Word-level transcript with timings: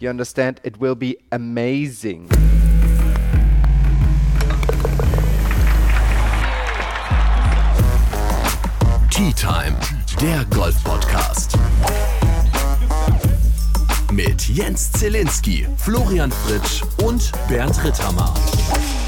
You 0.00 0.10
understand? 0.10 0.60
It 0.64 0.80
will 0.80 0.96
be 0.96 1.18
amazing. 1.30 2.28
Tea 9.10 9.32
Time, 9.32 9.76
der 10.20 10.44
Golf-Podcast. 10.46 11.56
Mit 14.12 14.48
Jens 14.48 14.90
Zielinski, 14.92 15.66
Florian 15.76 16.32
Fritsch 16.32 16.82
und 17.04 17.30
Bernd 17.48 17.82
Ritthammer. 17.84 18.34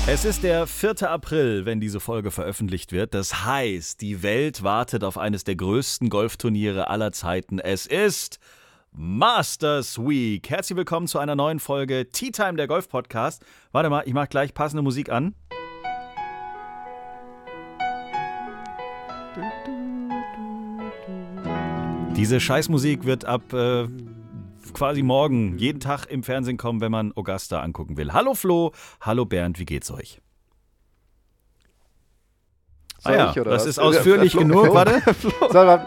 Es 0.07 0.25
ist 0.25 0.45
der 0.45 0.69
4. 0.69 1.11
April, 1.11 1.67
wenn 1.67 1.81
diese 1.81 1.99
Folge 1.99 2.31
veröffentlicht 2.31 2.93
wird. 2.93 3.13
Das 3.13 3.45
heißt, 3.45 4.01
die 4.01 4.23
Welt 4.23 4.63
wartet 4.63 5.03
auf 5.03 5.19
eines 5.19 5.43
der 5.43 5.57
größten 5.57 6.11
Golfturniere 6.11 6.89
aller 6.89 7.11
Zeiten. 7.11 7.59
Es 7.59 7.87
ist 7.87 8.39
Masters 8.99 9.99
Week. 9.99 10.49
Herzlich 10.49 10.75
willkommen 10.75 11.07
zu 11.07 11.19
einer 11.19 11.37
neuen 11.37 11.61
Folge 11.61 12.09
Tea 12.11 12.31
Time, 12.31 12.55
der 12.55 12.67
Golf 12.67 12.89
Podcast. 12.89 13.45
Warte 13.71 13.91
mal, 13.91 14.03
ich 14.07 14.15
mache 14.15 14.29
gleich 14.29 14.55
passende 14.55 14.83
Musik 14.83 15.11
an. 15.11 15.35
Diese 22.17 22.41
Scheißmusik 22.41 23.05
wird 23.05 23.25
ab 23.27 23.53
äh, 23.53 23.87
quasi 24.73 25.03
morgen 25.03 25.59
jeden 25.59 25.81
Tag 25.81 26.07
im 26.07 26.23
Fernsehen 26.23 26.57
kommen, 26.57 26.81
wenn 26.81 26.91
man 26.91 27.13
Augusta 27.15 27.61
angucken 27.61 27.97
will. 27.97 28.13
Hallo 28.13 28.35
Flo, 28.35 28.73
hallo 29.03 29.27
Bernd, 29.27 29.59
wie 29.59 29.67
geht's 29.67 29.91
euch? 29.91 30.21
Ah 33.05 33.13
ja, 33.13 33.29
ich, 33.29 33.35
das 33.35 33.47
was? 33.47 33.67
ist 33.67 33.79
ausführlich 33.79 34.33
Flo- 34.33 34.41
genug. 34.41 34.65
Flo- 34.67 34.75
Warte. 34.75 35.03
Soll 35.53 35.87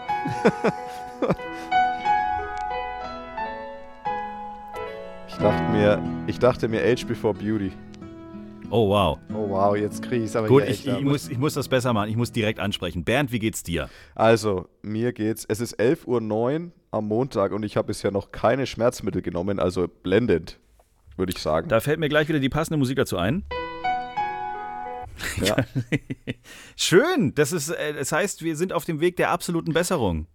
dachte 5.40 5.72
mir, 5.72 6.24
ich 6.26 6.38
dachte 6.38 6.68
mir 6.68 6.84
Age 6.84 7.06
Before 7.06 7.32
Beauty. 7.32 7.72
Oh 8.68 8.90
wow. 8.90 9.18
Oh 9.32 9.48
wow, 9.48 9.74
jetzt 9.74 10.02
kriege 10.02 10.24
ich 10.24 10.30
es 10.30 10.36
aber 10.36 10.48
Gut, 10.48 10.64
ich, 10.68 10.86
ich, 10.86 11.00
muss, 11.00 11.30
ich 11.30 11.38
muss 11.38 11.54
das 11.54 11.66
besser 11.66 11.94
machen. 11.94 12.10
Ich 12.10 12.16
muss 12.16 12.30
direkt 12.30 12.60
ansprechen. 12.60 13.04
Bernd, 13.04 13.32
wie 13.32 13.38
geht's 13.38 13.62
dir? 13.62 13.88
Also, 14.14 14.68
mir 14.82 15.14
geht's, 15.14 15.46
es 15.48 15.60
ist 15.60 15.80
11.09 15.80 16.06
Uhr 16.06 16.72
am 16.90 17.08
Montag 17.08 17.52
und 17.52 17.62
ich 17.62 17.78
habe 17.78 17.86
bisher 17.86 18.10
noch 18.10 18.32
keine 18.32 18.66
Schmerzmittel 18.66 19.22
genommen, 19.22 19.58
also 19.58 19.88
blendend, 19.88 20.60
würde 21.16 21.32
ich 21.34 21.38
sagen. 21.38 21.68
Da 21.68 21.80
fällt 21.80 22.00
mir 22.00 22.10
gleich 22.10 22.28
wieder 22.28 22.38
die 22.40 22.50
passende 22.50 22.76
Musik 22.76 22.96
dazu 22.96 23.16
ein. 23.16 23.44
Ja. 25.42 25.56
Schön. 26.76 27.34
Das, 27.34 27.52
ist, 27.52 27.70
äh, 27.70 27.94
das 27.94 28.12
heißt, 28.12 28.42
wir 28.44 28.56
sind 28.56 28.74
auf 28.74 28.84
dem 28.84 29.00
Weg 29.00 29.16
der 29.16 29.30
absoluten 29.30 29.72
Besserung. 29.72 30.26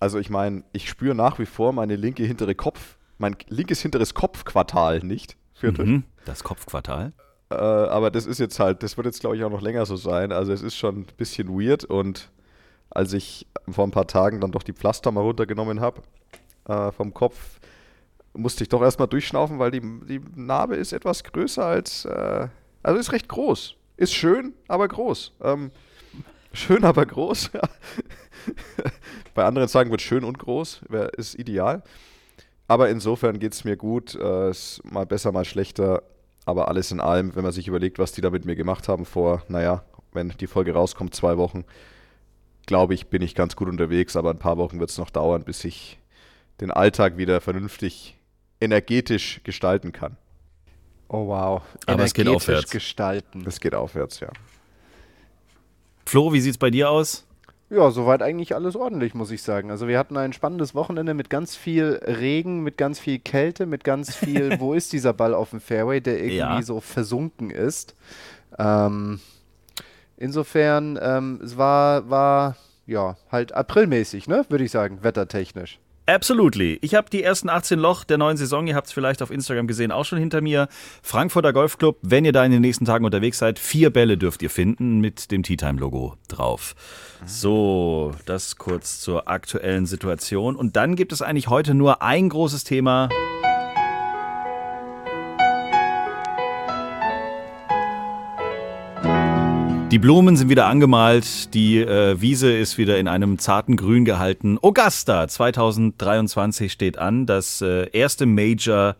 Also 0.00 0.18
ich 0.18 0.30
meine, 0.30 0.64
ich 0.72 0.88
spüre 0.88 1.14
nach 1.14 1.38
wie 1.38 1.46
vor 1.46 1.74
meine 1.74 1.96
linke 1.96 2.24
hintere 2.24 2.54
Kopf, 2.54 2.96
mein 3.18 3.36
linkes 3.48 3.80
hinteres 3.80 4.14
Kopfquartal 4.14 5.00
nicht. 5.00 5.36
Viertel. 5.54 5.86
Mhm. 5.86 6.04
Das 6.24 6.44
Kopfquartal. 6.44 7.12
Äh, 7.50 7.54
aber 7.54 8.10
das 8.10 8.26
ist 8.26 8.38
jetzt 8.38 8.58
halt, 8.58 8.82
das 8.82 8.96
wird 8.96 9.06
jetzt 9.06 9.20
glaube 9.20 9.36
ich 9.36 9.44
auch 9.44 9.50
noch 9.50 9.62
länger 9.62 9.86
so 9.86 9.96
sein. 9.96 10.32
Also 10.32 10.52
es 10.52 10.62
ist 10.62 10.76
schon 10.76 11.00
ein 11.00 11.06
bisschen 11.16 11.48
weird 11.48 11.84
und 11.84 12.30
als 12.90 13.12
ich 13.12 13.46
vor 13.68 13.86
ein 13.86 13.90
paar 13.90 14.06
Tagen 14.06 14.40
dann 14.40 14.52
doch 14.52 14.62
die 14.62 14.72
Pflaster 14.72 15.10
mal 15.10 15.20
runtergenommen 15.20 15.80
habe 15.80 16.02
äh, 16.68 16.92
vom 16.92 17.12
Kopf, 17.12 17.58
musste 18.32 18.64
ich 18.64 18.68
doch 18.68 18.82
erstmal 18.82 19.08
durchschnaufen, 19.08 19.58
weil 19.58 19.70
die, 19.70 19.80
die 19.80 20.20
Narbe 20.34 20.76
ist 20.76 20.92
etwas 20.92 21.24
größer 21.24 21.64
als, 21.64 22.04
äh, 22.04 22.48
also 22.82 22.98
ist 22.98 23.12
recht 23.12 23.28
groß. 23.28 23.76
Ist 23.96 24.12
schön, 24.12 24.54
aber 24.66 24.88
groß. 24.88 25.32
Ähm, 25.40 25.70
schön, 26.52 26.84
aber 26.84 27.06
groß. 27.06 27.50
Bei 29.34 29.44
anderen 29.44 29.68
sagen 29.68 29.90
wird 29.90 30.02
schön 30.02 30.24
und 30.24 30.38
groß, 30.38 30.82
wär, 30.88 31.14
ist 31.14 31.38
ideal. 31.38 31.82
Aber 32.66 32.88
insofern 32.88 33.38
geht 33.38 33.52
es 33.52 33.64
mir 33.64 33.76
gut. 33.76 34.14
Äh, 34.14 34.50
ist 34.50 34.80
mal 34.84 35.06
besser, 35.06 35.32
mal 35.32 35.44
schlechter. 35.44 36.02
Aber 36.46 36.68
alles 36.68 36.90
in 36.90 37.00
allem, 37.00 37.34
wenn 37.36 37.42
man 37.42 37.52
sich 37.52 37.68
überlegt, 37.68 37.98
was 37.98 38.12
die 38.12 38.20
da 38.20 38.30
mit 38.30 38.44
mir 38.44 38.56
gemacht 38.56 38.88
haben 38.88 39.04
vor, 39.04 39.42
naja, 39.48 39.82
wenn 40.12 40.28
die 40.28 40.46
Folge 40.46 40.74
rauskommt, 40.74 41.14
zwei 41.14 41.36
Wochen, 41.38 41.64
glaube 42.66 42.94
ich, 42.94 43.06
bin 43.08 43.22
ich 43.22 43.34
ganz 43.34 43.56
gut 43.56 43.68
unterwegs. 43.68 44.16
Aber 44.16 44.30
ein 44.30 44.38
paar 44.38 44.56
Wochen 44.56 44.80
wird 44.80 44.90
es 44.90 44.98
noch 44.98 45.10
dauern, 45.10 45.44
bis 45.44 45.64
ich 45.64 45.98
den 46.60 46.70
Alltag 46.70 47.16
wieder 47.16 47.40
vernünftig 47.40 48.16
energetisch 48.60 49.40
gestalten 49.44 49.92
kann. 49.92 50.16
Oh 51.08 51.28
wow. 51.28 51.62
Aber 51.86 52.04
es 52.04 52.14
geht 52.14 52.26
Energetisch 52.26 52.48
aufwärts. 52.48 52.70
gestalten. 52.70 53.44
Das 53.44 53.60
geht 53.60 53.74
aufwärts, 53.74 54.20
ja. 54.20 54.28
Flo, 56.06 56.32
wie 56.32 56.40
sieht's 56.40 56.58
bei 56.58 56.70
dir 56.70 56.90
aus? 56.90 57.26
Ja, 57.74 57.90
soweit 57.90 58.22
eigentlich 58.22 58.54
alles 58.54 58.76
ordentlich, 58.76 59.14
muss 59.14 59.32
ich 59.32 59.42
sagen. 59.42 59.70
Also 59.72 59.88
wir 59.88 59.98
hatten 59.98 60.16
ein 60.16 60.32
spannendes 60.32 60.76
Wochenende 60.76 61.12
mit 61.12 61.28
ganz 61.28 61.56
viel 61.56 62.00
Regen, 62.06 62.62
mit 62.62 62.76
ganz 62.78 63.00
viel 63.00 63.18
Kälte, 63.18 63.66
mit 63.66 63.82
ganz 63.82 64.14
viel, 64.14 64.56
wo 64.60 64.74
ist 64.74 64.92
dieser 64.92 65.12
Ball 65.12 65.34
auf 65.34 65.50
dem 65.50 65.60
Fairway, 65.60 66.00
der 66.00 66.18
irgendwie 66.18 66.36
Ja. 66.36 66.62
so 66.62 66.80
versunken 66.80 67.50
ist. 67.50 67.96
Ähm, 68.58 69.18
insofern, 70.16 70.98
ähm, 71.02 71.40
es 71.42 71.56
war, 71.56 72.08
war, 72.08 72.56
ja, 72.86 73.16
halt 73.32 73.52
aprilmäßig, 73.52 74.28
ne, 74.28 74.44
würde 74.48 74.64
ich 74.64 74.70
sagen, 74.70 74.98
wettertechnisch. 75.02 75.80
Absolutely. 76.06 76.78
Ich 76.82 76.94
habe 76.94 77.08
die 77.08 77.22
ersten 77.22 77.48
18 77.48 77.78
Loch 77.78 78.04
der 78.04 78.18
neuen 78.18 78.36
Saison, 78.36 78.66
ihr 78.66 78.74
habt 78.74 78.88
es 78.88 78.92
vielleicht 78.92 79.22
auf 79.22 79.30
Instagram 79.30 79.66
gesehen, 79.66 79.90
auch 79.90 80.04
schon 80.04 80.18
hinter 80.18 80.42
mir. 80.42 80.68
Frankfurter 81.02 81.54
Golfclub, 81.54 81.98
wenn 82.02 82.26
ihr 82.26 82.32
da 82.32 82.44
in 82.44 82.52
den 82.52 82.60
nächsten 82.60 82.84
Tagen 82.84 83.06
unterwegs 83.06 83.38
seid, 83.38 83.58
vier 83.58 83.90
Bälle 83.90 84.18
dürft 84.18 84.42
ihr 84.42 84.50
finden 84.50 85.00
mit 85.00 85.30
dem 85.30 85.42
Tea 85.42 85.56
Time 85.56 85.80
Logo 85.80 86.16
drauf. 86.28 86.74
So, 87.24 88.12
das 88.26 88.56
kurz 88.56 89.00
zur 89.00 89.28
aktuellen 89.28 89.86
Situation. 89.86 90.56
Und 90.56 90.76
dann 90.76 90.94
gibt 90.94 91.12
es 91.12 91.22
eigentlich 91.22 91.48
heute 91.48 91.72
nur 91.72 92.02
ein 92.02 92.28
großes 92.28 92.64
Thema. 92.64 93.08
Die 99.94 100.00
Blumen 100.00 100.36
sind 100.36 100.48
wieder 100.48 100.66
angemalt, 100.66 101.54
die 101.54 101.78
äh, 101.78 102.20
Wiese 102.20 102.52
ist 102.52 102.78
wieder 102.78 102.98
in 102.98 103.06
einem 103.06 103.38
zarten 103.38 103.76
Grün 103.76 104.04
gehalten. 104.04 104.58
Augusta 104.60 105.28
2023 105.28 106.72
steht 106.72 106.98
an, 106.98 107.26
das 107.26 107.62
äh, 107.62 107.88
erste 107.92 108.26
Major 108.26 108.96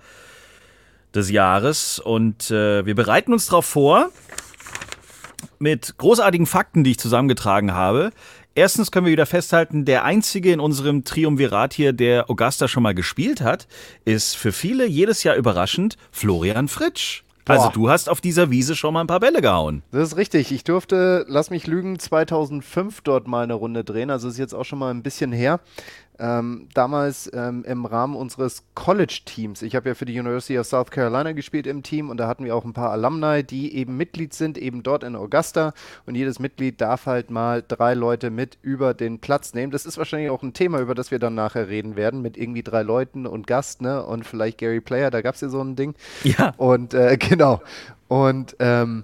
des 1.12 1.32
Jahres 1.32 1.98
und 1.98 2.48
äh, 2.52 2.86
wir 2.86 2.94
bereiten 2.94 3.32
uns 3.32 3.46
darauf 3.46 3.66
vor 3.66 4.10
mit 5.58 5.98
großartigen 5.98 6.46
Fakten, 6.46 6.84
die 6.84 6.92
ich 6.92 7.00
zusammengetragen 7.00 7.72
habe. 7.72 8.12
Erstens 8.54 8.92
können 8.92 9.06
wir 9.06 9.12
wieder 9.12 9.26
festhalten, 9.26 9.84
der 9.84 10.04
einzige 10.04 10.52
in 10.52 10.60
unserem 10.60 11.02
Triumvirat 11.02 11.74
hier, 11.74 11.92
der 11.92 12.30
Augusta 12.30 12.68
schon 12.68 12.84
mal 12.84 12.94
gespielt 12.94 13.40
hat, 13.40 13.66
ist 14.04 14.36
für 14.36 14.52
viele 14.52 14.86
jedes 14.86 15.24
Jahr 15.24 15.34
überraschend 15.34 15.96
Florian 16.12 16.68
Fritsch. 16.68 17.24
Also 17.46 17.68
du 17.68 17.90
hast 17.90 18.08
auf 18.08 18.20
dieser 18.20 18.50
Wiese 18.50 18.74
schon 18.74 18.94
mal 18.94 19.00
ein 19.00 19.06
paar 19.06 19.20
Bälle 19.20 19.42
gehauen. 19.42 19.82
Das 19.90 20.08
ist 20.08 20.16
richtig. 20.16 20.50
Ich 20.52 20.64
durfte, 20.64 21.26
lass 21.28 21.50
mich 21.50 21.66
lügen, 21.66 21.98
2005 21.98 23.02
dort 23.02 23.28
mal 23.28 23.44
eine 23.44 23.54
Runde 23.54 23.84
drehen. 23.84 24.10
Also 24.10 24.28
ist 24.28 24.38
jetzt 24.38 24.54
auch 24.54 24.64
schon 24.64 24.78
mal 24.78 24.90
ein 24.90 25.02
bisschen 25.02 25.32
her. 25.32 25.60
Ähm, 26.16 26.68
damals 26.74 27.28
ähm, 27.34 27.64
im 27.66 27.86
Rahmen 27.86 28.14
unseres 28.14 28.62
College-Teams. 28.76 29.62
Ich 29.62 29.74
habe 29.74 29.88
ja 29.88 29.94
für 29.96 30.04
die 30.04 30.18
University 30.18 30.56
of 30.58 30.66
South 30.66 30.92
Carolina 30.92 31.32
gespielt 31.32 31.66
im 31.66 31.82
Team 31.82 32.08
und 32.08 32.18
da 32.18 32.28
hatten 32.28 32.44
wir 32.44 32.54
auch 32.54 32.64
ein 32.64 32.72
paar 32.72 32.92
Alumni, 32.92 33.42
die 33.42 33.74
eben 33.74 33.96
Mitglied 33.96 34.32
sind, 34.32 34.56
eben 34.56 34.84
dort 34.84 35.02
in 35.02 35.16
Augusta. 35.16 35.72
Und 36.06 36.14
jedes 36.14 36.38
Mitglied 36.38 36.80
darf 36.80 37.06
halt 37.06 37.30
mal 37.30 37.64
drei 37.66 37.94
Leute 37.94 38.30
mit 38.30 38.58
über 38.62 38.94
den 38.94 39.18
Platz 39.18 39.54
nehmen. 39.54 39.72
Das 39.72 39.86
ist 39.86 39.98
wahrscheinlich 39.98 40.30
auch 40.30 40.44
ein 40.44 40.52
Thema, 40.52 40.78
über 40.78 40.94
das 40.94 41.10
wir 41.10 41.18
dann 41.18 41.34
nachher 41.34 41.68
reden 41.68 41.96
werden, 41.96 42.22
mit 42.22 42.36
irgendwie 42.36 42.62
drei 42.62 42.82
Leuten 42.82 43.26
und 43.26 43.48
Gast, 43.48 43.82
ne? 43.82 44.04
Und 44.04 44.24
vielleicht 44.24 44.58
Gary 44.58 44.80
Player, 44.80 45.10
da 45.10 45.20
gab 45.20 45.34
es 45.34 45.40
ja 45.40 45.48
so 45.48 45.60
ein 45.60 45.74
Ding. 45.74 45.96
Ja. 46.22 46.54
Und 46.58 46.94
äh, 46.94 47.16
genau. 47.18 47.60
Und 48.06 48.54
ähm, 48.60 49.02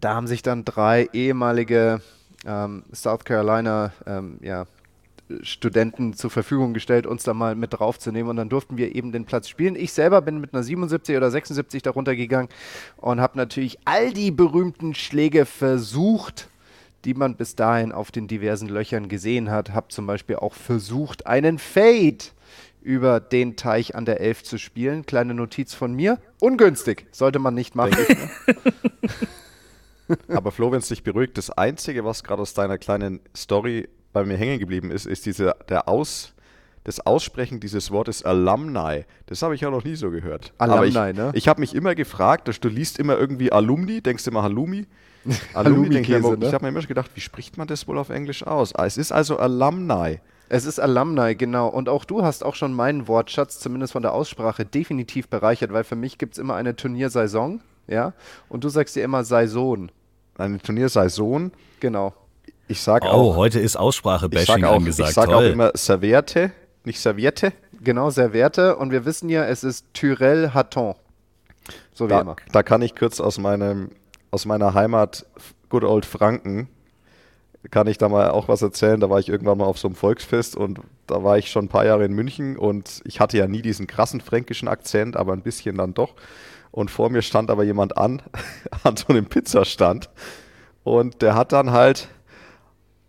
da 0.00 0.14
haben 0.14 0.26
sich 0.26 0.42
dann 0.42 0.64
drei 0.64 1.08
ehemalige 1.12 2.00
ähm, 2.46 2.84
South 2.94 3.24
Carolina 3.24 3.92
ähm, 4.06 4.38
ja, 4.40 4.64
Studenten 5.42 6.14
zur 6.14 6.30
Verfügung 6.30 6.74
gestellt, 6.74 7.06
uns 7.06 7.22
da 7.22 7.34
mal 7.34 7.54
mit 7.54 7.74
draufzunehmen. 7.74 8.30
Und 8.30 8.36
dann 8.36 8.48
durften 8.48 8.76
wir 8.76 8.94
eben 8.94 9.12
den 9.12 9.24
Platz 9.24 9.48
spielen. 9.48 9.76
Ich 9.76 9.92
selber 9.92 10.22
bin 10.22 10.40
mit 10.40 10.54
einer 10.54 10.62
77 10.62 11.16
oder 11.16 11.30
76 11.30 11.82
darunter 11.82 12.16
gegangen 12.16 12.48
und 12.96 13.20
habe 13.20 13.36
natürlich 13.36 13.78
all 13.84 14.12
die 14.12 14.30
berühmten 14.30 14.94
Schläge 14.94 15.44
versucht, 15.44 16.48
die 17.04 17.14
man 17.14 17.36
bis 17.36 17.54
dahin 17.54 17.92
auf 17.92 18.10
den 18.10 18.26
diversen 18.26 18.68
Löchern 18.68 19.08
gesehen 19.08 19.50
hat. 19.50 19.70
Habe 19.70 19.88
zum 19.88 20.06
Beispiel 20.06 20.36
auch 20.36 20.54
versucht, 20.54 21.26
einen 21.26 21.58
Fade 21.58 22.18
über 22.80 23.20
den 23.20 23.56
Teich 23.56 23.94
an 23.94 24.04
der 24.04 24.20
11 24.20 24.44
zu 24.44 24.58
spielen. 24.58 25.04
Kleine 25.04 25.34
Notiz 25.34 25.74
von 25.74 25.94
mir. 25.94 26.18
Ungünstig. 26.40 27.06
Sollte 27.10 27.38
man 27.38 27.54
nicht 27.54 27.74
machen. 27.74 27.98
Aber 30.28 30.52
Flo, 30.52 30.72
wenn 30.72 30.78
es 30.78 30.88
dich 30.88 31.02
beruhigt, 31.02 31.36
das 31.36 31.50
Einzige, 31.50 32.04
was 32.04 32.24
gerade 32.24 32.40
aus 32.40 32.54
deiner 32.54 32.78
kleinen 32.78 33.20
Story 33.36 33.88
bei 34.12 34.24
mir 34.24 34.36
hängen 34.36 34.58
geblieben 34.58 34.90
ist, 34.90 35.06
ist 35.06 35.26
diese, 35.26 35.54
der 35.68 35.88
Aus, 35.88 36.34
das 36.84 37.00
Aussprechen 37.00 37.60
dieses 37.60 37.90
Wortes 37.90 38.24
Alumni. 38.24 39.04
Das 39.26 39.42
habe 39.42 39.54
ich 39.54 39.60
ja 39.60 39.70
noch 39.70 39.84
nie 39.84 39.96
so 39.96 40.10
gehört. 40.10 40.52
Alumni, 40.58 40.88
ich, 40.88 41.16
ne? 41.16 41.30
Ich 41.34 41.48
habe 41.48 41.60
mich 41.60 41.74
immer 41.74 41.94
gefragt, 41.94 42.48
dass 42.48 42.60
du 42.60 42.68
liest 42.68 42.98
immer 42.98 43.18
irgendwie 43.18 43.52
Alumni, 43.52 44.00
denkst 44.00 44.26
immer 44.26 44.42
Halloumi. 44.42 44.86
Alumni, 45.54 45.90
denk 45.90 46.08
ich, 46.08 46.22
ne? 46.22 46.46
ich 46.46 46.54
habe 46.54 46.64
mir 46.64 46.68
immer 46.68 46.80
gedacht, 46.80 47.10
wie 47.14 47.20
spricht 47.20 47.58
man 47.58 47.66
das 47.66 47.86
wohl 47.88 47.98
auf 47.98 48.08
Englisch 48.08 48.46
aus? 48.46 48.74
Ah, 48.74 48.86
Es 48.86 48.96
ist 48.96 49.12
also 49.12 49.38
Alumni. 49.38 50.20
Es 50.48 50.64
ist 50.64 50.78
Alumni, 50.80 51.34
genau. 51.34 51.68
Und 51.68 51.88
auch 51.90 52.04
du 52.06 52.22
hast 52.22 52.42
auch 52.42 52.54
schon 52.54 52.72
meinen 52.72 53.06
Wortschatz, 53.06 53.58
zumindest 53.58 53.92
von 53.92 54.02
der 54.02 54.14
Aussprache, 54.14 54.64
definitiv 54.64 55.28
bereichert, 55.28 55.72
weil 55.72 55.84
für 55.84 55.96
mich 55.96 56.16
gibt 56.16 56.34
es 56.34 56.38
immer 56.38 56.54
eine 56.54 56.74
Turniersaison, 56.74 57.60
ja. 57.86 58.14
Und 58.48 58.64
du 58.64 58.70
sagst 58.70 58.96
dir 58.96 59.04
immer 59.04 59.24
Saison. 59.24 59.90
Eine 60.38 60.58
Turniersaison. 60.58 61.52
Genau. 61.80 62.14
Ich 62.68 62.82
sag 62.82 63.04
Oh, 63.04 63.08
auch, 63.08 63.36
heute 63.36 63.58
ist 63.60 63.76
Aussprache-Bashing 63.76 64.64
auch, 64.64 64.76
angesagt. 64.76 65.08
ich 65.08 65.14
sag 65.14 65.28
auch 65.30 65.40
immer 65.42 65.70
Serviette, 65.74 66.52
nicht 66.84 67.00
Serviette. 67.00 67.52
Genau, 67.82 68.10
Serviette. 68.10 68.76
Und 68.76 68.90
wir 68.90 69.04
wissen 69.04 69.28
ja, 69.28 69.44
es 69.46 69.64
ist 69.64 69.86
Tyrell 69.94 70.50
Hatton. 70.52 70.94
So 71.94 72.06
wie 72.06 72.10
Da, 72.10 72.20
immer. 72.20 72.36
da 72.52 72.62
kann 72.62 72.82
ich 72.82 72.94
kurz 72.94 73.20
aus 73.20 73.38
meinem 73.38 73.90
aus 74.30 74.44
meiner 74.44 74.74
Heimat 74.74 75.24
Good 75.70 75.84
Old 75.84 76.04
Franken 76.04 76.68
kann 77.70 77.86
ich 77.86 77.98
da 77.98 78.08
mal 78.08 78.30
auch 78.30 78.46
was 78.48 78.62
erzählen. 78.62 79.00
Da 79.00 79.10
war 79.10 79.18
ich 79.18 79.28
irgendwann 79.28 79.58
mal 79.58 79.64
auf 79.64 79.78
so 79.78 79.88
einem 79.88 79.94
Volksfest 79.94 80.54
und 80.56 80.80
da 81.06 81.24
war 81.24 81.38
ich 81.38 81.50
schon 81.50 81.64
ein 81.64 81.68
paar 81.68 81.84
Jahre 81.86 82.04
in 82.04 82.12
München 82.12 82.56
und 82.56 83.00
ich 83.04 83.20
hatte 83.20 83.36
ja 83.38 83.46
nie 83.46 83.62
diesen 83.62 83.86
krassen 83.86 84.20
fränkischen 84.20 84.68
Akzent, 84.68 85.16
aber 85.16 85.32
ein 85.32 85.42
bisschen 85.42 85.76
dann 85.76 85.94
doch. 85.94 86.14
Und 86.70 86.90
vor 86.90 87.10
mir 87.10 87.22
stand 87.22 87.50
aber 87.50 87.64
jemand 87.64 87.96
an, 87.98 88.22
an 88.84 88.96
so 88.96 89.08
einem 89.08 89.26
Pizzastand 89.26 90.08
und 90.84 91.20
der 91.22 91.34
hat 91.34 91.52
dann 91.52 91.72
halt 91.72 92.08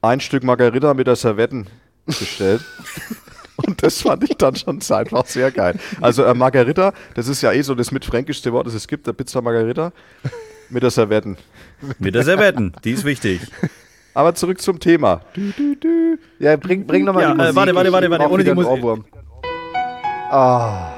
ein 0.02 0.20
Stück 0.20 0.44
Margarita 0.44 0.94
mit 0.94 1.08
der 1.08 1.16
Servetten 1.16 1.68
bestellt. 2.06 2.62
Und 3.68 3.84
das 3.84 4.02
fand 4.02 4.24
ich 4.24 4.38
dann 4.38 4.56
schon 4.56 4.80
einfach 4.92 5.26
sehr 5.26 5.52
geil. 5.52 5.78
Also 6.00 6.24
äh, 6.24 6.34
Margarita, 6.34 6.94
das 7.14 7.28
ist 7.28 7.42
ja 7.42 7.52
eh 7.52 7.62
so 7.62 7.76
das 7.76 7.92
mitfränkischste 7.92 8.54
Wort, 8.54 8.68
das 8.68 8.74
es 8.74 8.88
gibt, 8.88 9.06
der 9.06 9.12
Pizza 9.14 9.42
Margarita 9.42 9.92
mit 10.70 10.82
der 10.82 10.92
Servetten. 10.92 11.36
Mit 12.00 12.16
der 12.16 12.24
Servetten, 12.24 12.74
die 12.86 12.92
ist 12.92 13.04
wichtig. 13.04 13.42
Aber 14.14 14.34
zurück 14.34 14.62
zum 14.62 14.80
Thema. 14.80 15.22
Du, 15.34 15.52
du, 15.58 15.76
du. 15.76 16.18
Ja, 16.40 16.56
bring, 16.56 16.88
bring 16.88 17.04
nochmal 17.04 17.24
Ja, 17.24 17.34
die 17.34 17.40
äh, 17.40 17.44
Musik. 17.44 17.56
warte, 17.58 17.76
warte, 17.76 17.92
warte, 17.92 18.10
warte, 18.12 18.32
ohne 18.32 18.44
die 18.44 18.54
Musik. 18.54 18.84
Ah, 20.32 20.94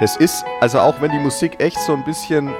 Das 0.00 0.16
ist, 0.16 0.44
also 0.60 0.80
auch 0.80 1.00
wenn 1.00 1.10
die 1.12 1.18
Musik 1.20 1.52
echt 1.60 1.78
so 1.78 1.94
ein 1.94 2.04
bisschen 2.04 2.50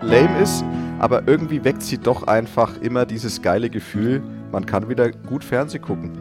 lame 0.00 0.40
ist, 0.40 0.64
aber 0.98 1.22
irgendwie 1.26 1.62
weckt 1.64 1.82
sie 1.82 1.98
doch 1.98 2.26
einfach 2.26 2.80
immer 2.80 3.06
dieses 3.06 3.40
geile 3.40 3.70
Gefühl, 3.70 4.22
man 4.52 4.66
kann 4.66 4.88
wieder 4.88 5.10
gut 5.10 5.44
Fernsehen 5.44 5.82
gucken. 5.82 6.12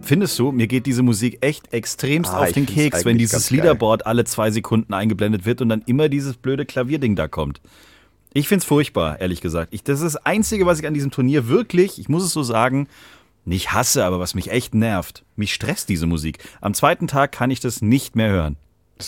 Findest 0.00 0.38
du, 0.38 0.52
mir 0.52 0.66
geht 0.66 0.86
diese 0.86 1.02
Musik 1.02 1.38
echt 1.40 1.72
extremst 1.72 2.32
Ah, 2.32 2.38
auf 2.38 2.52
den 2.52 2.66
Keks, 2.66 3.04
wenn 3.04 3.18
dieses. 3.18 3.50
Leaderboard 3.50 4.06
alle 4.06 4.24
zwei 4.24 4.50
Sekunden 4.50 4.94
eingeblendet 4.94 5.44
wird 5.44 5.60
und 5.60 5.68
dann 5.68 5.82
immer 5.86 6.08
dieses 6.08 6.36
blöde 6.36 6.64
Klavierding 6.64 7.16
da 7.16 7.28
kommt. 7.28 7.60
Ich 8.32 8.48
find's 8.48 8.64
furchtbar, 8.64 9.20
ehrlich 9.20 9.40
gesagt. 9.40 9.72
Ich, 9.74 9.82
das 9.82 10.00
ist 10.00 10.14
das 10.14 10.26
Einzige, 10.26 10.66
was 10.66 10.78
ich 10.78 10.86
an 10.86 10.94
diesem 10.94 11.10
Turnier 11.10 11.48
wirklich, 11.48 11.98
ich 11.98 12.08
muss 12.08 12.22
es 12.22 12.32
so 12.32 12.42
sagen, 12.42 12.86
nicht 13.44 13.72
hasse, 13.72 14.04
aber 14.04 14.20
was 14.20 14.34
mich 14.34 14.50
echt 14.50 14.74
nervt. 14.74 15.24
Mich 15.36 15.54
stresst 15.54 15.88
diese 15.88 16.06
Musik. 16.06 16.38
Am 16.60 16.74
zweiten 16.74 17.06
Tag 17.06 17.32
kann 17.32 17.50
ich 17.50 17.60
das 17.60 17.82
nicht 17.82 18.14
mehr 18.16 18.30
hören. 18.30 18.56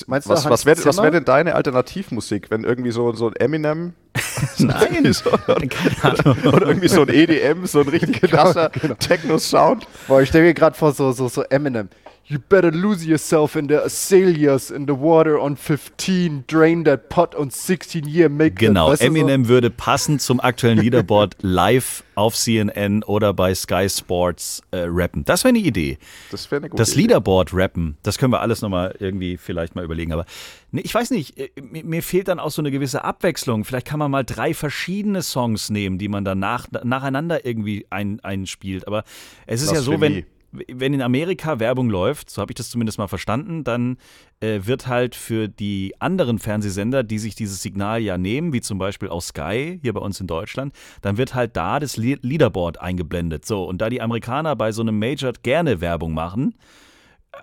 Meinst 0.06 0.28
Was, 0.28 0.48
was 0.48 0.66
wäre 0.66 0.78
wär 0.84 1.10
denn 1.10 1.25
deine 1.25 1.54
Alternativmusik, 1.54 2.50
wenn 2.50 2.64
irgendwie 2.64 2.90
so, 2.90 3.12
so 3.12 3.28
ein 3.28 3.37
Eminem? 3.37 3.94
Nein, 4.58 5.12
so, 5.12 5.31
oder, 5.31 6.54
oder 6.54 6.66
irgendwie 6.66 6.88
so 6.88 7.02
ein 7.02 7.08
EDM, 7.08 7.66
so 7.66 7.81
ein 7.81 7.88
richtig 7.88 8.20
krasser 8.31 8.70
Techno-Sound? 8.70 9.87
Boah, 10.08 10.22
ich 10.22 10.28
stelle 10.28 10.44
mir 10.44 10.54
gerade 10.54 10.76
vor, 10.76 10.92
so, 10.92 11.12
so, 11.12 11.28
so 11.28 11.42
Eminem. 11.42 11.88
You 12.31 12.38
better 12.38 12.71
lose 12.71 13.05
yourself 13.05 13.56
in 13.56 13.67
the 13.67 13.82
azaleas 13.82 14.71
in 14.71 14.87
the 14.87 14.94
water 14.94 15.37
on 15.37 15.56
15, 15.56 16.44
drain 16.47 16.85
that 16.85 17.09
pot 17.09 17.35
on 17.35 17.50
16 17.50 18.06
year, 18.06 18.29
make 18.29 18.55
Genau, 18.55 18.93
Eminem 18.93 19.49
würde 19.49 19.69
passend 19.69 20.23
zum 20.23 20.38
aktuellen 20.38 20.79
Leaderboard 20.79 21.35
live 21.43 22.05
auf 22.15 22.37
CNN 22.37 23.03
oder 23.03 23.35
bei 23.35 23.53
Sky 23.53 23.88
Sports 23.88 24.62
äh, 24.71 24.85
rappen. 24.87 25.25
Das 25.25 25.43
wäre 25.43 25.49
eine 25.49 25.59
Idee. 25.59 25.99
Das 26.31 26.49
wäre 26.53 26.61
eine 26.61 26.69
gute 26.69 26.81
Das 26.81 26.93
Idee. 26.93 27.00
Leaderboard 27.00 27.53
rappen, 27.53 27.97
das 28.05 28.17
können 28.17 28.33
wir 28.33 28.41
alles 28.41 28.62
nochmal 28.62 28.94
irgendwie 29.00 29.37
vielleicht 29.37 29.75
mal 29.75 29.85
überlegen. 29.85 30.12
Aber 30.12 30.25
nee, 30.71 30.83
ich 30.83 30.94
weiß 30.94 31.11
nicht, 31.11 31.37
äh, 31.37 31.50
mir, 31.61 31.83
mir 31.83 32.03
fehlt 32.05 32.29
dann 32.29 32.38
auch 32.38 32.53
so 32.53 32.62
eine 32.62 32.71
gewisse 32.71 33.03
Abwechslung. 33.03 33.65
Vielleicht 33.65 33.88
kann 33.88 33.99
man 33.99 34.09
mal 34.09 34.23
drei 34.23 34.55
verschiedene 34.55 35.23
Songs 35.23 35.69
nehmen, 35.69 35.99
die 35.99 36.06
man 36.06 36.25
dann 36.25 36.38
nach, 36.38 36.69
nacheinander 36.85 37.44
irgendwie 37.44 37.88
ein, 37.91 38.21
einspielt. 38.21 38.87
Aber 38.87 39.03
es 39.49 39.62
ist 39.62 39.73
ja 39.73 39.81
so, 39.81 40.00
wenn, 40.00 40.26
wenn 40.52 40.94
in 40.94 41.02
Amerika 41.02 41.61
Werbung 41.61 41.91
läuft, 41.91 42.31
so 42.31 42.43
habe 42.43 42.52
ich 42.52 42.56
das 42.56 42.70
zumindest 42.70 42.99
mal 42.99 43.06
verstanden, 43.06 43.62
dann 43.62 43.99
äh, 44.41 44.61
wird 44.64 44.87
halt 44.87 45.14
für 45.14 45.49
die 45.49 45.94
anderen 46.00 46.38
Fernsehsender, 46.38 47.02
die 47.02 47.19
sich 47.19 47.35
dieses 47.35 47.62
Signal 47.62 48.00
ja 48.00 48.19
nehmen, 48.19 48.52
wie 48.52 48.61
zum 48.61 48.79
Beispiel 48.79 49.08
auch 49.08 49.23
Sky 49.23 49.79
hier 49.81 49.93
bei 49.93 50.00
uns 50.00 50.20
in 50.20 50.26
Deutschland, 50.26 50.75
dann 51.02 51.17
wird 51.17 51.35
halt 51.35 51.56
da 51.56 51.79
das 51.79 51.97
Le 51.97 52.19
Leaderboard 52.20 52.81
eingeblendet. 52.81 53.47
So, 53.47 53.64
und 53.64 53.81
da 53.81 53.88
die 53.88 54.02
Amerikaner 54.02 54.56
bei 54.56 54.73
so 54.73 54.82
einem 54.82 54.99
Major 54.99 55.32
gerne 55.43 55.81
Werbung 55.81 56.14
machen, 56.14 56.56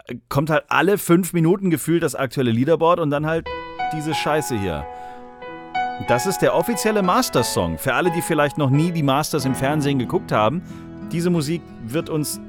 äh, 0.07 0.15
kommt 0.27 0.49
halt 0.49 0.65
alle 0.67 0.97
fünf 0.97 1.31
Minuten 1.31 1.69
gefühlt 1.69 2.03
das 2.03 2.15
aktuelle 2.15 2.51
Leaderboard 2.51 2.99
und 2.99 3.09
dann 3.09 3.25
halt 3.25 3.47
diese 3.93 4.13
Scheiße 4.13 4.59
hier. 4.59 4.85
Das 6.07 6.27
ist 6.27 6.39
der 6.39 6.53
offizielle 6.53 7.01
Masters-Song. 7.01 7.77
Für 7.77 7.93
alle, 7.95 8.11
die 8.11 8.21
vielleicht 8.21 8.57
noch 8.57 8.69
nie 8.69 8.91
die 8.91 9.01
Masters 9.01 9.45
im 9.45 9.55
Fernsehen 9.55 9.97
geguckt 9.97 10.31
haben, 10.31 10.61
diese 11.11 11.29
Musik 11.29 11.61
wird 11.85 12.09
uns 12.09 12.39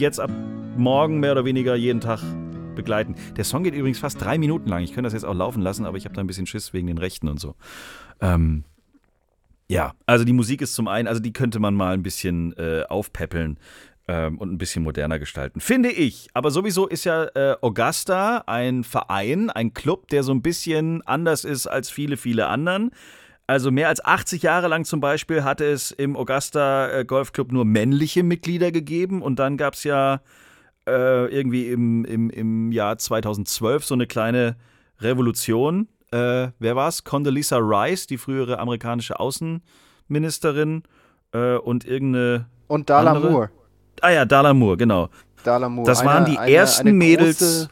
jetzt 0.00 0.20
ab 0.20 0.30
morgen 0.76 1.20
mehr 1.20 1.32
oder 1.32 1.44
weniger 1.44 1.74
jeden 1.74 2.00
Tag 2.00 2.20
begleiten. 2.74 3.16
Der 3.36 3.44
Song 3.44 3.64
geht 3.64 3.74
übrigens 3.74 3.98
fast 3.98 4.20
drei 4.20 4.38
Minuten 4.38 4.68
lang. 4.68 4.82
Ich 4.82 4.90
könnte 4.90 5.04
das 5.04 5.14
jetzt 5.14 5.24
auch 5.24 5.34
laufen 5.34 5.62
lassen, 5.62 5.86
aber 5.86 5.96
ich 5.96 6.04
habe 6.04 6.14
da 6.14 6.20
ein 6.20 6.26
bisschen 6.26 6.46
Schiss 6.46 6.72
wegen 6.72 6.86
den 6.86 6.98
Rechten 6.98 7.28
und 7.28 7.40
so. 7.40 7.56
Ähm, 8.20 8.64
ja, 9.68 9.94
also 10.06 10.24
die 10.24 10.32
Musik 10.32 10.62
ist 10.62 10.74
zum 10.74 10.86
einen, 10.86 11.08
also 11.08 11.20
die 11.20 11.32
könnte 11.32 11.58
man 11.58 11.74
mal 11.74 11.94
ein 11.94 12.02
bisschen 12.02 12.52
äh, 12.56 12.84
aufpäppeln 12.88 13.58
ähm, 14.06 14.38
und 14.38 14.52
ein 14.52 14.58
bisschen 14.58 14.84
moderner 14.84 15.18
gestalten, 15.18 15.60
finde 15.60 15.90
ich. 15.90 16.28
Aber 16.34 16.50
sowieso 16.50 16.86
ist 16.86 17.04
ja 17.04 17.24
äh, 17.34 17.56
Augusta 17.60 18.44
ein 18.46 18.84
Verein, 18.84 19.50
ein 19.50 19.74
Club, 19.74 20.08
der 20.08 20.22
so 20.22 20.32
ein 20.32 20.42
bisschen 20.42 21.02
anders 21.02 21.44
ist 21.44 21.66
als 21.66 21.90
viele, 21.90 22.16
viele 22.16 22.46
anderen. 22.46 22.92
Also 23.48 23.70
mehr 23.70 23.88
als 23.88 24.04
80 24.04 24.42
Jahre 24.42 24.66
lang 24.66 24.84
zum 24.84 25.00
Beispiel 25.00 25.44
hatte 25.44 25.64
es 25.64 25.92
im 25.92 26.16
Augusta 26.16 26.90
äh, 26.90 27.04
Golfclub 27.04 27.52
nur 27.52 27.64
männliche 27.64 28.24
Mitglieder 28.24 28.72
gegeben 28.72 29.22
und 29.22 29.38
dann 29.38 29.56
gab 29.56 29.74
es 29.74 29.84
ja 29.84 30.20
äh, 30.88 31.26
irgendwie 31.32 31.68
im, 31.68 32.04
im, 32.04 32.30
im 32.30 32.72
Jahr 32.72 32.98
2012 32.98 33.84
so 33.84 33.94
eine 33.94 34.06
kleine 34.06 34.56
Revolution. 35.00 35.88
Äh, 36.10 36.48
wer 36.58 36.76
war's? 36.76 37.04
Condoleezza 37.04 37.58
Rice, 37.58 38.06
die 38.08 38.18
frühere 38.18 38.58
amerikanische 38.58 39.20
Außenministerin 39.20 40.82
äh, 41.32 41.56
und 41.56 41.84
irgendeine. 41.84 42.46
Und 42.66 42.90
Dala 42.90 43.12
andere? 43.12 43.30
Moore. 43.30 43.50
Ah 44.00 44.10
ja, 44.10 44.24
Dala 44.24 44.54
Moore, 44.54 44.76
genau. 44.76 45.08
Dala 45.44 45.68
Moore. 45.68 45.86
Das 45.86 46.04
waren 46.04 46.24
die 46.24 46.36
ersten 46.36 46.88
eine 46.88 46.96
Mädels- 46.96 47.38
Große, 47.38 47.68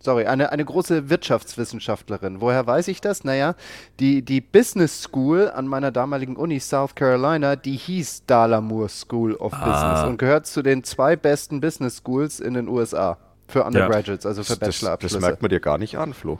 sorry, 0.00 0.24
eine, 0.26 0.50
eine 0.52 0.64
große 0.64 1.08
Wirtschaftswissenschaftlerin. 1.10 2.40
Woher 2.40 2.66
weiß 2.66 2.88
ich 2.88 3.00
das? 3.00 3.24
Naja, 3.24 3.54
die, 3.98 4.22
die 4.22 4.40
Business 4.40 5.02
School 5.02 5.50
an 5.50 5.66
meiner 5.66 5.90
damaligen 5.92 6.36
Uni 6.36 6.58
South 6.60 6.94
Carolina, 6.94 7.56
die 7.56 7.76
hieß 7.76 8.24
Dala 8.26 8.60
Moore 8.60 8.88
School 8.88 9.34
of 9.36 9.52
Ah. 9.52 9.64
Business 9.64 10.08
und 10.08 10.18
gehört 10.18 10.46
zu 10.46 10.62
den 10.62 10.84
zwei 10.84 11.16
besten 11.16 11.60
Business 11.60 11.98
Schools 12.04 12.40
in 12.40 12.54
den 12.54 12.68
USA. 12.68 13.18
Für 13.48 13.64
Undergraduates, 13.64 14.26
also 14.26 14.42
für 14.42 14.50
Das, 14.50 14.58
das, 14.58 14.68
Bachelorabschlüsse. 14.68 15.14
das 15.16 15.22
merkt 15.22 15.42
man 15.42 15.48
dir 15.48 15.60
gar 15.60 15.76
nicht 15.78 15.98
an, 15.98 16.14
Flo. 16.14 16.38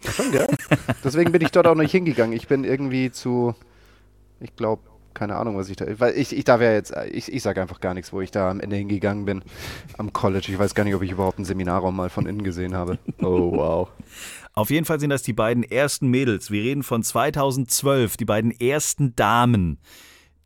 Schon, 0.00 0.32
gell? 0.32 0.46
Deswegen 1.04 1.30
bin 1.32 1.42
ich 1.42 1.50
dort 1.50 1.66
auch 1.66 1.74
nicht 1.74 1.90
hingegangen. 1.92 2.34
Ich 2.34 2.48
bin 2.48 2.64
irgendwie 2.64 3.10
zu, 3.10 3.54
ich 4.40 4.56
glaube, 4.56 4.82
keine 5.14 5.36
Ahnung, 5.36 5.56
was 5.56 5.68
ich 5.68 5.76
da, 5.76 5.86
weil 5.98 6.16
ich, 6.16 6.36
ich 6.36 6.44
darf 6.44 6.60
ja 6.60 6.72
jetzt, 6.72 6.94
ich, 7.10 7.32
ich 7.32 7.42
sage 7.42 7.60
einfach 7.60 7.80
gar 7.80 7.94
nichts, 7.94 8.12
wo 8.12 8.20
ich 8.20 8.30
da 8.30 8.50
am 8.50 8.60
Ende 8.60 8.76
hingegangen 8.76 9.24
bin 9.24 9.42
am 9.96 10.12
College. 10.12 10.46
Ich 10.52 10.58
weiß 10.58 10.74
gar 10.74 10.84
nicht, 10.84 10.94
ob 10.94 11.02
ich 11.02 11.10
überhaupt 11.10 11.38
einen 11.38 11.44
Seminarraum 11.44 11.96
mal 11.96 12.10
von 12.10 12.26
innen 12.26 12.42
gesehen 12.42 12.74
habe. 12.74 12.98
Oh, 13.20 13.50
wow. 13.52 13.88
Auf 14.54 14.70
jeden 14.70 14.86
Fall 14.86 15.00
sind 15.00 15.10
das 15.10 15.22
die 15.22 15.32
beiden 15.32 15.64
ersten 15.64 16.08
Mädels. 16.08 16.50
Wir 16.50 16.62
reden 16.62 16.82
von 16.82 17.02
2012, 17.02 18.16
die 18.16 18.24
beiden 18.24 18.52
ersten 18.52 19.16
Damen, 19.16 19.78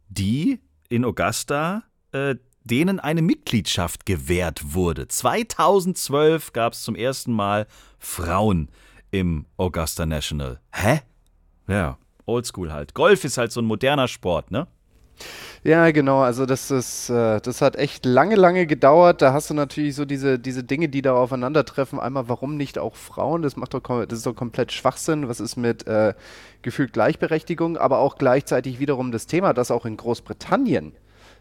die 0.09 0.59
in 0.89 1.05
Augusta, 1.05 1.83
äh, 2.13 2.37
denen 2.65 2.99
eine 2.99 3.23
Mitgliedschaft 3.23 4.07
gewährt 4.07 4.75
wurde. 4.75 5.07
2012 5.07 6.53
gab 6.53 6.73
es 6.73 6.83
zum 6.83 6.95
ersten 6.95 7.33
Mal 7.33 7.67
Frauen 7.99 8.71
im 9.11 9.47
Augusta 9.59 10.07
National. 10.07 10.61
Hä? 10.73 11.01
Ja, 11.69 11.99
oldschool 12.27 12.73
halt. 12.73 12.95
Golf 12.95 13.25
ist 13.25 13.39
halt 13.39 13.53
so 13.53 13.61
ein 13.61 13.67
moderner 13.67 14.09
Sport, 14.09 14.51
ne? 14.51 14.67
Ja, 15.65 15.91
genau. 15.93 16.21
Also 16.21 16.47
das 16.47 16.71
ist, 16.71 17.09
äh, 17.11 17.41
das 17.41 17.63
hat 17.63 17.77
echt 17.77 18.05
lange, 18.05 18.35
lange 18.37 18.67
gedauert. 18.67 19.23
Da 19.23 19.33
hast 19.33 19.51
du 19.51 19.55
natürlich 19.55 19.95
so 19.95 20.05
diese, 20.05 20.39
diese 20.39 20.65
Dinge, 20.65 20.89
die 20.89 21.03
da 21.03 21.15
aufeinandertreffen. 21.15 22.01
Einmal, 22.01 22.29
warum 22.29 22.57
nicht 22.57 22.79
auch 22.79 22.97
Frauen? 22.97 23.43
Das 23.43 23.57
macht 23.57 23.75
doch, 23.75 23.83
das 23.83 24.19
ist 24.19 24.27
doch 24.27 24.35
komplett 24.35 24.73
Schwachsinn. 24.73 25.29
Was 25.29 25.41
ist 25.41 25.57
mit 25.57 25.87
äh, 25.87 26.15
gefühlt 26.63 26.93
Gleichberechtigung? 26.93 27.77
Aber 27.77 27.99
auch 27.99 28.17
gleichzeitig 28.17 28.81
wiederum 28.81 29.13
das 29.13 29.27
Thema, 29.27 29.53
das 29.55 29.71
auch 29.71 29.87
in 29.87 29.97
Großbritannien 29.97 30.93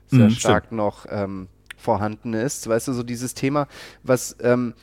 sehr 0.08 0.30
Mhm, 0.30 0.36
stark 0.36 0.72
noch 0.72 1.06
ähm, 1.10 1.48
vorhanden 1.78 2.34
ist. 2.34 2.68
Weißt 2.68 2.88
du, 2.90 2.94
so 2.94 3.04
dieses 3.04 3.34
Thema, 3.34 3.68
was 4.04 4.36
ähm, 4.42 4.74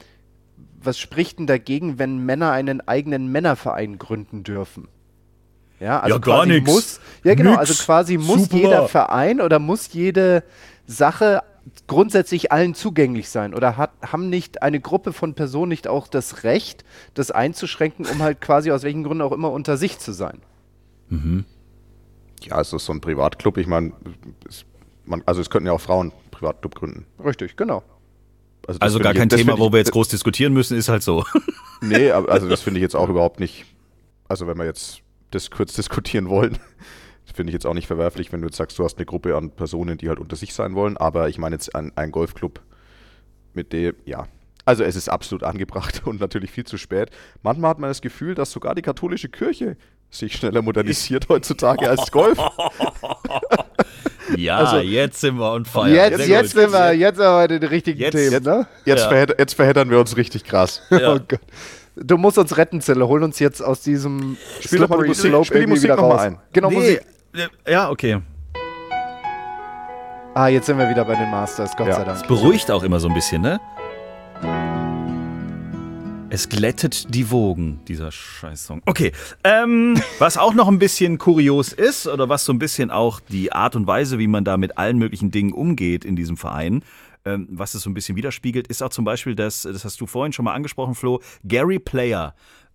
was 0.81 0.99
spricht 0.99 1.39
denn 1.39 1.47
dagegen, 1.47 1.99
wenn 1.99 2.19
Männer 2.25 2.53
einen 2.53 2.81
eigenen 2.87 3.31
Männerverein 3.31 3.99
gründen 3.99 4.43
dürfen? 4.45 4.89
Ja, 5.81 6.01
also 6.01 6.17
Ja, 6.17 6.19
gar 6.21 6.37
quasi 6.45 6.49
nix. 6.61 6.67
muss, 6.71 7.01
ja 7.25 7.35
genau, 7.35 7.51
Nix. 7.51 7.61
also 7.61 7.75
quasi 7.85 8.17
muss 8.19 8.43
Super. 8.45 8.57
jeder 8.57 8.89
Verein 8.89 9.41
oder 9.41 9.59
muss 9.59 9.93
jede 9.93 10.43
Sache 10.87 11.43
grundsätzlich 11.87 12.51
allen 12.51 12.75
zugänglich 12.75 13.29
sein? 13.29 13.55
Oder 13.55 13.77
hat, 13.77 13.91
haben 14.05 14.29
nicht 14.31 14.63
eine 14.63 14.81
Gruppe 14.81 15.13
von 15.13 15.35
Personen 15.35 15.69
nicht 15.69 15.87
auch 15.87 16.09
das 16.09 16.43
Recht, 16.45 16.85
das 17.15 17.31
einzuschränken, 17.31 18.07
um 18.07 18.23
halt 18.23 18.41
quasi 18.41 18.73
aus 18.73 18.83
welchen 18.83 19.05
Gründen 19.05 19.23
auch 19.23 19.33
immer 19.33 19.53
unter 19.53 19.77
sich 19.77 19.99
zu 19.99 20.13
sein? 20.13 20.41
Mhm. 21.11 21.45
Ja, 22.43 22.61
es 22.61 22.73
ist 22.73 22.85
so 22.85 22.93
ein 22.93 23.01
Privatclub. 23.01 23.57
Ich 23.59 23.67
meine, 23.67 23.93
es, 24.49 24.65
man, 25.05 25.23
also 25.27 25.41
es 25.41 25.51
könnten 25.51 25.67
ja 25.67 25.73
auch 25.73 25.81
Frauen 25.81 26.13
Privatclub 26.31 26.75
gründen. 26.75 27.05
Richtig, 27.25 27.57
genau. 27.57 27.83
Also, 28.67 28.81
also 28.81 28.99
gar 28.99 29.15
kein 29.15 29.29
das 29.29 29.41
Thema, 29.41 29.55
ich- 29.55 29.59
wo 29.61 29.73
wir 29.73 29.79
jetzt 29.79 29.93
groß 29.93 30.09
diskutieren 30.09 30.53
müssen, 30.53 30.77
ist 30.77 30.89
halt 30.89 31.03
so. 31.03 31.25
Nee, 31.81 32.11
aber 32.13 32.31
also 32.31 32.49
das 32.49 32.63
finde 32.63 32.79
ich 32.81 32.83
jetzt 32.83 32.95
auch 32.97 33.09
überhaupt 33.09 33.41
nicht. 33.41 33.65
Also 34.29 34.47
wenn 34.47 34.57
wir 34.59 34.65
jetzt 34.67 35.01
das 35.31 35.51
kurz 35.51 35.75
diskutieren 35.75 36.29
wollen, 36.29 36.59
das 37.27 37.35
finde 37.37 37.51
ich 37.51 37.55
jetzt 37.55 37.67
auch 37.67 37.75
nicht 37.75 37.87
verwerflich, 37.87 38.33
wenn 38.33 38.41
du 38.41 38.47
jetzt 38.49 38.57
sagst, 38.57 38.79
du 38.79 38.85
hast 38.85 38.97
eine 38.97 39.07
Gruppe 39.07 39.37
an 39.37 39.51
Personen, 39.51 39.99
die 39.99 40.09
halt 40.09 40.19
unter 40.19 40.37
sich 40.37 40.55
sein 40.55 40.75
wollen. 40.75 40.97
Aber 40.97 41.29
ich 41.29 41.39
meine 41.39 41.55
jetzt 41.55 41.75
ein, 41.75 41.93
ein 41.97 42.11
Golfclub 42.11 42.61
mit 43.55 43.73
dem, 43.73 43.95
ja. 44.05 44.27
Also 44.65 44.85
es 44.85 44.97
ist 44.97 45.09
absolut 45.09 45.45
angebracht 45.45 46.03
und 46.07 46.21
natürlich 46.21 46.51
viel 46.51 46.65
zu 46.65 46.77
spät. 46.79 47.11
Manchmal 47.43 47.71
hat 47.71 47.79
man 47.79 47.89
das 47.91 48.01
Gefühl, 48.03 48.35
dass 48.35 48.51
sogar 48.51 48.75
die 48.75 48.83
katholische 48.83 49.29
Kirche 49.29 49.77
sich 50.11 50.35
schneller 50.35 50.63
modernisiert 50.63 51.29
heutzutage 51.29 51.89
als 51.89 52.11
Golf. 52.11 52.39
Ja, 54.37 54.59
Also- 54.59 54.79
jetzt 54.81 55.21
sind 55.21 55.37
wir 55.39 55.53
on 55.53 55.65
fire. 55.65 55.89
jetzt, 55.89 56.27
jetzt 56.29 56.51
sind 56.51 56.71
wir, 56.71 56.93
jetzt 56.93 57.17
sind 57.17 57.25
wir 57.25 57.49
den 57.49 57.63
richtigen 57.65 57.99
Jetzt- 57.99 58.13
Themen, 58.13 58.33
jetzt- 58.33 58.45
ne? 58.47 58.67
Jetzt, 58.85 59.01
Ja. 59.05 59.09
verhedder, 59.09 59.35
jetzt 59.39 59.55
verheddern 59.55 59.91
wir 59.91 59.99
uns 59.99 60.17
richtig 60.19 60.45
krass. 60.45 60.83
Ja. 60.91 61.15
Oh 61.15 61.19
Gott. 61.27 61.41
Du 62.01 62.17
musst 62.17 62.39
uns 62.39 62.57
retten, 62.57 62.81
Zille. 62.81 63.07
Hol 63.09 63.23
uns 63.23 63.39
jetzt 63.39 63.61
aus 63.63 63.81
diesem 63.83 64.37
Spiel 64.61 64.79
mal 64.81 64.87
die 64.87 64.87
slippery 64.87 65.09
Musik- 65.09 65.27
slope 65.31 65.45
spiel 65.45 65.61
die 65.63 65.67
Musik 65.67 65.91
mal 65.91 65.99
raus. 65.99 66.21
ein. 66.21 66.39
Genau, 66.53 66.71
Nee, 66.71 66.77
Musik. 66.77 67.01
äh, 67.67 67.73
ja, 67.73 67.91
okay. 67.91 68.19
Ah, 70.35 70.47
jetzt 70.49 70.67
sind 70.67 70.79
wir 70.79 70.89
wieder 70.89 71.05
bei 71.05 71.17
den 71.17 71.31
Masters, 71.31 71.77
Gott 71.77 71.89
Ja. 71.89 71.95
sei 71.97 72.05
Dank. 72.05 72.29
Beruhigt 72.29 72.71
auch 72.71 72.83
immer 72.85 73.01
so 73.01 73.09
ein 73.09 73.15
bisschen, 73.15 73.43
ne? 73.43 73.61
Es 76.31 76.49
glättet 76.51 77.13
die 77.15 77.31
Wogen, 77.31 77.81
dieser 77.89 78.13
Scheißsong. 78.13 78.83
Okay, 78.87 79.13
ähm, 79.45 79.95
was 80.19 80.37
auch 80.37 80.53
noch 80.55 80.69
ein 80.69 80.79
bisschen 80.79 81.17
kurios 81.19 81.73
ist, 81.73 82.07
oder 82.07 82.29
was 82.29 82.45
so 82.45 82.53
ein 82.53 82.59
bisschen 82.59 82.91
auch 82.91 83.19
die 83.21 83.51
Art 83.51 83.75
und 83.75 83.87
Weise, 83.87 84.19
wie 84.19 84.27
man 84.29 84.45
da 84.45 84.59
mit 84.59 84.77
allen 84.77 84.99
möglichen 84.99 85.31
Dingen 85.31 85.53
umgeht 85.53 86.05
in 86.05 86.17
diesem 86.17 86.37
Verein, 86.37 86.83
was 87.49 87.75
es 87.75 87.83
so 87.83 87.91
ein 87.91 87.95
bisschen 87.95 88.17
widerspiegelt, 88.17 88.69
ist 88.69 88.83
auch 88.83 88.91
zum 88.91 89.05
Beispiel 89.05 89.35
das, 89.35 89.63
das 89.63 89.85
hast 89.85 90.01
du 90.01 90.07
vorhin 90.07 90.33
schon 90.33 90.45
mal 90.45 90.55
angesprochen, 90.55 90.95
Flo, 90.95 91.21
Gary 91.45 91.79
Player. 91.79 92.35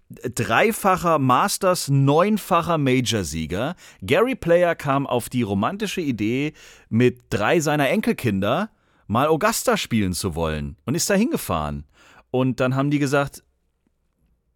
Dreifacher 0.09 1.17
Masters, 1.17 1.89
neunfacher 1.89 2.77
Major-Sieger. 2.77 3.75
Gary 4.01 4.35
Player 4.35 4.75
kam 4.75 5.07
auf 5.07 5.29
die 5.29 5.41
romantische 5.41 6.01
Idee, 6.01 6.53
mit 6.89 7.21
drei 7.29 7.59
seiner 7.59 7.89
Enkelkinder 7.89 8.69
mal 9.07 9.27
Augusta 9.27 9.77
spielen 9.77 10.13
zu 10.13 10.35
wollen 10.35 10.77
und 10.85 10.95
ist 10.95 11.09
da 11.09 11.15
hingefahren. 11.15 11.85
Und 12.31 12.59
dann 12.59 12.75
haben 12.75 12.91
die 12.91 12.99
gesagt, 12.99 13.43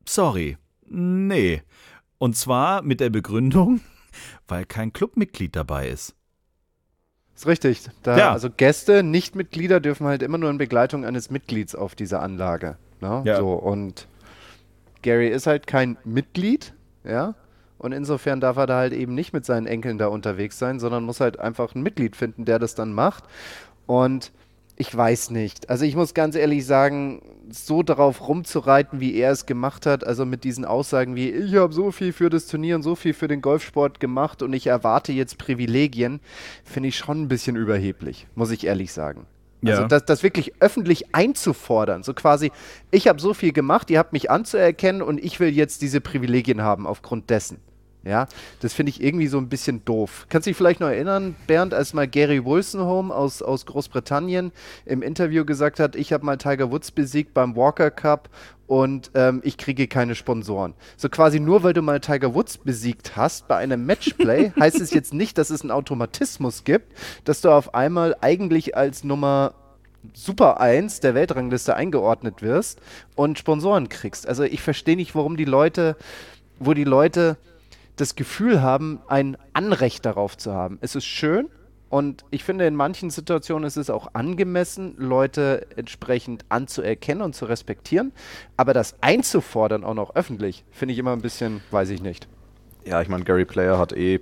sorry, 0.08 0.58
nee. 0.86 1.62
Und 2.18 2.36
zwar 2.36 2.82
mit 2.82 3.00
der 3.00 3.10
Begründung, 3.10 3.82
weil 4.48 4.66
kein 4.66 4.94
Clubmitglied 4.94 5.56
dabei 5.56 5.90
ist. 5.90 6.17
Ist 7.38 7.46
richtig. 7.46 7.84
Da, 8.02 8.18
Ja. 8.18 8.32
Also 8.32 8.50
Gäste, 8.50 9.04
Nichtmitglieder 9.04 9.80
dürfen 9.80 10.08
halt 10.08 10.24
immer 10.24 10.40
nur 10.40 10.50
in 10.50 10.58
Begleitung 10.58 11.06
eines 11.06 11.30
Mitglieds 11.30 11.76
auf 11.76 11.94
dieser 11.94 12.24
Anlage. 12.24 12.78
Ne? 13.00 13.22
Ja. 13.26 13.38
So, 13.38 13.54
und 13.54 14.08
Gary 15.04 15.30
ist 15.30 15.46
halt 15.46 15.68
kein 15.68 15.98
Mitglied, 16.04 16.74
ja. 17.04 17.36
Und 17.78 17.92
insofern 17.92 18.42
darf 18.42 18.58
er 18.58 18.66
da 18.66 18.78
halt 18.78 18.92
eben 18.92 19.14
nicht 19.14 19.34
mit 19.34 19.46
seinen 19.46 19.68
Enkeln 19.68 20.00
da 20.00 20.08
unterwegs 20.08 20.58
sein, 20.58 20.80
sondern 20.80 21.04
muss 21.04 21.20
halt 21.20 21.40
einfach 21.40 21.76
ein 21.76 21.84
Mitglied 21.84 22.16
finden, 22.16 22.44
der 22.44 22.58
das 22.58 22.74
dann 22.74 22.92
macht. 22.92 23.24
Und 23.86 24.32
ich 24.78 24.96
weiß 24.96 25.32
nicht. 25.32 25.70
Also 25.70 25.86
ich 25.86 25.96
muss 25.96 26.14
ganz 26.14 26.36
ehrlich 26.36 26.66
sagen, 26.66 27.22
so 27.50 27.82
darauf 27.82 28.28
rumzureiten, 28.28 29.00
wie 29.00 29.16
er 29.16 29.32
es 29.32 29.46
gemacht 29.46 29.86
hat, 29.86 30.06
also 30.06 30.26
mit 30.26 30.44
diesen 30.44 30.66
Aussagen 30.66 31.16
wie, 31.16 31.30
ich 31.32 31.56
habe 31.56 31.74
so 31.74 31.92
viel 31.92 32.14
für 32.14 32.30
das 32.30 32.46
Turnier 32.46 32.76
und 32.76 32.84
so 32.84 32.96
viel 32.96 33.14
für 33.14 33.28
den 33.28 33.42
Golfsport 33.42 34.00
gemacht 34.00 34.42
und 34.44 34.54
ich 34.54 34.68
erwarte 34.68 35.12
jetzt 35.14 35.38
Privilegien, 35.40 36.20
finde 36.64 36.90
ich 36.90 36.98
schon 36.98 37.24
ein 37.24 37.28
bisschen 37.28 37.56
überheblich, 37.56 38.28
muss 38.36 38.52
ich 38.52 38.66
ehrlich 38.68 38.94
sagen. 38.94 39.26
Also 39.66 39.82
Ja. 39.82 39.88
das, 39.88 40.06
das 40.06 40.22
wirklich 40.22 40.54
öffentlich 40.60 41.16
einzufordern, 41.16 42.04
so 42.04 42.14
quasi, 42.14 42.52
ich 42.92 43.08
habe 43.08 43.20
so 43.20 43.34
viel 43.34 43.54
gemacht, 43.54 43.90
ihr 43.90 43.98
habt 43.98 44.14
mich 44.14 44.30
anzuerkennen 44.30 45.02
und 45.02 45.18
ich 45.24 45.40
will 45.40 45.50
jetzt 45.50 45.82
diese 45.82 46.02
Privilegien 46.02 46.62
haben 46.62 46.86
aufgrund 46.86 47.32
dessen. 47.32 47.58
Ja, 48.08 48.28
das 48.62 48.74
finde 48.74 48.92
ich 48.92 49.04
irgendwie 49.04 49.28
so 49.28 49.38
ein 49.38 49.50
bisschen 49.50 49.84
doof. 49.84 50.28
Kannst 50.30 50.48
du 50.48 50.52
dich 50.52 50.58
vielleicht 50.58 50.80
noch 50.80 50.88
erinnern, 50.88 51.36
Bernd, 51.46 51.74
als 51.74 51.94
mal 51.94 52.08
Gary 52.08 52.46
Wolstenholme 52.46 53.14
aus, 53.14 53.42
aus 53.42 53.66
Großbritannien 53.66 54.52
im 54.86 55.02
Interview 55.02 55.44
gesagt 55.44 55.80
hat, 55.80 55.96
ich 55.96 56.14
habe 56.14 56.26
mal 56.26 56.38
Tiger 56.38 56.72
Woods 56.72 56.92
besiegt 56.92 57.34
beim 57.34 57.56
Walker 57.58 57.92
Cup 57.92 58.30
und 58.66 59.12
ähm, 59.14 59.42
ich 59.44 59.58
kriege 59.58 59.88
keine 59.88 60.16
Sponsoren. 60.16 60.74
So 60.96 61.10
quasi 61.10 61.40
nur, 61.40 61.64
weil 61.64 61.74
du 61.74 61.82
mal 61.82 62.00
Tiger 62.00 62.34
Woods 62.34 62.58
besiegt 62.58 63.18
hast 63.18 63.48
bei 63.48 63.58
einem 63.58 63.86
Matchplay, 63.86 64.52
heißt 64.60 64.80
es 64.80 64.92
jetzt 64.92 65.14
nicht, 65.14 65.38
dass 65.38 65.50
es 65.50 65.62
einen 65.62 65.72
Automatismus 65.72 66.64
gibt, 66.64 66.94
dass 67.26 67.42
du 67.42 67.50
auf 67.50 67.74
einmal 67.74 68.16
eigentlich 68.22 68.78
als 68.78 69.04
Nummer 69.04 69.54
Super 70.14 70.62
1 70.62 71.02
der 71.02 71.16
Weltrangliste 71.16 71.76
eingeordnet 71.76 72.42
wirst 72.42 72.80
und 73.16 73.40
Sponsoren 73.40 73.90
kriegst. 73.90 74.28
Also 74.28 74.44
ich 74.44 74.62
verstehe 74.62 74.96
nicht, 74.96 75.16
warum 75.16 75.36
die 75.36 75.46
Leute, 75.46 75.98
wo 76.60 76.74
die 76.74 76.86
Leute 76.86 77.38
das 77.98 78.16
Gefühl 78.16 78.62
haben, 78.62 79.02
ein 79.08 79.38
Anrecht 79.54 80.06
darauf 80.06 80.38
zu 80.38 80.54
haben. 80.54 80.78
Es 80.82 80.96
ist 80.96 81.06
schön 81.06 81.50
und 81.90 82.26
ich 82.32 82.44
finde, 82.44 82.68
in 82.68 82.76
manchen 82.76 83.10
Situationen 83.10 83.66
ist 83.66 83.78
es 83.78 83.90
auch 83.90 84.10
angemessen, 84.14 84.96
Leute 84.98 85.68
entsprechend 85.76 86.46
anzuerkennen 86.50 87.22
und 87.22 87.34
zu 87.34 87.46
respektieren. 87.46 88.12
Aber 88.58 88.74
das 88.74 88.96
einzufordern, 89.02 89.84
auch 89.84 89.94
noch 89.94 90.16
öffentlich, 90.16 90.66
finde 90.72 90.94
ich 90.94 91.00
immer 91.00 91.14
ein 91.14 91.22
bisschen, 91.22 91.62
weiß 91.72 91.90
ich 91.90 92.02
nicht. 92.02 92.28
Ja, 92.86 93.02
ich 93.02 93.10
meine, 93.10 93.24
Gary 93.24 93.46
Player 93.46 93.78
hat 93.78 93.94
eh, 93.94 94.20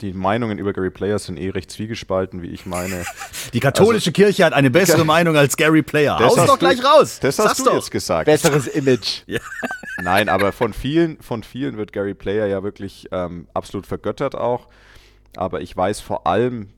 die 0.00 0.12
Meinungen 0.12 0.58
über 0.58 0.72
Gary 0.72 0.90
Player 0.90 1.18
sind 1.18 1.38
eh 1.38 1.50
recht 1.50 1.70
zwiegespalten, 1.70 2.42
wie 2.42 2.48
ich 2.48 2.66
meine. 2.66 3.04
Die 3.52 3.60
katholische 3.60 4.10
Kirche 4.12 4.44
hat 4.44 4.52
eine 4.52 4.70
bessere 4.70 5.04
Meinung 5.04 5.36
als 5.36 5.56
Gary 5.56 5.82
Player. 5.82 6.16
Das 6.18 6.36
Haus 6.36 6.46
doch 6.46 6.58
du- 6.58 6.66
gleich 6.66 6.84
raus. 6.84 7.20
Das 7.20 7.36
Sag's 7.36 7.50
hast 7.50 7.60
du 7.60 7.64
doch. 7.66 7.74
jetzt 7.74 7.90
gesagt. 7.90 8.26
Besseres 8.26 8.66
Image. 8.66 9.22
Nein, 10.02 10.28
aber 10.28 10.52
von 10.52 10.72
vielen, 10.72 11.20
von 11.20 11.42
vielen 11.42 11.76
wird 11.76 11.92
Gary 11.92 12.14
Player 12.14 12.46
ja 12.46 12.62
wirklich 12.62 13.06
ähm, 13.12 13.46
absolut 13.54 13.86
vergöttert 13.86 14.34
auch. 14.34 14.68
Aber 15.36 15.60
ich 15.60 15.76
weiß 15.76 16.00
vor 16.00 16.26
allem 16.26 16.68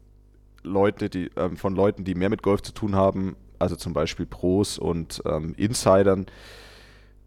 Leute, 0.63 1.09
die, 1.09 1.31
ähm, 1.37 1.57
von 1.57 1.75
Leuten, 1.75 2.05
die 2.05 2.15
mehr 2.15 2.31
mit 2.31 2.43
Golf 2.43 2.63
zu 2.63 2.73
tun 2.73 2.95
haben, 2.97 3.37
also 3.59 3.77
zum 3.77 3.93
Beispiel 3.93 4.27
Pros 4.27 4.79
und 4.79 5.23
ähm, 5.25 5.55
Insidern, 5.57 6.27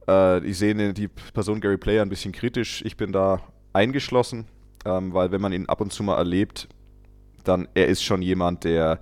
äh, 0.08 0.41
die 0.41 0.53
sehen 0.53 0.93
die 0.93 1.08
Person 1.08 1.62
Gary 1.62 1.77
Player 1.77 2.01
ein 2.01 2.10
bisschen 2.10 2.31
kritisch. 2.31 2.84
Ich 2.86 2.98
bin 2.98 3.12
da 3.12 3.41
eingeschlossen, 3.74 4.46
ähm, 4.86 5.13
weil 5.13 5.31
wenn 5.31 5.41
man 5.41 5.53
ihn 5.53 5.67
ab 5.67 5.81
und 5.81 5.91
zu 5.93 6.03
mal 6.03 6.17
erlebt, 6.17 6.67
dann 7.43 7.67
er 7.74 7.88
ist 7.88 8.03
schon 8.03 8.21
jemand, 8.21 8.63
der 8.63 9.00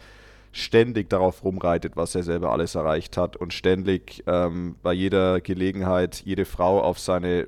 ständig 0.52 1.10
darauf 1.10 1.44
rumreitet, 1.44 1.96
was 1.96 2.16
er 2.16 2.24
selber 2.24 2.52
alles 2.52 2.76
erreicht 2.76 3.18
hat 3.18 3.36
und 3.36 3.54
ständig 3.54 4.24
ähm, 4.28 4.76
bei 4.82 4.94
jeder 4.94 5.40
Gelegenheit 5.42 6.22
jede 6.26 6.46
Frau 6.46 6.82
auf 6.82 7.00
seine 7.00 7.48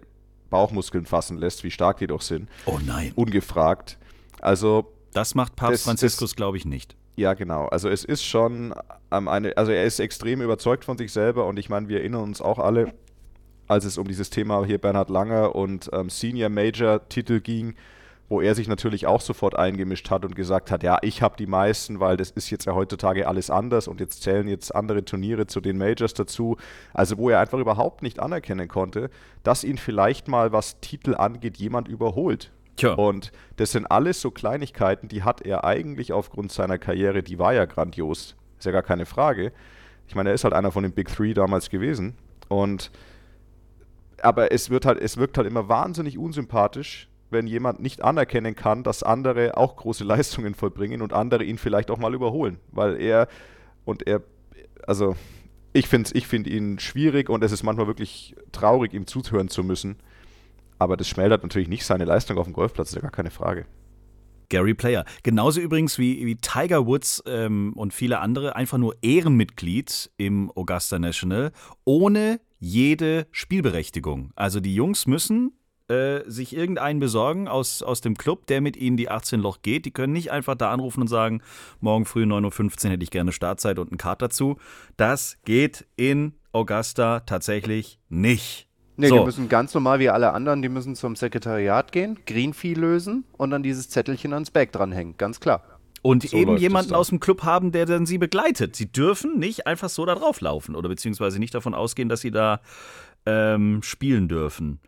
Bauchmuskeln 0.50 1.06
fassen 1.06 1.38
lässt, 1.38 1.64
wie 1.64 1.72
stark 1.72 1.98
die 1.98 2.08
doch 2.08 2.22
sind, 2.22 2.50
Oh 2.66 2.80
nein. 2.86 3.12
ungefragt. 3.16 3.98
Also 4.42 4.92
Das 5.14 5.34
macht 5.36 5.56
Papst 5.56 5.74
Das- 5.76 5.84
Franziskus, 5.84 6.36
glaube 6.36 6.58
ich, 6.58 6.66
nicht. 6.66 6.96
ja, 7.16 7.34
genau. 7.34 7.66
Also 7.68 7.90
es 7.90 8.04
ist 8.04 8.24
schon 8.24 8.74
ähm, 9.12 9.28
eine, 9.28 9.58
also 9.58 9.72
er 9.72 9.86
ist 9.86 10.00
extrem 10.00 10.42
überzeugt 10.42 10.86
von 10.86 10.98
sich 10.98 11.12
selber 11.12 11.46
und 11.48 11.58
ich 11.58 11.70
meine, 11.70 11.88
wir 11.88 12.00
erinnern 12.00 12.22
uns 12.24 12.42
auch 12.42 12.60
alle, 12.60 12.94
als 13.68 13.86
es 13.86 13.98
um 13.98 14.08
dieses 14.08 14.30
Thema 14.30 14.64
hier 14.66 14.78
Bernhard 14.80 15.10
Langer 15.10 15.56
und 15.56 15.90
ähm, 15.94 16.10
Senior 16.10 16.50
Major 16.50 17.08
Titel 17.10 17.40
ging, 17.40 17.76
wo 18.30 18.42
er 18.42 18.54
sich 18.54 18.68
natürlich 18.68 19.08
auch 19.08 19.22
sofort 19.22 19.58
eingemischt 19.58 20.10
hat 20.12 20.24
und 20.24 20.36
gesagt 20.36 20.70
hat, 20.70 20.84
ja, 20.84 21.00
ich 21.02 21.22
habe 21.24 21.36
die 21.36 21.48
meisten, 21.48 22.00
weil 22.00 22.16
das 22.16 22.30
ist 22.30 22.52
jetzt 22.52 22.66
ja 22.66 22.76
heutzutage 22.76 23.28
alles 23.28 23.50
anders 23.50 23.88
und 23.88 24.00
jetzt 24.00 24.22
zählen 24.22 24.48
jetzt 24.48 24.74
andere 24.74 25.04
Turniere 25.04 25.48
zu 25.48 25.60
den 25.60 25.78
Majors 25.80 26.14
dazu. 26.14 26.56
Also 26.94 27.18
wo 27.18 27.30
er 27.30 27.40
einfach 27.40 27.58
überhaupt 27.58 28.04
nicht 28.04 28.20
anerkennen 28.20 28.68
konnte, 28.68 29.10
dass 29.44 29.64
ihn 29.64 29.78
vielleicht 29.78 30.28
mal, 30.28 30.52
was 30.52 30.80
Titel 30.80 31.16
angeht, 31.16 31.58
jemand 31.58 31.88
überholt. 31.88 32.52
Tja. 32.76 32.94
Und 32.94 33.32
das 33.58 33.72
sind 33.72 33.88
alles 33.88 34.22
so 34.22 34.32
Kleinigkeiten, 34.32 35.10
die 35.10 35.24
hat 35.24 35.42
er 35.42 35.66
eigentlich 35.66 36.14
aufgrund 36.14 36.52
seiner 36.52 36.78
Karriere, 36.78 37.24
die 37.24 37.40
war 37.40 37.54
ja 37.54 37.66
grandios. 37.66 38.36
Ist 38.58 38.66
ja 38.66 38.72
gar 38.72 38.84
keine 38.84 39.06
Frage. 39.06 39.52
Ich 40.08 40.16
meine, 40.16 40.30
er 40.30 40.36
ist 40.36 40.44
halt 40.44 40.54
einer 40.54 40.72
von 40.72 40.84
den 40.84 40.94
Big 40.94 41.08
Three 41.14 41.34
damals 41.34 41.70
gewesen. 41.70 42.16
Und 42.48 42.92
aber 44.22 44.52
es 44.52 44.70
wird 44.70 44.86
halt, 44.86 45.00
es 45.00 45.18
wirkt 45.18 45.38
halt 45.38 45.48
immer 45.48 45.68
wahnsinnig 45.70 46.18
unsympathisch, 46.18 47.09
wenn 47.30 47.48
jemand 47.48 47.80
nicht 47.80 48.04
anerkennen 48.04 48.56
kann, 48.56 48.84
dass 48.84 49.04
andere 49.04 49.58
auch 49.58 49.76
große 49.76 50.04
Leistungen 50.06 50.56
vollbringen 50.56 51.02
und 51.02 51.14
andere 51.14 51.44
ihn 51.44 51.58
vielleicht 51.58 51.92
auch 51.92 51.98
mal 51.98 52.14
überholen. 52.14 52.60
Weil 52.72 53.00
er 53.00 53.28
und 53.86 54.08
er, 54.08 54.22
also 54.88 55.16
ich 55.74 55.88
finde 55.88 56.12
ich 56.14 56.28
find 56.28 56.48
ihn 56.48 56.80
schwierig 56.80 57.30
und 57.30 57.44
es 57.44 57.52
ist 57.52 57.64
manchmal 57.64 57.88
wirklich 57.88 58.36
traurig, 58.52 58.94
ihm 58.94 59.08
zuhören 59.08 59.50
zu 59.50 59.64
müssen. 59.64 59.98
Aber 60.78 60.96
das 60.96 61.08
schmälert 61.08 61.44
natürlich 61.44 61.68
nicht 61.68 61.86
seine 61.86 62.06
Leistung 62.06 62.38
auf 62.38 62.46
dem 62.46 62.54
Golfplatz, 62.54 62.90
ist 62.90 62.96
ja 62.96 63.02
gar 63.02 63.12
keine 63.12 63.32
Frage. 63.32 63.66
Gary 64.50 64.74
Player. 64.74 65.06
Genauso 65.24 65.62
übrigens 65.62 66.00
wie, 66.00 66.26
wie 66.26 66.36
Tiger 66.36 66.88
Woods 66.88 67.24
ähm, 67.28 67.74
und 67.76 67.94
viele 67.94 68.20
andere 68.20 68.56
einfach 68.56 68.80
nur 68.80 68.96
Ehrenmitglied 69.02 70.10
im 70.18 70.52
Augusta 70.56 70.98
National 70.98 71.52
ohne 71.86 72.42
jede 72.58 73.28
Spielberechtigung. 73.32 74.32
Also 74.36 74.60
die 74.60 74.74
Jungs 74.74 75.06
müssen 75.06 75.54
äh, 75.90 76.22
sich 76.30 76.56
irgendeinen 76.56 77.00
besorgen 77.00 77.48
aus, 77.48 77.82
aus 77.82 78.02
dem 78.02 78.16
Club, 78.16 78.46
der 78.48 78.62
mit 78.62 78.78
ihnen 78.78 78.96
die 78.96 79.10
18 79.10 79.40
Loch 79.40 79.62
geht. 79.62 79.86
Die 79.86 79.92
können 79.92 80.14
nicht 80.14 80.32
einfach 80.32 80.56
da 80.56 80.72
anrufen 80.72 81.02
und 81.02 81.08
sagen, 81.08 81.42
morgen 81.80 82.06
früh 82.06 82.24
9.15 82.24 82.86
Uhr 82.86 82.92
hätte 82.92 83.04
ich 83.04 83.12
gerne 83.12 83.32
Startzeit 83.32 83.80
und 83.80 83.92
einen 83.92 83.98
Kart 83.98 84.22
dazu. 84.22 84.58
Das 84.98 85.38
geht 85.46 85.86
in 85.96 86.34
Augusta 86.52 87.22
tatsächlich 87.22 88.00
nicht. 88.10 88.68
Nee, 88.98 89.08
So. 89.08 89.20
die 89.20 89.26
müssen 89.26 89.50
ganz 89.50 89.74
normal 89.74 90.00
wie 90.00 90.10
alle 90.10 90.34
anderen, 90.34 90.62
die 90.62 90.70
müssen 90.70 90.94
zum 90.96 91.16
Sekretariat 91.16 91.92
gehen, 91.92 92.20
Greenfee 92.26 92.74
lösen 92.74 93.24
und 93.38 93.50
dann 93.50 93.64
dieses 93.64 93.90
Zettelchen 93.90 94.34
ans 94.34 94.52
Bag 94.52 94.72
dranhängen, 94.74 95.16
ganz 95.18 95.40
klar. 95.40 95.64
Und 96.02 96.24
So 96.24 96.36
eben 96.38 96.58
jemanden 96.58 96.94
aus 96.94 97.10
dem 97.10 97.20
Club 97.20 97.44
haben, 97.44 97.72
der 97.72 97.86
dann 97.86 98.06
sie 98.06 98.18
begleitet. 98.18 98.76
Sie 98.76 98.92
dürfen 98.92 99.40
nicht 99.40 99.68
einfach 99.68 99.90
so 99.90 100.06
da 100.06 100.16
drauf 100.16 100.42
laufen 100.42 100.76
oder 100.76 100.90
beziehungsweise 100.90 101.40
nicht 101.40 101.56
davon 101.56 101.74
ausgehen, 101.74 102.10
dass 102.10 102.22
sie 102.22 102.32
da 102.32 102.62
ähm, 103.26 103.82
spielen 103.84 104.28
dürfen. 104.28 104.80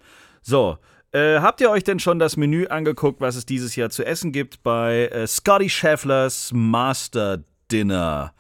So, 0.42 0.78
äh, 1.12 1.40
habt 1.40 1.62
ihr 1.62 1.70
euch 1.70 1.84
denn 1.84 2.00
schon 2.00 2.20
das 2.20 2.38
Menü 2.38 2.68
angeguckt, 2.68 3.22
was 3.22 3.36
es 3.36 3.46
dieses 3.46 3.76
Jahr 3.76 3.90
zu 3.90 4.06
essen 4.06 4.32
gibt 4.32 4.64
bei 4.64 5.08
äh, 5.08 5.28
Scotty 5.28 5.70
Schefflers 5.70 6.52
Master 6.54 7.40
Dinner? 7.72 8.34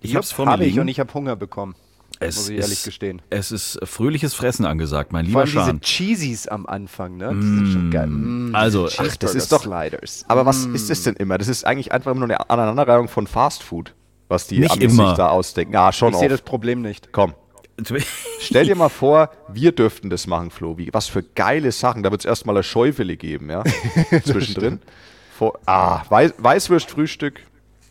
Ich 0.00 0.16
hab's 0.16 0.32
vor 0.32 0.46
mir 0.46 0.52
Habe 0.52 0.64
ich 0.64 0.78
und 0.78 0.88
ich 0.88 0.98
habe 1.00 1.12
Hunger 1.12 1.36
bekommen, 1.36 1.74
es 2.18 2.36
muss 2.36 2.48
ich 2.50 2.56
ist, 2.58 2.64
ehrlich 2.64 2.82
gestehen. 2.82 3.22
Es 3.30 3.52
ist 3.52 3.78
fröhliches 3.84 4.34
Fressen 4.34 4.64
angesagt, 4.66 5.12
mein 5.12 5.26
Vor 5.26 5.44
lieber 5.44 5.62
allem 5.64 5.80
diese. 5.80 5.92
Cheesies 5.94 6.48
am 6.48 6.66
Anfang, 6.66 7.16
ne? 7.16 7.30
Die 7.34 7.42
sind 7.46 7.66
schon 7.72 7.90
geil. 7.90 8.06
Mm, 8.08 8.54
Also, 8.54 8.86
diese 8.88 9.02
ach, 9.02 9.16
das 9.16 9.34
ist 9.34 9.52
doch- 9.52 9.62
Sliders. 9.62 10.24
Aber 10.28 10.44
was 10.46 10.64
ist 10.66 10.90
das 10.90 11.02
denn 11.02 11.14
immer? 11.16 11.38
Das 11.38 11.48
ist 11.48 11.64
eigentlich 11.66 11.92
einfach 11.92 12.14
nur 12.14 12.24
eine 12.24 12.48
Aneinanderreihung 12.50 13.08
von 13.08 13.26
Fast 13.26 13.62
Food, 13.62 13.94
was 14.28 14.46
die 14.46 14.58
Nicht 14.60 14.72
Amis 14.72 14.92
immer. 14.92 15.08
sich 15.10 15.16
da 15.18 15.28
ausdenken. 15.28 15.72
Ja, 15.74 15.92
schon 15.92 16.12
Ich 16.12 16.18
sehe 16.18 16.28
das. 16.28 16.42
Problem 16.42 16.80
nicht. 16.82 17.12
Komm, 17.12 17.34
stell 18.40 18.66
dir 18.66 18.76
mal 18.76 18.88
vor, 18.88 19.30
wir 19.48 19.72
dürften 19.72 20.10
das 20.10 20.26
machen, 20.26 20.50
Flo. 20.50 20.76
Wie, 20.78 20.88
was 20.92 21.08
für 21.08 21.22
geile 21.22 21.72
Sachen. 21.72 22.02
Da 22.02 22.10
wird 22.10 22.22
es 22.22 22.24
erstmal 22.24 22.56
eine 22.56 22.62
Schäufele 22.62 23.16
geben, 23.16 23.50
ja? 23.50 23.62
Zwischendrin. 24.24 24.80
Vor, 25.36 25.58
ah, 25.66 26.02
Weiß, 26.08 26.34
Weißwürstfrühstück. 26.38 27.40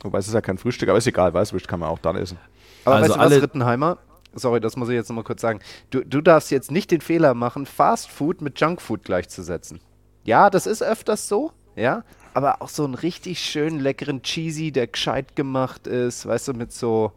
Wobei 0.01 0.19
es 0.19 0.27
ist 0.27 0.33
ja 0.33 0.41
kein 0.41 0.57
Frühstück, 0.57 0.89
aber 0.89 0.97
ist 0.97 1.07
egal. 1.07 1.33
Weißwürst 1.33 1.67
kann 1.67 1.79
man 1.79 1.89
auch 1.89 1.99
dann 1.99 2.15
essen. 2.15 2.37
Aber 2.85 2.95
Also 2.95 3.09
weißt 3.09 3.15
du 3.15 3.19
was, 3.19 3.31
alle- 3.33 3.41
Rittenheimer? 3.41 3.97
Sorry, 4.33 4.59
das 4.59 4.75
muss 4.75 4.89
ich 4.89 4.95
jetzt 4.95 5.09
nochmal 5.09 5.23
kurz 5.23 5.41
sagen. 5.41 5.59
Du, 5.89 6.05
du 6.05 6.21
darfst 6.21 6.51
jetzt 6.51 6.69
nicht 6.71 6.91
den 6.91 7.01
Fehler 7.01 7.33
machen, 7.33 7.65
Fast 7.65 8.09
Food 8.11 8.41
mit 8.41 8.59
Junk 8.61 8.79
Food 8.81 9.03
gleichzusetzen. 9.03 9.79
Ja, 10.23 10.51
das 10.51 10.67
ist 10.67 10.83
öfters 10.83 11.27
so, 11.27 11.51
ja, 11.75 12.03
aber 12.35 12.61
auch 12.61 12.69
so 12.69 12.85
einen 12.85 12.93
richtig 12.93 13.39
schönen, 13.39 13.79
leckeren 13.79 14.21
Cheesy, 14.21 14.71
der 14.71 14.85
gescheit 14.85 15.35
gemacht 15.35 15.87
ist, 15.87 16.27
weißt 16.27 16.49
du, 16.49 16.53
mit 16.53 16.71
so, 16.71 17.11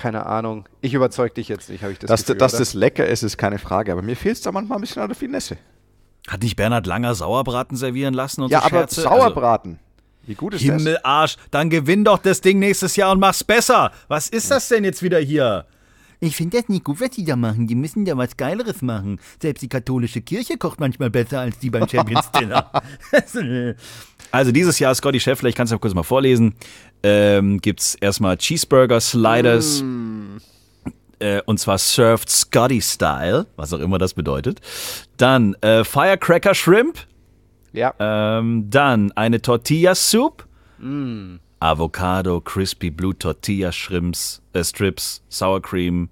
keine 0.00 0.26
Ahnung. 0.26 0.66
Ich 0.80 0.94
überzeug 0.94 1.34
dich 1.34 1.48
jetzt 1.48 1.68
nicht, 1.68 1.82
habe 1.82 1.92
ich 1.92 1.98
das 1.98 2.08
Dass, 2.08 2.20
Gefühl, 2.22 2.36
dass 2.38 2.54
oder? 2.54 2.58
das 2.60 2.74
lecker 2.74 3.06
ist, 3.06 3.22
ist 3.22 3.36
keine 3.36 3.58
Frage. 3.58 3.92
Aber 3.92 4.02
mir 4.02 4.16
fehlt 4.16 4.36
es 4.36 4.42
da 4.42 4.50
manchmal 4.52 4.78
ein 4.78 4.80
bisschen 4.80 5.02
an 5.02 5.08
der 5.08 5.16
Finesse. 5.16 5.56
Hat 6.28 6.42
nicht 6.42 6.56
Bernhard 6.56 6.86
Langer 6.86 7.14
Sauerbraten 7.14 7.76
servieren 7.76 8.14
lassen 8.14 8.42
und 8.42 8.50
Ja, 8.50 8.60
so 8.60 8.66
aber 8.66 8.76
Scherze? 8.78 9.00
Sauerbraten. 9.02 9.78
Wie 10.26 10.34
gut 10.34 10.54
ist 10.54 10.62
Also, 10.62 10.72
das? 10.72 10.82
Himmelarsch, 10.82 11.36
dann 11.50 11.70
gewinn 11.70 12.04
doch 12.04 12.18
das 12.18 12.40
Ding 12.40 12.58
nächstes 12.58 12.96
Jahr 12.96 13.12
und 13.12 13.20
mach's 13.20 13.42
besser. 13.44 13.90
Was 14.08 14.28
ist 14.28 14.50
das 14.50 14.68
denn 14.68 14.84
jetzt 14.84 15.02
wieder 15.02 15.18
hier? 15.18 15.64
Ich 16.22 16.36
finde 16.36 16.58
das 16.58 16.68
nicht 16.68 16.84
gut, 16.84 17.00
was 17.00 17.10
die 17.10 17.24
da 17.24 17.34
machen. 17.34 17.66
Die 17.66 17.74
müssen 17.74 18.04
da 18.04 18.16
was 18.16 18.36
Geileres 18.36 18.82
machen. 18.82 19.18
Selbst 19.40 19.62
die 19.62 19.68
katholische 19.68 20.20
Kirche 20.20 20.58
kocht 20.58 20.78
manchmal 20.78 21.08
besser 21.10 21.40
als 21.40 21.58
die 21.58 21.70
beim 21.70 21.88
Champions 21.88 22.30
Dinner. 22.30 22.70
Also 24.32 24.52
dieses 24.52 24.78
Jahr 24.78 24.94
Scotty 24.94 25.18
Scheffler, 25.18 25.48
ich 25.48 25.54
kann 25.56 25.64
es 25.64 25.70
ja 25.72 25.78
kurz 25.78 25.92
mal 25.94 26.04
vorlesen, 26.04 26.54
ähm, 27.02 27.60
gibt's 27.60 27.96
erstmal 27.96 28.36
Cheeseburger 28.36 29.00
Sliders. 29.00 29.82
Äh, 31.18 31.42
und 31.46 31.58
zwar 31.58 31.78
served 31.78 32.28
Scotty 32.30 32.80
Style, 32.80 33.46
was 33.56 33.72
auch 33.72 33.80
immer 33.80 33.98
das 33.98 34.14
bedeutet. 34.14 34.60
Dann 35.16 35.54
äh, 35.62 35.82
Firecracker 35.84 36.54
Shrimp. 36.54 36.98
Ja, 37.72 37.94
Ähm, 37.98 38.68
dann 38.68 39.10
eine 39.12 39.40
Tortilla 39.42 39.94
Soup. 39.94 40.46
Avocado, 41.60 42.40
Crispy 42.40 42.90
Blue 42.90 43.16
Tortilla 43.16 43.70
Shrimps, 43.70 44.40
äh, 44.54 44.64
Strips, 44.64 45.22
Sour 45.28 45.60
Cream, 45.60 46.08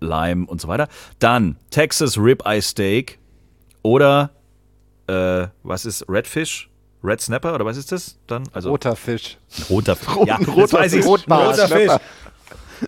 Lime 0.00 0.46
und 0.46 0.60
so 0.60 0.68
weiter. 0.68 0.88
Dann 1.18 1.56
Texas 1.70 2.18
Ribeye 2.18 2.60
Steak 2.62 3.18
oder 3.82 4.30
äh, 5.06 5.46
was 5.62 5.84
ist 5.84 6.04
Redfish? 6.08 6.68
Red 7.04 7.20
Snapper 7.20 7.54
oder 7.54 7.64
was 7.64 7.76
ist 7.76 7.92
das 7.92 8.18
dann? 8.26 8.44
Also 8.52 8.70
roter 8.70 8.96
Fisch. 8.96 9.38
roter 9.70 9.94
Fisch. 9.94 10.26
Ja, 10.26 10.36
roter. 10.36 10.82
Fisch. 10.88 11.04
Roter 11.06 11.68
Fisch. 11.68 11.92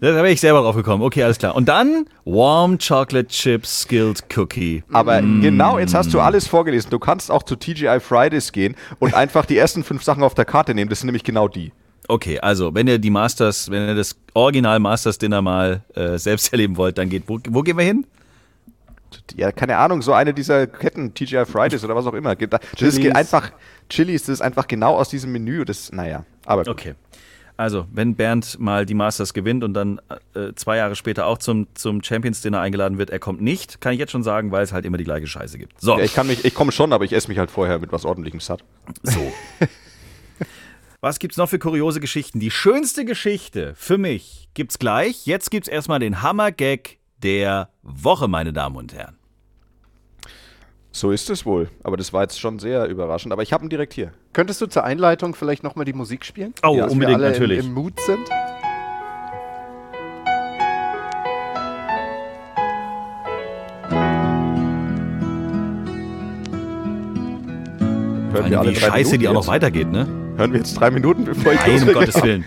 Da 0.01 0.15
wäre 0.15 0.31
ich 0.31 0.41
selber 0.41 0.61
drauf 0.63 0.75
gekommen. 0.77 1.03
Okay, 1.03 1.23
alles 1.23 1.39
klar. 1.39 1.55
Und 1.55 1.67
dann 1.69 2.07
Warm 2.25 2.79
Chocolate 2.79 3.29
Chip 3.29 3.65
Skilled 3.65 4.23
Cookie. 4.37 4.83
Aber 4.93 5.23
Mm. 5.23 5.41
genau, 5.41 5.79
jetzt 5.79 5.95
hast 5.95 6.13
du 6.13 6.21
alles 6.21 6.47
vorgelesen. 6.47 6.91
Du 6.91 6.99
kannst 6.99 7.31
auch 7.31 7.43
zu 7.43 7.57
TGI 7.57 7.99
Fridays 8.01 8.53
gehen 8.53 8.75
und 8.99 9.15
einfach 9.15 9.47
die 9.47 9.57
ersten 9.57 9.85
fünf 9.85 10.03
Sachen 10.03 10.23
auf 10.25 10.35
der 10.35 10.45
Karte 10.45 10.75
nehmen. 10.75 10.91
Das 10.91 11.01
sind 11.01 11.07
nämlich 11.07 11.25
genau 11.25 11.49
die. 11.49 11.73
Okay, 12.11 12.41
also 12.41 12.75
wenn 12.75 12.89
ihr 12.89 12.99
die 12.99 13.11
Masters, 13.11 13.71
wenn 13.71 13.87
ihr 13.89 13.95
das 13.95 14.17
Original 14.33 14.81
Masters 14.81 15.19
Dinner 15.19 15.43
mal 15.43 15.83
äh, 15.95 16.17
selbst 16.17 16.51
erleben 16.53 16.77
wollt, 16.79 16.97
dann 16.97 17.11
geht, 17.11 17.25
wo, 17.27 17.39
wo 17.51 17.63
gehen 17.63 17.77
wir 17.77 17.85
hin? 17.85 18.07
Ja, 19.37 19.53
keine 19.53 19.77
Ahnung, 19.77 20.03
so 20.03 20.15
eine 20.15 20.33
dieser 20.33 20.67
Ketten, 20.67 21.15
TGI 21.15 21.45
Fridays 21.45 21.85
oder 21.85 21.95
was 21.95 22.07
auch 22.07 22.15
immer. 22.15 22.35
Das 22.35 22.61
Chili's. 22.77 22.97
geht 22.97 23.15
einfach, 23.15 23.53
Chilis, 23.89 24.23
das 24.23 24.35
ist 24.35 24.41
einfach 24.41 24.67
genau 24.67 24.97
aus 24.97 25.11
diesem 25.11 25.33
Menü. 25.33 25.65
Das, 25.65 25.93
naja, 25.93 26.25
aber 26.45 26.65
gut. 26.65 26.73
Okay. 26.73 26.95
Also, 27.59 27.87
wenn 27.93 28.15
Bernd 28.15 28.61
mal 28.61 28.87
die 28.87 28.95
Masters 28.95 29.35
gewinnt 29.35 29.65
und 29.65 29.75
dann 29.75 30.01
äh, 30.35 30.53
zwei 30.55 30.77
Jahre 30.77 30.95
später 30.95 31.27
auch 31.27 31.39
zum, 31.39 31.67
zum 31.75 32.03
Champions 32.05 32.41
Dinner 32.41 32.61
eingeladen 32.61 32.99
wird, 32.99 33.11
er 33.11 33.19
kommt 33.19 33.41
nicht, 33.41 33.81
kann 33.81 33.93
ich 33.93 33.99
jetzt 33.99 34.13
schon 34.13 34.23
sagen, 34.23 34.53
weil 34.53 34.63
es 34.63 34.73
halt 34.73 34.85
immer 34.87 34.97
die 34.97 35.05
gleiche 35.05 35.27
Scheiße 35.27 35.59
gibt. 35.59 35.81
So, 35.81 35.99
Ja, 35.99 36.05
ich 36.05 36.15
kann 36.15 36.29
mich, 36.29 36.45
ich 36.45 36.55
komme 36.55 36.71
schon, 36.71 36.93
aber 36.93 37.05
ich 37.05 37.13
esse 37.13 37.29
mich 37.29 37.39
halt 37.39 37.51
vorher 37.51 37.81
mit 37.81 37.91
was 37.91 38.05
ordentlichem 38.05 38.41
satt. 38.41 38.63
so. 39.03 39.21
Was 41.01 41.21
gibt's 41.21 41.37
noch 41.37 41.49
für 41.49 41.61
kuriose 41.61 42.01
Geschichten? 42.01 42.41
Die 42.41 42.51
schönste 42.51 43.05
Geschichte 43.05 43.73
für 43.77 43.99
mich 43.99 44.49
gibt's 44.55 44.81
gleich. 44.81 45.27
Jetzt 45.27 45.53
gibt's 45.53 45.69
erstmal 45.69 46.01
den 46.01 46.23
Hammer-Gag 46.23 46.99
der 47.23 47.69
Woche, 47.83 48.27
meine 48.27 48.53
Damen 48.53 48.75
und 48.75 48.93
Herren. 48.93 49.17
So 50.91 51.13
ist 51.13 51.31
es 51.31 51.47
wohl. 51.47 51.71
Aber 51.85 51.97
das 51.97 52.13
war 52.13 52.23
jetzt 52.23 52.41
schon 52.41 52.59
sehr 52.59 52.87
überraschend. 52.89 53.33
Aber 53.33 53.45
ich 53.45 53.53
habe 53.53 53.65
ihn 53.65 53.69
direkt 53.69 53.95
hier. 53.95 54.13
Könntest 54.33 54.61
du 54.61 54.67
zur 54.67 54.83
Einleitung 54.83 55.37
vielleicht 55.37 55.63
nochmal 55.63 55.85
die 55.85 55.93
Musik 55.93 56.25
spielen? 56.25 56.53
Oh, 56.65 56.75
wir 56.75 56.91
unbedingt, 56.91 57.21
alle 57.21 57.31
natürlich. 57.31 57.61
Im, 57.61 57.67
im 57.67 57.75
Mood 57.75 58.01
sind? 58.01 58.29
Hören 68.33 68.51
wir 68.51 68.59
alle 68.59 68.73
drei 68.73 68.81
scheiße 68.81 69.13
Minuten 69.13 69.21
die 69.21 69.29
auch 69.29 69.35
noch 69.35 69.47
weitergeht, 69.47 69.93
ne? 69.93 70.28
Hören 70.39 70.53
wir 70.53 70.61
jetzt 70.61 70.75
drei 70.75 70.93
Minuten, 70.93 71.25
bevor 71.25 71.53
ich 71.53 71.59
Nein, 71.59 71.69
um 71.69 71.75
loslege? 71.79 71.99
Gottes 71.99 72.15
Willen. 72.23 72.45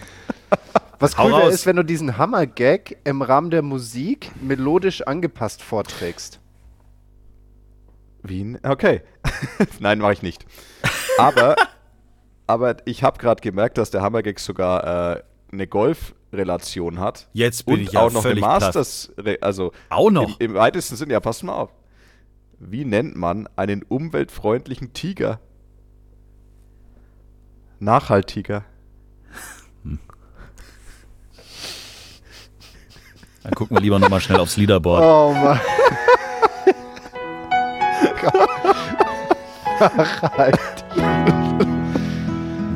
Was 0.99 1.19
cool 1.19 1.31
wäre, 1.31 1.49
ist, 1.49 1.65
wenn 1.65 1.75
du 1.75 1.83
diesen 1.83 2.17
Hammer-Gag 2.17 2.99
im 3.03 3.21
Rahmen 3.21 3.49
der 3.49 3.63
Musik 3.63 4.31
melodisch 4.41 5.01
angepasst 5.01 5.61
vorträgst. 5.61 6.39
Wien? 8.23 8.57
Okay. 8.63 9.01
Nein, 9.81 9.99
mache 9.99 10.13
ich 10.13 10.21
nicht. 10.21 10.45
Aber, 11.17 11.57
aber 12.47 12.77
ich 12.85 13.03
habe 13.03 13.19
gerade 13.19 13.41
gemerkt, 13.41 13.77
dass 13.77 13.91
der 13.91 14.01
Hammergag 14.01 14.39
sogar 14.39 15.17
äh, 15.17 15.23
eine 15.51 15.67
Golf-Relation 15.67 16.97
hat. 16.97 17.27
Jetzt 17.33 17.65
bin 17.65 17.73
und 17.73 17.81
ich 17.81 17.91
ja 17.91 18.03
auch 18.03 18.11
noch 18.13 18.23
eine 18.23 18.35
völlig 18.35 18.43
platt. 18.43 18.61
Masters, 18.61 19.11
also 19.41 19.73
Auch 19.89 20.11
noch? 20.11 20.39
Im, 20.39 20.51
im 20.51 20.53
weitesten 20.53 20.95
Sinne, 20.95 21.11
ja, 21.11 21.19
pass 21.19 21.43
mal 21.43 21.55
auf. 21.55 21.71
Wie 22.57 22.85
nennt 22.85 23.17
man 23.17 23.49
einen 23.57 23.83
umweltfreundlichen 23.83 24.93
Tiger? 24.93 25.41
Nachhaltiger. 27.81 28.63
Dann 33.43 33.53
gucken 33.55 33.75
wir 33.75 33.81
lieber 33.81 33.97
nochmal 33.97 34.21
schnell 34.21 34.39
aufs 34.39 34.55
Leaderboard. 34.55 35.03
Oh 35.03 35.33
Mann. 35.33 35.59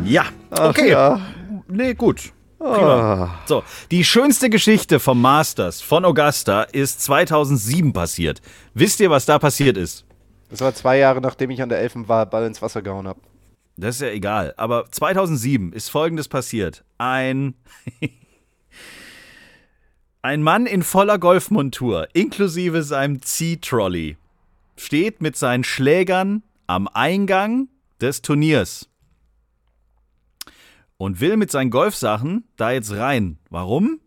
Ja, 0.06 0.26
okay. 0.52 0.91
ja. 0.91 1.20
Nee, 1.68 1.94
gut. 1.94 2.32
Prima. 2.60 3.39
So, 3.46 3.63
die 3.91 4.04
schönste 4.04 4.50
Geschichte 4.50 5.00
vom 5.00 5.22
Masters 5.22 5.82
von 5.82 6.06
Augusta 6.06 6.63
ist 6.63 7.02
2007 7.02 7.91
passiert. 7.94 8.41
Wisst 8.74 9.00
ihr, 9.00 9.10
was 9.10 9.26
da 9.26 9.39
passiert 9.39 9.78
ist? 9.78 10.06
Das 10.50 10.62
war 10.62 10.74
zwei 10.74 10.98
Jahre, 10.98 11.22
nachdem 11.22 11.50
ich 11.52 11.62
an 11.62 11.70
der 11.70 11.80
Elfen 11.80 12.08
war, 12.08 12.26
Ball 12.26 12.46
ins 12.46 12.62
Wasser 12.62 12.82
gehauen 12.82 13.08
habe. 13.08 13.20
Das 13.78 13.96
ist 13.96 14.02
ja 14.02 14.10
egal. 14.10 14.54
Aber 14.58 14.90
2007 14.90 15.74
ist 15.74 15.90
Folgendes 15.90 16.28
passiert. 16.28 16.84
Ein, 16.98 17.56
ein 20.22 20.42
Mann 20.44 20.66
in 20.66 20.84
voller 20.84 21.20
Golfmontur, 21.20 22.08
inklusive 22.14 22.84
seinem 22.84 23.22
Ziehtrolley, 23.22 24.18
steht 24.78 25.22
mit 25.22 25.36
seinen 25.36 25.64
Schlägern 25.64 26.44
am 26.68 26.88
Eingang 26.88 27.68
des 28.02 28.22
Turniers. 28.22 28.90
und 30.98 31.20
will 31.20 31.38
mit 31.38 31.52
seinen 31.52 31.72
Golfsachen 31.72 32.48
da 32.56 32.72
jetzt 32.72 32.92
rein. 32.94 33.38
Warum? 33.50 34.00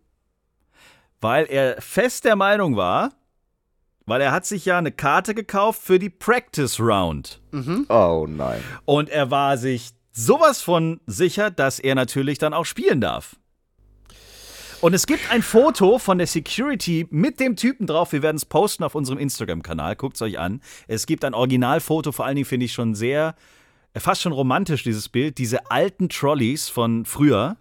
Weil 1.21 1.45
er 1.47 1.81
fest 1.83 2.25
der 2.25 2.37
Meinung 2.37 2.77
war, 2.77 3.13
weil 4.09 4.21
er 4.21 4.33
hat 4.33 4.47
sich 4.47 4.65
ja 4.65 4.79
eine 4.79 4.93
Karte 4.93 5.35
gekauft 5.35 5.81
für 5.83 5.99
die 5.99 6.11
Practice 6.11 6.81
Round. 6.81 7.41
Oh 7.89 8.27
nein. 8.29 8.63
Und 8.85 9.09
er 9.09 9.31
war 9.31 9.57
sich 9.59 9.91
sowas 10.13 10.63
von 10.63 11.01
sicher, 11.07 11.51
dass 11.51 11.79
er 11.79 11.95
natürlich 11.95 12.39
dann 12.39 12.55
auch 12.55 12.65
spielen 12.65 13.01
darf. 13.01 13.37
Und 14.81 14.95
es 14.95 15.07
gibt 15.07 15.33
ein 15.33 15.43
Foto 15.43 15.99
von 15.99 16.19
der 16.19 16.29
Security 16.29 17.07
mit 17.11 17.41
dem 17.41 17.57
Typen 17.57 17.87
drauf. 17.89 18.13
Wir 18.13 18.23
werden 18.23 18.37
es 18.37 18.45
posten 18.45 18.85
auf 18.85 18.95
unserem 18.95 19.19
Instagram-Kanal. 19.19 19.97
Guckt 19.97 20.15
es 20.15 20.23
euch 20.23 20.39
an. 20.39 20.61
Es 20.87 21.07
gibt 21.07 21.25
ein 21.25 21.35
Originalfoto, 21.35 22.13
vor 22.13 22.27
allen 22.27 22.37
Dingen 22.37 22.47
finde 22.47 22.67
ich 22.67 22.73
schon 22.73 22.95
sehr, 22.95 23.35
äh, 23.95 24.01
fast 24.01 24.23
schon 24.23 24.31
romantisch, 24.31 24.85
dieses 24.85 25.09
Bild. 25.09 25.39
Diese 25.39 25.69
alten 25.71 26.09
Trolleys 26.09 26.69
von 26.69 27.05
früher 27.05 27.57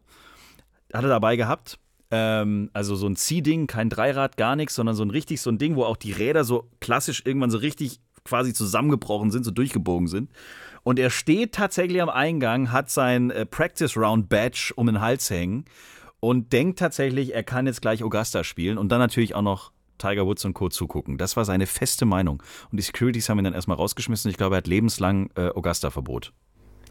hat 0.93 1.03
er 1.03 1.09
dabei 1.09 1.37
gehabt. 1.37 1.79
Ähm, 2.09 2.69
also 2.73 2.95
so 2.95 3.07
ein 3.07 3.15
Ziehding, 3.15 3.67
kein 3.67 3.89
Dreirad, 3.89 4.37
gar 4.37 4.55
nichts, 4.55 4.75
sondern 4.75 4.95
so 4.95 5.03
ein 5.03 5.09
richtig 5.09 5.41
so 5.41 5.49
ein 5.49 5.57
Ding, 5.57 5.75
wo 5.75 5.83
auch 5.83 5.97
die 5.97 6.11
Räder 6.11 6.43
so 6.43 6.69
klassisch 6.79 7.23
irgendwann 7.25 7.51
so 7.51 7.57
richtig 7.57 7.99
quasi 8.23 8.53
zusammengebrochen 8.53 9.31
sind, 9.31 9.43
so 9.43 9.51
durchgebogen 9.51 10.07
sind. 10.07 10.31
Und 10.83 10.99
er 10.99 11.09
steht 11.09 11.53
tatsächlich 11.53 12.01
am 12.01 12.09
Eingang, 12.09 12.71
hat 12.71 12.89
sein 12.89 13.31
äh, 13.31 13.45
Practice 13.45 13.97
Round 13.97 14.29
Badge 14.29 14.71
um 14.75 14.87
den 14.87 15.01
Hals 15.01 15.29
hängen 15.29 15.65
und 16.19 16.53
denkt 16.53 16.79
tatsächlich, 16.79 17.33
er 17.33 17.43
kann 17.43 17.67
jetzt 17.67 17.81
gleich 17.81 18.03
Augusta 18.03 18.43
spielen 18.43 18.77
und 18.77 18.89
dann 18.89 18.99
natürlich 18.99 19.35
auch 19.35 19.41
noch 19.41 19.71
Tiger 19.97 20.25
Woods 20.25 20.45
und 20.45 20.53
Co. 20.53 20.69
zugucken. 20.69 21.17
Das 21.17 21.35
war 21.35 21.45
seine 21.45 21.65
feste 21.65 22.05
Meinung. 22.05 22.43
Und 22.71 22.77
die 22.77 22.83
Securities 22.83 23.29
haben 23.29 23.39
ihn 23.39 23.45
dann 23.45 23.53
erstmal 23.53 23.77
rausgeschmissen. 23.77 24.29
Ich 24.29 24.37
glaube, 24.37 24.55
er 24.55 24.59
hat 24.59 24.67
lebenslang 24.67 25.29
äh, 25.35 25.49
Augusta-Verbot. 25.49 26.33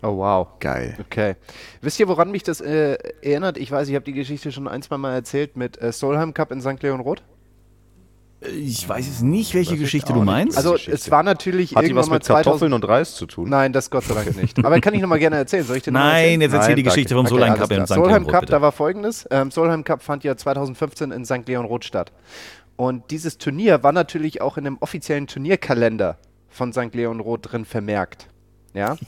Oh, 0.02 0.16
wow. 0.18 0.46
Geil. 0.60 0.96
Okay. 1.00 1.36
Wisst 1.80 1.98
ihr, 2.00 2.08
woran 2.08 2.30
mich 2.30 2.42
das 2.42 2.60
äh, 2.60 2.96
erinnert? 3.22 3.56
Ich 3.56 3.70
weiß, 3.70 3.88
ich 3.88 3.94
habe 3.94 4.04
die 4.04 4.12
Geschichte 4.12 4.52
schon 4.52 4.68
ein, 4.68 4.82
zwei 4.82 4.98
Mal 4.98 5.14
erzählt 5.14 5.56
mit 5.56 5.80
äh, 5.80 5.92
Solheim 5.92 6.34
Cup 6.34 6.52
in 6.52 6.60
St. 6.60 6.82
Leon 6.82 7.00
Roth. 7.00 7.22
Ich 8.54 8.86
weiß 8.86 9.06
jetzt 9.06 9.22
nicht, 9.22 9.54
welche 9.54 9.70
Weiß 9.70 9.76
ich 9.76 9.82
Geschichte 9.82 10.12
du 10.12 10.22
meinst. 10.22 10.58
Also, 10.58 10.72
Geschichte. 10.72 10.92
es 10.92 11.10
war 11.10 11.22
natürlich 11.22 11.74
Hat 11.74 11.86
die 11.86 11.96
was 11.96 12.10
mit 12.10 12.22
2000. 12.22 12.44
Kartoffeln 12.44 12.72
und 12.74 12.86
Reis 12.86 13.14
zu 13.14 13.26
tun? 13.26 13.48
Nein, 13.48 13.72
das 13.72 13.90
Gott 13.90 14.04
sei 14.04 14.14
Dank 14.14 14.36
nicht. 14.40 14.62
Aber 14.64 14.78
kann 14.80 14.92
ich 14.92 15.00
noch 15.00 15.08
mal 15.08 15.18
gerne 15.18 15.36
erzählen. 15.36 15.64
Soll 15.64 15.78
ich 15.78 15.82
dir? 15.82 15.90
Nein, 15.92 16.42
jetzt 16.42 16.52
erzähl 16.52 16.68
Nein, 16.68 16.76
die 16.76 16.82
danke. 16.82 16.94
Geschichte 16.94 17.14
vom 17.14 17.24
Okay, 17.24 17.34
Solheim 17.34 17.54
Cup 17.54 17.70
in. 17.70 17.86
St. 17.86 17.94
Solheim 17.94 18.22
Leon 18.22 18.26
Cup, 18.26 18.40
bitte. 18.42 18.52
da 18.52 18.60
war 18.60 18.72
folgendes. 18.72 19.26
Ähm, 19.30 19.50
Solheim 19.50 19.84
Cup 19.84 20.02
fand 20.02 20.22
ja 20.22 20.36
2015 20.36 21.12
in 21.12 21.24
St. 21.24 21.48
Leon 21.48 21.64
Roth 21.64 21.84
statt. 21.86 22.12
Und 22.76 23.10
dieses 23.10 23.38
Turnier 23.38 23.82
war 23.82 23.92
natürlich 23.92 24.42
auch 24.42 24.58
in 24.58 24.64
dem 24.64 24.76
offiziellen 24.80 25.26
Turnierkalender 25.26 26.18
von 26.50 26.74
St. 26.74 26.94
Leon 26.94 27.20
Roth 27.20 27.50
drin 27.50 27.64
vermerkt. 27.64 28.28
Ja. 28.76 28.98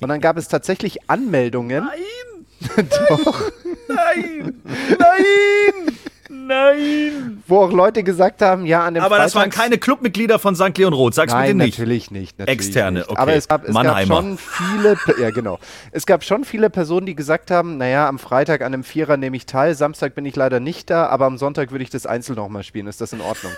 Und 0.00 0.08
dann 0.08 0.20
gab 0.20 0.38
es 0.38 0.48
tatsächlich 0.48 1.10
Anmeldungen. 1.10 1.84
Nein! 1.84 2.86
Doch. 3.08 3.52
Nein! 3.88 4.62
Nein! 4.98 5.98
Nein! 6.32 7.42
Wo 7.48 7.58
auch 7.58 7.72
Leute 7.72 8.02
gesagt 8.04 8.40
haben, 8.40 8.64
ja, 8.64 8.84
an 8.84 8.94
dem 8.94 9.02
Aber 9.02 9.18
das 9.18 9.34
waren 9.34 9.50
Freitags- 9.50 9.56
keine 9.56 9.78
Clubmitglieder 9.78 10.38
von 10.38 10.54
St. 10.54 10.76
Leon 10.78 10.92
Roth. 10.92 11.14
Sag's 11.14 11.32
Nein, 11.32 11.42
bitte 11.46 11.56
nicht. 11.56 11.78
natürlich 11.78 12.10
nicht. 12.12 12.38
Natürlich 12.38 12.66
Externe, 12.66 12.98
nicht. 13.00 13.08
okay. 13.10 13.20
Aber 13.20 13.34
es 13.34 13.48
gab, 13.48 13.68
es 13.68 13.74
gab 13.74 14.06
schon 14.06 14.38
viele, 14.38 14.96
ja 15.20 15.30
genau. 15.30 15.58
Es 15.90 16.06
gab 16.06 16.22
schon 16.22 16.44
viele 16.44 16.70
Personen, 16.70 17.06
die 17.06 17.14
gesagt 17.16 17.50
haben, 17.50 17.78
naja, 17.78 18.08
am 18.08 18.18
Freitag 18.18 18.60
an 18.60 18.72
einem 18.72 18.84
Vierer 18.84 19.16
nehme 19.16 19.36
ich 19.36 19.46
teil, 19.46 19.74
Samstag 19.74 20.14
bin 20.14 20.24
ich 20.24 20.36
leider 20.36 20.60
nicht 20.60 20.88
da, 20.90 21.06
aber 21.06 21.26
am 21.26 21.36
Sonntag 21.36 21.72
würde 21.72 21.82
ich 21.82 21.90
das 21.90 22.06
Einzel 22.06 22.36
nochmal 22.36 22.62
spielen. 22.62 22.86
Ist 22.86 23.00
das 23.00 23.12
in 23.12 23.20
Ordnung? 23.20 23.52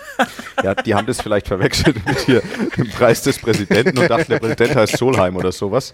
Ja, 0.63 0.73
die 0.73 0.95
haben 0.95 1.05
das 1.05 1.21
vielleicht 1.21 1.47
verwechselt 1.47 1.97
mit 2.07 2.19
hier 2.21 2.41
dem 2.77 2.89
Preis 2.89 3.21
des 3.21 3.37
Präsidenten 3.39 3.97
und 3.99 4.09
dachten, 4.09 4.31
der 4.31 4.39
Präsident 4.39 4.75
heißt 4.75 4.97
Solheim 4.97 5.35
oder 5.35 5.51
sowas. 5.51 5.93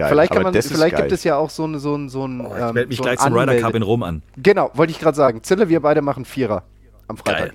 Geil. 0.00 0.08
vielleicht 0.10 0.32
kann 0.32 0.42
man, 0.42 0.52
das 0.52 0.66
ist 0.66 0.72
vielleicht 0.72 0.92
geil. 0.96 1.02
gibt 1.02 1.12
es 1.12 1.24
ja 1.24 1.36
auch 1.36 1.50
so 1.50 1.64
ein, 1.66 1.78
so 1.78 1.94
ein, 1.96 2.08
so 2.08 2.26
ein, 2.26 2.40
Ich 2.40 2.46
ähm, 2.46 2.74
melde 2.74 2.88
mich 2.88 2.96
so 2.98 3.02
gleich 3.04 3.18
zum 3.18 3.32
Ryder 3.34 3.56
Cup 3.60 3.74
in 3.74 3.82
Rom 3.82 4.02
an. 4.02 4.22
Genau, 4.36 4.70
wollte 4.74 4.90
ich 4.92 4.98
gerade 4.98 5.16
sagen. 5.16 5.42
Zille, 5.42 5.68
wir 5.68 5.80
beide 5.80 6.02
machen 6.02 6.24
Vierer 6.24 6.64
am 7.08 7.16
Freitag. 7.16 7.38
Geil. 7.40 7.52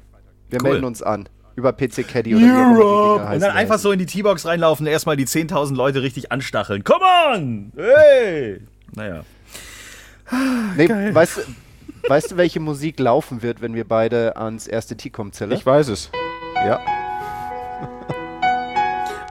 Wir 0.49 0.59
Cool. 0.61 0.69
melden 0.71 0.85
uns 0.85 1.01
an. 1.03 1.27
Über 1.55 1.71
PC 1.71 2.05
Caddy 2.07 2.35
oder 2.35 2.43
wie 2.43 2.47
die 2.47 2.51
Dinger 2.51 3.31
Und 3.33 3.41
dann 3.41 3.51
einfach 3.55 3.79
so 3.79 3.91
in 3.93 3.99
die 3.99 4.05
T-Box 4.05 4.45
reinlaufen, 4.45 4.85
erstmal 4.87 5.15
die 5.15 5.25
10.000 5.25 5.73
Leute 5.73 6.01
richtig 6.01 6.31
anstacheln. 6.31 6.83
Come 6.83 7.05
on! 7.33 7.71
Hey! 7.77 8.59
Naja. 8.93 9.21
Nee, 10.75 10.89
weißt, 10.89 11.37
du- 11.37 12.09
weißt 12.09 12.31
du, 12.31 12.37
welche 12.37 12.59
Musik 12.59 12.99
laufen 12.99 13.41
wird, 13.41 13.61
wenn 13.61 13.73
wir 13.73 13.87
beide 13.87 14.35
ans 14.35 14.67
erste 14.67 14.97
Tee 14.97 15.09
kommen, 15.11 15.31
Zille? 15.31 15.55
Ich 15.55 15.65
weiß 15.65 15.87
es. 15.89 16.09
Ja. 16.55 16.79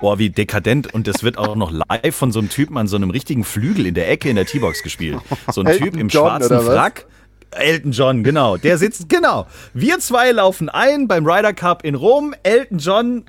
Boah, 0.05 0.19
wie 0.19 0.29
dekadent. 0.29 0.93
Und 0.93 1.07
das 1.07 1.23
wird 1.23 1.39
auch 1.39 1.57
noch 1.57 1.73
live 1.73 2.15
von 2.15 2.31
so 2.31 2.39
einem 2.39 2.51
Typen 2.51 2.77
an 2.77 2.87
so 2.87 2.97
einem 2.97 3.09
richtigen 3.09 3.43
Flügel 3.43 3.87
in 3.87 3.95
der 3.95 4.11
Ecke 4.11 4.29
in 4.29 4.37
der 4.37 4.45
T-Box 4.45 4.83
gespielt. 4.83 5.19
So 5.51 5.63
ein 5.63 5.79
Typ 5.79 5.97
im 5.97 6.09
John, 6.09 6.29
schwarzen? 6.29 6.61
Frack. 6.61 7.07
Elton 7.53 7.93
John, 7.93 8.23
genau. 8.23 8.59
Der 8.59 8.77
sitzt, 8.77 9.09
genau. 9.09 9.47
Wir 9.73 10.01
zwei 10.01 10.31
laufen 10.33 10.69
ein 10.69 11.09
beim 11.09 11.25
Ryder 11.25 11.55
Cup 11.55 11.87
in 11.87 11.95
Rom. 11.95 12.35
Elton 12.43 12.77
John 12.81 13.25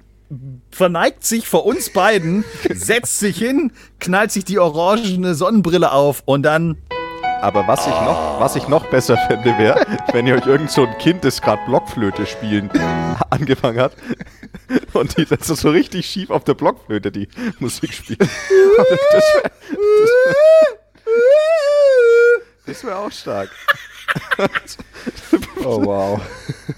verneigt 0.69 1.23
sich 1.23 1.47
vor 1.47 1.65
uns 1.65 1.91
beiden, 1.91 2.43
setzt 2.73 3.19
sich 3.19 3.37
hin, 3.37 3.71
knallt 4.01 4.33
sich 4.33 4.43
die 4.43 4.59
orangene 4.59 5.33
Sonnenbrille 5.33 5.93
auf 5.93 6.23
und 6.25 6.43
dann 6.43 6.75
Aber 7.41 7.67
was 7.67 7.85
ich 7.85 7.93
noch, 7.93 8.39
was 8.39 8.55
ich 8.55 8.67
noch 8.67 8.85
besser 8.87 9.17
fände, 9.27 9.57
wäre, 9.57 9.85
wenn 10.11 10.27
ihr 10.27 10.35
euch 10.35 10.45
irgend 10.45 10.71
so 10.71 10.85
ein 10.85 10.97
Kind, 10.97 11.23
das 11.23 11.41
gerade 11.41 11.61
Blockflöte 11.65 12.25
spielen 12.25 12.69
angefangen 13.29 13.79
hat 13.79 13.93
und 14.93 15.17
die 15.17 15.25
dann 15.25 15.39
so, 15.41 15.69
richtig 15.69 16.05
schief 16.05 16.29
auf 16.29 16.43
der 16.43 16.53
Blockflöte 16.53 17.11
die 17.11 17.27
Musik 17.59 17.93
spielt. 17.93 18.19
das 18.21 18.29
wäre 19.33 19.51
das 22.65 22.83
wär 22.83 22.99
auch 22.99 23.11
stark. 23.11 23.49
Oh, 25.63 25.83
wow. 25.83 26.21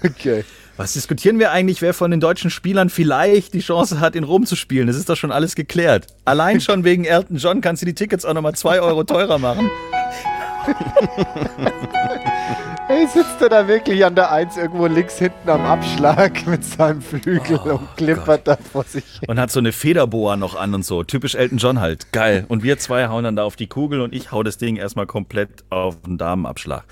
okay. 0.02 0.44
Was 0.78 0.94
diskutieren 0.94 1.38
wir 1.38 1.50
eigentlich, 1.50 1.82
wer 1.82 1.92
von 1.92 2.10
den 2.10 2.20
deutschen 2.20 2.50
Spielern 2.50 2.88
vielleicht 2.88 3.52
die 3.52 3.60
Chance 3.60 4.00
hat, 4.00 4.14
in 4.14 4.24
Rom 4.24 4.46
zu 4.46 4.56
spielen? 4.56 4.86
Das 4.86 4.96
ist 4.96 5.08
doch 5.08 5.16
schon 5.16 5.32
alles 5.32 5.54
geklärt. 5.54 6.06
Allein 6.24 6.60
schon 6.60 6.84
wegen 6.84 7.04
Elton 7.04 7.36
John 7.36 7.60
kannst 7.60 7.82
du 7.82 7.86
die 7.86 7.94
Tickets 7.94 8.24
auch 8.24 8.32
nochmal 8.32 8.54
2 8.54 8.80
Euro 8.80 9.04
teurer 9.04 9.38
machen. 9.38 9.70
Hey, 12.90 13.06
sitzt 13.06 13.42
er 13.42 13.50
da 13.50 13.68
wirklich 13.68 14.02
an 14.02 14.14
der 14.14 14.32
Eins 14.32 14.56
irgendwo 14.56 14.86
links 14.86 15.18
hinten 15.18 15.50
am 15.50 15.66
Abschlag 15.66 16.46
mit 16.46 16.64
seinem 16.64 17.02
Flügel 17.02 17.60
Oh 17.62 17.72
und 17.72 17.96
klimpert 17.98 18.48
da 18.48 18.56
vor 18.56 18.84
sich 18.84 19.04
hin? 19.04 19.28
Und 19.28 19.38
hat 19.38 19.50
so 19.50 19.58
eine 19.58 19.72
Federboa 19.72 20.38
noch 20.38 20.56
an 20.56 20.72
und 20.72 20.86
so. 20.86 21.04
Typisch 21.04 21.34
Elton 21.34 21.58
John 21.58 21.80
halt. 21.80 22.12
Geil. 22.12 22.46
Und 22.48 22.62
wir 22.62 22.78
zwei 22.78 23.08
hauen 23.08 23.24
dann 23.24 23.36
da 23.36 23.44
auf 23.44 23.56
die 23.56 23.66
Kugel 23.66 24.00
und 24.00 24.14
ich 24.14 24.32
hau 24.32 24.42
das 24.42 24.56
Ding 24.56 24.76
erstmal 24.76 25.06
komplett 25.06 25.64
auf 25.68 26.00
den 26.00 26.16
Damenabschlag. 26.16 26.84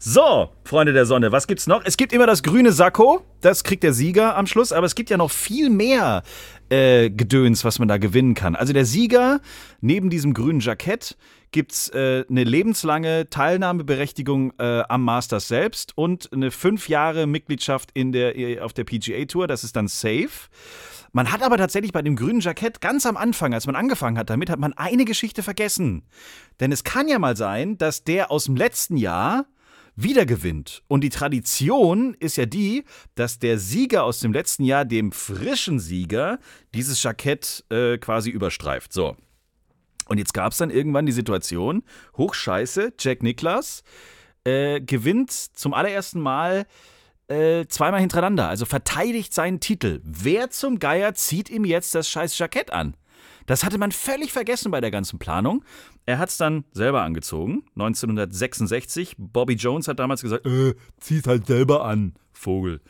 So, 0.00 0.50
Freunde 0.64 0.92
der 0.92 1.06
Sonne, 1.06 1.30
was 1.30 1.46
gibt's 1.46 1.68
noch? 1.68 1.82
Es 1.84 1.96
gibt 1.96 2.12
immer 2.12 2.26
das 2.26 2.42
grüne 2.42 2.72
Sakko. 2.72 3.22
Das 3.40 3.62
kriegt 3.62 3.84
der 3.84 3.92
Sieger 3.92 4.36
am 4.36 4.48
Schluss. 4.48 4.72
Aber 4.72 4.86
es 4.86 4.96
gibt 4.96 5.08
ja 5.08 5.16
noch 5.16 5.30
viel 5.30 5.70
mehr 5.70 6.24
äh, 6.68 7.10
Gedöns, 7.10 7.64
was 7.64 7.78
man 7.78 7.86
da 7.86 7.98
gewinnen 7.98 8.34
kann. 8.34 8.56
Also 8.56 8.72
der 8.72 8.86
Sieger, 8.86 9.38
neben 9.80 10.10
diesem 10.10 10.34
grünen 10.34 10.58
Jackett, 10.58 11.16
gibt's 11.54 11.88
äh, 11.90 12.24
eine 12.28 12.42
lebenslange 12.42 13.30
Teilnahmeberechtigung 13.30 14.54
äh, 14.58 14.82
am 14.88 15.04
Masters 15.04 15.46
selbst 15.46 15.96
und 15.96 16.28
eine 16.32 16.50
fünf 16.50 16.88
Jahre 16.88 17.28
Mitgliedschaft 17.28 17.90
in 17.94 18.10
der, 18.10 18.36
äh, 18.36 18.58
auf 18.58 18.72
der 18.72 18.82
PGA 18.82 19.24
Tour. 19.26 19.46
Das 19.46 19.62
ist 19.62 19.76
dann 19.76 19.86
safe. 19.86 20.50
Man 21.12 21.30
hat 21.30 21.44
aber 21.44 21.56
tatsächlich 21.56 21.92
bei 21.92 22.02
dem 22.02 22.16
grünen 22.16 22.40
Jackett 22.40 22.80
ganz 22.80 23.06
am 23.06 23.16
Anfang, 23.16 23.54
als 23.54 23.66
man 23.66 23.76
angefangen 23.76 24.18
hat 24.18 24.30
damit, 24.30 24.50
hat 24.50 24.58
man 24.58 24.72
eine 24.72 25.04
Geschichte 25.04 25.44
vergessen. 25.44 26.02
Denn 26.58 26.72
es 26.72 26.82
kann 26.82 27.06
ja 27.06 27.20
mal 27.20 27.36
sein, 27.36 27.78
dass 27.78 28.02
der 28.02 28.32
aus 28.32 28.46
dem 28.46 28.56
letzten 28.56 28.96
Jahr 28.96 29.46
wieder 29.94 30.26
gewinnt. 30.26 30.82
Und 30.88 31.02
die 31.02 31.10
Tradition 31.10 32.14
ist 32.18 32.34
ja 32.36 32.46
die, 32.46 32.82
dass 33.14 33.38
der 33.38 33.60
Sieger 33.60 34.02
aus 34.02 34.18
dem 34.18 34.32
letzten 34.32 34.64
Jahr 34.64 34.84
dem 34.84 35.12
frischen 35.12 35.78
Sieger 35.78 36.40
dieses 36.74 37.00
Jackett 37.00 37.64
äh, 37.70 37.96
quasi 37.98 38.30
überstreift. 38.30 38.92
So. 38.92 39.16
Und 40.06 40.18
jetzt 40.18 40.34
gab 40.34 40.52
es 40.52 40.58
dann 40.58 40.70
irgendwann 40.70 41.06
die 41.06 41.12
Situation, 41.12 41.82
hochscheiße, 42.16 42.92
Jack 42.98 43.22
Nicklaus 43.22 43.82
äh, 44.44 44.80
gewinnt 44.80 45.30
zum 45.30 45.74
allerersten 45.74 46.20
Mal 46.20 46.66
äh, 47.28 47.66
zweimal 47.66 48.00
hintereinander, 48.00 48.48
also 48.48 48.66
verteidigt 48.66 49.32
seinen 49.32 49.60
Titel. 49.60 50.00
Wer 50.04 50.50
zum 50.50 50.78
Geier 50.78 51.14
zieht 51.14 51.48
ihm 51.48 51.64
jetzt 51.64 51.94
das 51.94 52.08
scheiß 52.08 52.38
Jackett 52.38 52.72
an? 52.72 52.94
Das 53.46 53.64
hatte 53.64 53.78
man 53.78 53.92
völlig 53.92 54.32
vergessen 54.32 54.70
bei 54.70 54.80
der 54.80 54.90
ganzen 54.90 55.18
Planung. 55.18 55.64
Er 56.06 56.18
hat 56.18 56.30
es 56.30 56.36
dann 56.36 56.64
selber 56.72 57.02
angezogen, 57.02 57.64
1966. 57.74 59.16
Bobby 59.18 59.54
Jones 59.54 59.88
hat 59.88 59.98
damals 59.98 60.22
gesagt, 60.22 60.46
äh, 60.46 60.74
zieh's 60.98 61.26
halt 61.26 61.46
selber 61.46 61.84
an, 61.84 62.14
Vogel. 62.32 62.80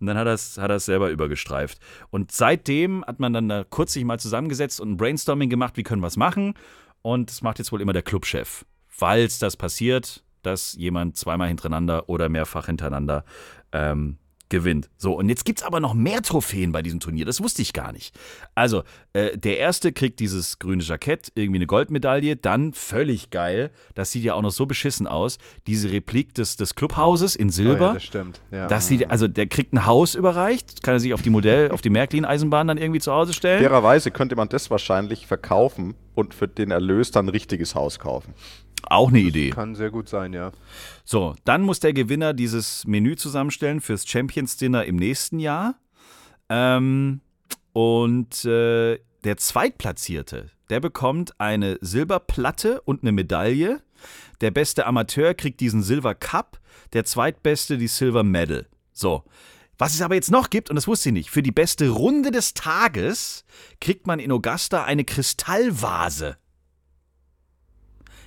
Und 0.00 0.06
dann 0.06 0.18
hat 0.18 0.26
er 0.26 0.34
es 0.34 0.58
hat 0.58 0.80
selber 0.80 1.10
übergestreift. 1.10 1.78
Und 2.10 2.32
seitdem 2.32 3.04
hat 3.04 3.20
man 3.20 3.32
dann 3.32 3.48
da 3.48 3.64
kurz 3.64 3.92
sich 3.92 4.04
mal 4.04 4.18
zusammengesetzt 4.18 4.80
und 4.80 4.92
ein 4.92 4.96
Brainstorming 4.96 5.48
gemacht, 5.48 5.76
wie 5.76 5.82
können 5.82 6.02
wir 6.02 6.08
es 6.08 6.16
machen. 6.16 6.54
Und 7.02 7.30
das 7.30 7.42
macht 7.42 7.58
jetzt 7.58 7.72
wohl 7.72 7.80
immer 7.80 7.92
der 7.92 8.02
Clubchef. 8.02 8.64
Falls 8.88 9.38
das 9.38 9.56
passiert, 9.56 10.24
dass 10.42 10.74
jemand 10.74 11.16
zweimal 11.16 11.48
hintereinander 11.48 12.08
oder 12.08 12.28
mehrfach 12.28 12.66
hintereinander 12.66 13.24
ähm, 13.72 14.18
gewinnt. 14.52 14.90
So, 14.98 15.14
und 15.14 15.28
jetzt 15.28 15.44
gibt's 15.44 15.62
aber 15.62 15.80
noch 15.80 15.94
mehr 15.94 16.22
Trophäen 16.22 16.70
bei 16.72 16.82
diesem 16.82 17.00
Turnier. 17.00 17.24
Das 17.24 17.42
wusste 17.42 17.62
ich 17.62 17.72
gar 17.72 17.90
nicht. 17.92 18.14
Also, 18.54 18.84
äh, 19.14 19.36
der 19.36 19.58
erste 19.58 19.92
kriegt 19.92 20.20
dieses 20.20 20.58
grüne 20.58 20.82
Jackett, 20.82 21.32
irgendwie 21.34 21.58
eine 21.58 21.66
Goldmedaille. 21.66 22.36
Dann, 22.36 22.74
völlig 22.74 23.30
geil, 23.30 23.70
das 23.94 24.12
sieht 24.12 24.22
ja 24.24 24.34
auch 24.34 24.42
noch 24.42 24.50
so 24.52 24.66
beschissen 24.66 25.06
aus, 25.06 25.38
diese 25.66 25.90
Replik 25.90 26.34
des, 26.34 26.56
des 26.56 26.74
Clubhauses 26.74 27.34
in 27.34 27.48
Oh 27.48 27.50
Silber. 27.50 27.86
ja, 27.86 27.92
das 27.94 28.04
stimmt. 28.04 28.40
Ja. 28.50 28.66
Das 28.68 28.86
sieht, 28.86 29.10
also 29.10 29.26
der 29.26 29.46
kriegt 29.46 29.72
ein 29.72 29.86
Haus 29.86 30.14
überreicht, 30.14 30.82
kann 30.82 30.94
er 30.94 31.00
sich 31.00 31.14
auf 31.14 31.22
die 31.22 31.30
Modell, 31.30 31.70
auf 31.70 31.80
die 31.80 31.90
Märklin-Eisenbahn 31.90 32.68
dann 32.68 32.76
irgendwie 32.78 33.00
zu 33.00 33.10
Hause 33.12 33.32
stellen. 33.32 33.60
Fairerweise 33.60 34.10
könnte 34.10 34.36
man 34.36 34.48
das 34.50 34.70
wahrscheinlich 34.70 35.26
verkaufen 35.26 35.94
und 36.14 36.34
für 36.34 36.46
den 36.46 36.70
Erlös 36.70 37.10
dann 37.10 37.26
ein 37.26 37.30
richtiges 37.30 37.74
Haus 37.74 37.98
kaufen. 37.98 38.34
Auch 38.84 39.08
eine 39.08 39.20
Idee. 39.20 39.50
Kann 39.50 39.74
sehr 39.74 39.90
gut 39.90 40.08
sein, 40.08 40.32
ja. 40.32 40.52
So, 41.04 41.34
dann 41.44 41.62
muss 41.62 41.80
der 41.80 41.92
Gewinner 41.92 42.32
dieses 42.32 42.86
Menü 42.86 43.16
zusammenstellen 43.16 43.80
fürs 43.80 44.06
Champions 44.06 44.56
Dinner 44.56 44.84
im 44.84 44.96
nächsten 44.96 45.38
Jahr. 45.38 45.74
Ähm, 46.48 47.20
und 47.72 48.44
äh, 48.44 48.98
der 49.24 49.36
Zweitplatzierte, 49.36 50.50
der 50.70 50.80
bekommt 50.80 51.38
eine 51.40 51.78
Silberplatte 51.80 52.80
und 52.82 53.02
eine 53.02 53.12
Medaille. 53.12 53.82
Der 54.40 54.50
beste 54.50 54.86
Amateur 54.86 55.34
kriegt 55.34 55.60
diesen 55.60 55.82
Silver 55.82 56.14
Cup, 56.14 56.60
der 56.92 57.04
Zweitbeste 57.04 57.78
die 57.78 57.88
Silver 57.88 58.22
Medal. 58.22 58.66
So. 58.92 59.24
Was 59.78 59.94
es 59.94 60.02
aber 60.02 60.14
jetzt 60.14 60.30
noch 60.30 60.50
gibt, 60.50 60.70
und 60.70 60.76
das 60.76 60.86
wusste 60.86 61.08
ich 61.08 61.12
nicht, 61.12 61.30
für 61.30 61.42
die 61.42 61.50
beste 61.50 61.88
Runde 61.88 62.30
des 62.30 62.54
Tages 62.54 63.44
kriegt 63.80 64.06
man 64.06 64.20
in 64.20 64.30
Augusta 64.30 64.84
eine 64.84 65.04
Kristallvase. 65.04 66.36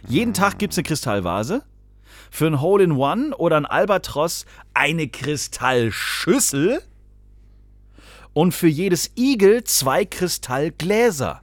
Jeden 0.08 0.34
Tag 0.34 0.60
gibt 0.60 0.74
es 0.74 0.78
eine 0.78 0.84
Kristallvase. 0.84 1.64
Für 2.32 2.48
ein 2.48 2.62
Hole-in-One 2.62 3.36
oder 3.38 3.58
ein 3.58 3.66
Albatros 3.66 4.46
eine 4.74 5.08
Kristallschüssel. 5.08 6.82
Und 8.34 8.54
für 8.54 8.68
jedes 8.68 9.12
Igel 9.18 9.64
zwei 9.64 10.04
Kristallgläser. 10.06 11.42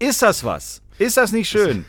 Ist 0.00 0.22
das 0.22 0.42
was? 0.42 0.82
Ist 0.98 1.16
das 1.16 1.30
nicht 1.32 1.48
schön? 1.48 1.84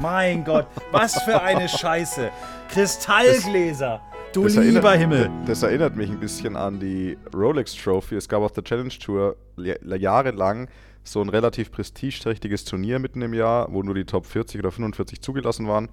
Mein 0.00 0.44
Gott, 0.44 0.66
was 0.90 1.22
für 1.22 1.40
eine 1.40 1.68
Scheiße. 1.68 2.30
Kristallgläser. 2.68 4.00
Du 4.32 4.44
Das 4.44 4.56
lieber 4.56 4.94
erinnert, 4.94 4.98
Himmel. 4.98 5.30
Das 5.46 5.62
erinnert 5.62 5.94
mich 5.94 6.10
ein 6.10 6.18
bisschen 6.18 6.56
an 6.56 6.80
die 6.80 7.18
Rolex 7.34 7.74
Trophy. 7.74 8.16
Es 8.16 8.28
gab 8.28 8.42
auf 8.42 8.52
der 8.52 8.64
Challenge 8.64 8.88
Tour 8.88 9.36
ja- 9.56 9.76
jahrelang 9.96 10.68
so 11.04 11.20
ein 11.20 11.28
relativ 11.28 11.70
prestigeträchtiges 11.70 12.64
Turnier 12.64 12.98
mitten 12.98 13.20
im 13.22 13.34
Jahr, 13.34 13.68
wo 13.72 13.82
nur 13.82 13.94
die 13.94 14.04
Top 14.04 14.24
40 14.26 14.60
oder 14.60 14.70
45 14.72 15.20
zugelassen 15.20 15.68
waren. 15.68 15.88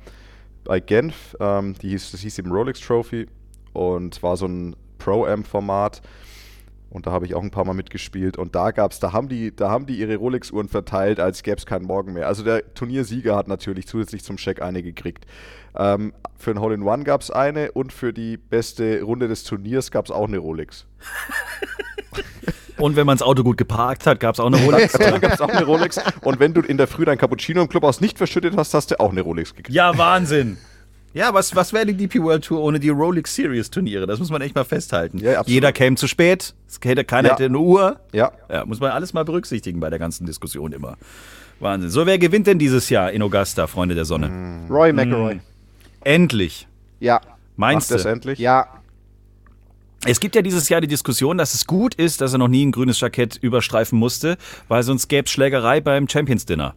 Bei 0.69 0.79
Genf, 0.79 1.36
ähm, 1.39 1.73
die 1.82 1.89
hieß, 1.89 2.12
das 2.12 2.21
hieß 2.21 2.38
eben 2.38 2.51
Rolex 2.51 2.79
Trophy 2.79 3.25
und 3.73 4.21
war 4.21 4.38
so 4.38 4.45
ein 4.45 4.75
Pro-Am-Format. 4.99 6.03
Und 6.91 7.08
da 7.08 7.12
habe 7.12 7.25
ich 7.25 7.34
auch 7.34 7.41
ein 7.41 7.49
paar 7.49 7.65
Mal 7.65 7.73
mitgespielt. 7.73 8.38
Und 8.38 8.53
da 8.53 8.69
gab's, 8.69 8.99
da 8.99 9.12
haben 9.12 9.29
die, 9.29 9.55
da 9.55 9.71
haben 9.71 9.88
die 9.88 9.97
ihre 9.97 10.17
Rolex-Uhren 10.17 10.69
verteilt, 10.69 11.19
als 11.19 11.41
gäbe 11.41 11.58
es 11.58 11.65
keinen 11.65 11.86
Morgen 11.86 12.13
mehr. 12.13 12.27
Also 12.27 12.43
der 12.43 12.71
Turniersieger 12.75 13.36
hat 13.36 13.47
natürlich 13.47 13.88
zusätzlich 13.88 14.23
zum 14.23 14.38
Scheck 14.38 14.62
eine 14.62 14.84
gekriegt. 14.84 15.25
Ähm, 15.75 16.13
für 16.38 16.51
ein 16.51 16.60
Hole-in-One 16.60 17.03
gab 17.03 17.21
es 17.21 17.32
eine 17.32 17.71
und 17.71 17.91
für 17.91 18.13
die 18.13 18.38
beste 18.38 19.01
Runde 19.01 19.27
des 19.27 19.45
Turniers 19.45 19.89
gab 19.89 20.05
es 20.05 20.12
auch 20.12 20.27
eine 20.27 20.38
Rolex. 20.38 20.86
Und 22.79 22.95
wenn 22.95 23.05
man 23.05 23.17
das 23.17 23.25
Auto 23.25 23.43
gut 23.43 23.57
geparkt 23.57 24.05
hat, 24.07 24.19
gab 24.19 24.35
es 24.35 24.39
auch 24.39 24.47
eine 24.47 24.57
Rolex. 24.57 24.93
Da 24.99 25.17
gab 25.17 25.33
es 25.33 25.41
auch 25.41 25.49
eine 25.49 25.65
Rolex. 25.65 25.99
Und 26.21 26.39
wenn 26.39 26.53
du 26.53 26.61
in 26.61 26.77
der 26.77 26.87
Früh 26.87 27.05
dein 27.05 27.17
Cappuccino 27.17 27.61
im 27.61 27.69
Clubhaus 27.69 28.01
nicht 28.01 28.17
verschüttet 28.17 28.55
hast, 28.57 28.73
hast 28.73 28.91
du 28.91 28.99
auch 28.99 29.11
eine 29.11 29.21
Rolex 29.21 29.53
gekriegt. 29.53 29.75
Ja, 29.75 29.97
Wahnsinn. 29.97 30.57
Ja, 31.13 31.33
was, 31.33 31.55
was 31.55 31.73
wäre 31.73 31.87
die 31.87 31.93
DP 31.95 32.21
World 32.21 32.45
Tour 32.45 32.61
ohne 32.61 32.79
die 32.79 32.89
Rolex 32.89 33.33
Series 33.33 33.69
Turniere? 33.71 34.05
Das 34.05 34.19
muss 34.19 34.29
man 34.29 34.41
echt 34.41 34.53
mal 34.53 34.63
festhalten. 34.63 35.17
Ja. 35.17 35.41
Jeder 35.45 35.71
käme 35.71 35.95
zu 35.95 36.07
spät, 36.07 36.53
es 36.67 36.79
hätte, 36.83 37.03
keiner 37.03 37.29
Ja. 37.29 37.33
hätte 37.33 37.45
eine 37.45 37.57
Uhr. 37.57 37.99
Ja. 38.13 38.31
Ja, 38.49 38.63
muss 38.65 38.79
man 38.79 38.91
alles 38.91 39.11
mal 39.13 39.25
berücksichtigen 39.25 39.79
bei 39.79 39.89
der 39.89 39.97
ganzen 39.97 40.27
Diskussion 40.27 40.71
immer. 40.71 40.97
Wahnsinn. 41.59 41.89
So, 41.89 42.05
wer 42.05 42.19
gewinnt 42.19 42.45
denn 42.47 42.59
dieses 42.59 42.89
Jahr 42.89 43.11
in 43.11 43.21
Augusta, 43.23 43.65
Freunde 43.67 43.95
der 43.95 44.05
Sonne? 44.05 44.67
Roy 44.69 44.93
McElroy. 44.93 45.39
Endlich. 46.01 46.67
Ja. 46.99 47.21
Meinst 47.57 47.89
Macht 47.89 47.95
das 47.95 48.03
du? 48.03 48.09
endlich? 48.09 48.39
Ja. 48.39 48.67
Es 50.05 50.19
gibt 50.19 50.35
ja 50.35 50.41
dieses 50.41 50.69
Jahr 50.69 50.81
die 50.81 50.88
Diskussion, 50.88 51.38
dass 51.38 51.53
es 51.53 51.67
gut 51.67 51.93
ist, 51.95 52.21
dass 52.21 52.33
er 52.33 52.39
noch 52.39 52.47
nie 52.47 52.65
ein 52.65 52.71
grünes 52.71 52.99
Jackett 52.99 53.35
überstreifen 53.35 53.99
musste, 53.99 54.38
weil 54.67 54.83
sonst 54.83 55.07
gäbe 55.09 55.25
es 55.25 55.31
Schlägerei 55.31 55.81
beim 55.81 56.07
Champions 56.07 56.45
Dinner. 56.45 56.75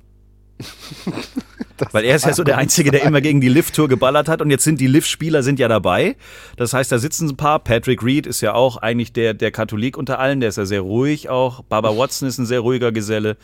Weil 1.91 2.05
er 2.05 2.15
ist 2.15 2.27
ja 2.27 2.33
so 2.33 2.45
der 2.45 2.59
Einzige, 2.59 2.91
der 2.91 3.03
immer 3.03 3.21
gegen 3.21 3.41
die 3.41 3.49
Lift-Tour 3.49 3.89
geballert 3.89 4.29
hat 4.29 4.41
und 4.41 4.51
jetzt 4.51 4.63
sind 4.63 4.81
die 4.81 4.87
Lift-Spieler 4.87 5.43
sind 5.43 5.59
ja 5.59 5.67
dabei. 5.67 6.17
Das 6.57 6.73
heißt, 6.73 6.93
da 6.93 6.99
sitzen 6.99 7.31
ein 7.31 7.37
paar. 7.37 7.59
Patrick 7.59 8.05
Reed 8.05 8.27
ist 8.27 8.41
ja 8.41 8.55
auch 8.55 8.77
eigentlich 8.77 9.13
der, 9.13 9.35
der 9.35 9.51
Katholik 9.51 9.97
unter 9.97 10.21
allen, 10.21 10.39
der 10.39 10.51
ist 10.51 10.59
ja 10.59 10.65
sehr 10.65 10.83
ruhig 10.83 11.29
auch. 11.29 11.63
Baba 11.65 11.97
Watson 11.97 12.29
ist 12.29 12.39
ein 12.39 12.47
sehr 12.47 12.61
ruhiger 12.61 12.93
Geselle. 12.93 13.37